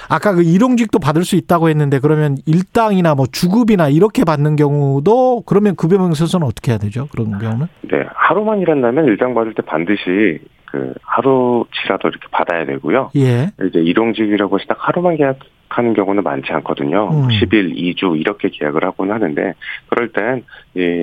[0.08, 5.76] 아까 그 일용직도 받을 수 있다고 했는데 그러면 일당이나 뭐 주급이나 이렇게 받는 경우도 그러면
[5.76, 7.06] 급여명세서는 어떻게 해야 되죠?
[7.10, 7.66] 그런 경우는?
[7.82, 8.04] 네.
[8.14, 13.10] 하루만 일한다면 일당 받을 때 반드시 그 하루치라도 이렇게 받아야 되고요.
[13.16, 13.50] 예.
[13.66, 17.08] 이제 일용직이라고 해서 딱 하루만 계약하는 경우는 많지 않거든요.
[17.10, 17.28] 음.
[17.28, 19.54] 10일, 2주 이렇게 계약을 하곤 하는데
[19.88, 20.44] 그럴 땐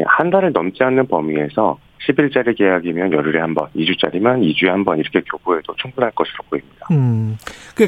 [0.08, 1.78] 한 달을 넘지 않는 범위에서
[2.08, 6.86] 10일짜리 계약이면 열흘에 한 번, 2주짜리면 2주에 한 번 이렇게 교부해도 충분할 것으로 보입니다.
[6.92, 7.38] 음.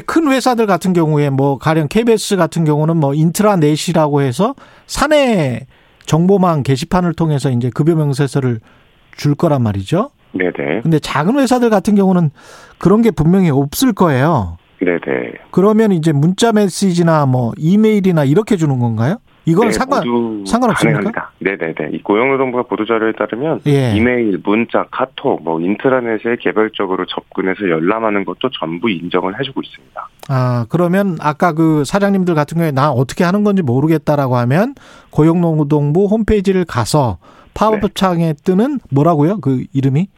[0.06, 4.54] 큰 회사들 같은 경우에 뭐 가령 KBS 같은 경우는 뭐 인트라넷이라고 해서
[4.86, 5.66] 사내
[6.06, 8.58] 정보망 게시판을 통해서 이제 급여 명세서를
[9.16, 10.10] 줄 거란 말이죠.
[10.32, 10.82] 네네.
[10.82, 12.30] 근데 작은 회사들 같은 경우는
[12.78, 14.58] 그런 게 분명히 없을 거예요.
[14.80, 15.32] 네네.
[15.50, 19.18] 그러면 이제 문자 메시지나 뭐 이메일이나 이렇게 주는 건가요?
[19.48, 20.02] 이건 네, 상관
[20.46, 21.30] 상관없습니까?
[21.38, 21.90] 네네네.
[21.92, 23.94] 이 고용노동부가 보도자료에 따르면 예.
[23.96, 30.08] 이메일, 문자, 카톡, 뭐 인트라넷에 개별적으로 접근해서 열람하는 것도 전부 인정을 해주고 있습니다.
[30.28, 34.74] 아 그러면 아까 그 사장님들 같은 경우에 나 어떻게 하는 건지 모르겠다라고 하면
[35.10, 37.16] 고용노동부 홈페이지를 가서
[37.54, 38.34] 파업창에 네.
[38.44, 39.40] 뜨는 뭐라고요?
[39.40, 40.08] 그 이름이?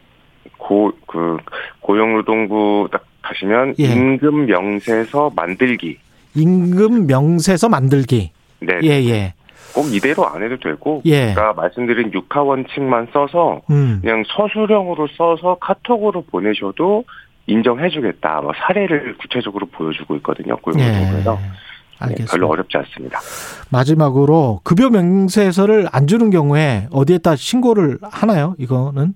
[0.59, 1.39] 고, 그,
[1.81, 3.85] 고용노동부 딱 가시면 예.
[3.85, 5.99] 임금 명세서 만들기.
[6.35, 8.33] 임금 명세서 만들기.
[8.61, 8.79] 네.
[8.83, 9.35] 예, 예.
[9.75, 11.29] 꼭 이대로 안 해도 되고, 예.
[11.29, 14.01] 제가 말씀드린 육하 원칙만 써서, 음.
[14.03, 17.05] 그냥 서술형으로 써서 카톡으로 보내셔도
[17.47, 18.41] 인정해주겠다.
[18.43, 20.57] 뭐 사례를 구체적으로 보여주고 있거든요.
[20.57, 21.39] 고용노동부에서.
[21.41, 21.71] 예.
[22.01, 22.33] 알겠습니다.
[22.33, 23.21] 별로 어렵지 않습니다.
[23.71, 28.55] 마지막으로 급여 명세서를 안 주는 경우에 어디에다 신고를 하나요?
[28.59, 29.15] 이거는?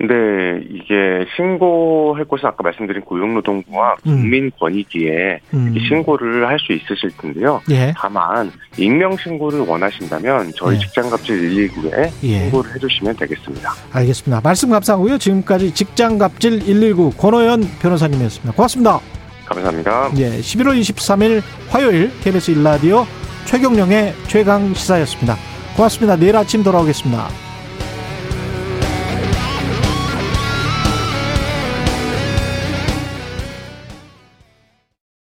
[0.00, 4.12] 네, 이게 신고할 곳은 아까 말씀드린 고용노동부와 음.
[4.12, 5.74] 국민권익위에 음.
[5.88, 7.60] 신고를 할 수 있으실 텐데요.
[7.70, 7.92] 예.
[7.96, 10.80] 다만 익명 신고를 원하신다면 저희 예.
[10.80, 12.38] 직장갑질 119에 예.
[12.40, 13.72] 신고를 해주시면 되겠습니다.
[13.92, 14.40] 알겠습니다.
[14.42, 15.18] 말씀 감사하고요.
[15.18, 18.52] 지금까지 직장갑질 119 권호연 변호사님이었습니다.
[18.54, 19.00] 고맙습니다.
[19.46, 20.10] 감사합니다.
[20.18, 23.06] 예, 11월 23일 화요일 KBS 일라디오
[23.46, 25.36] 최경령의 최강 시사였습니다.
[25.76, 26.16] 고맙습니다.
[26.16, 27.47] 내일 아침 돌아오겠습니다.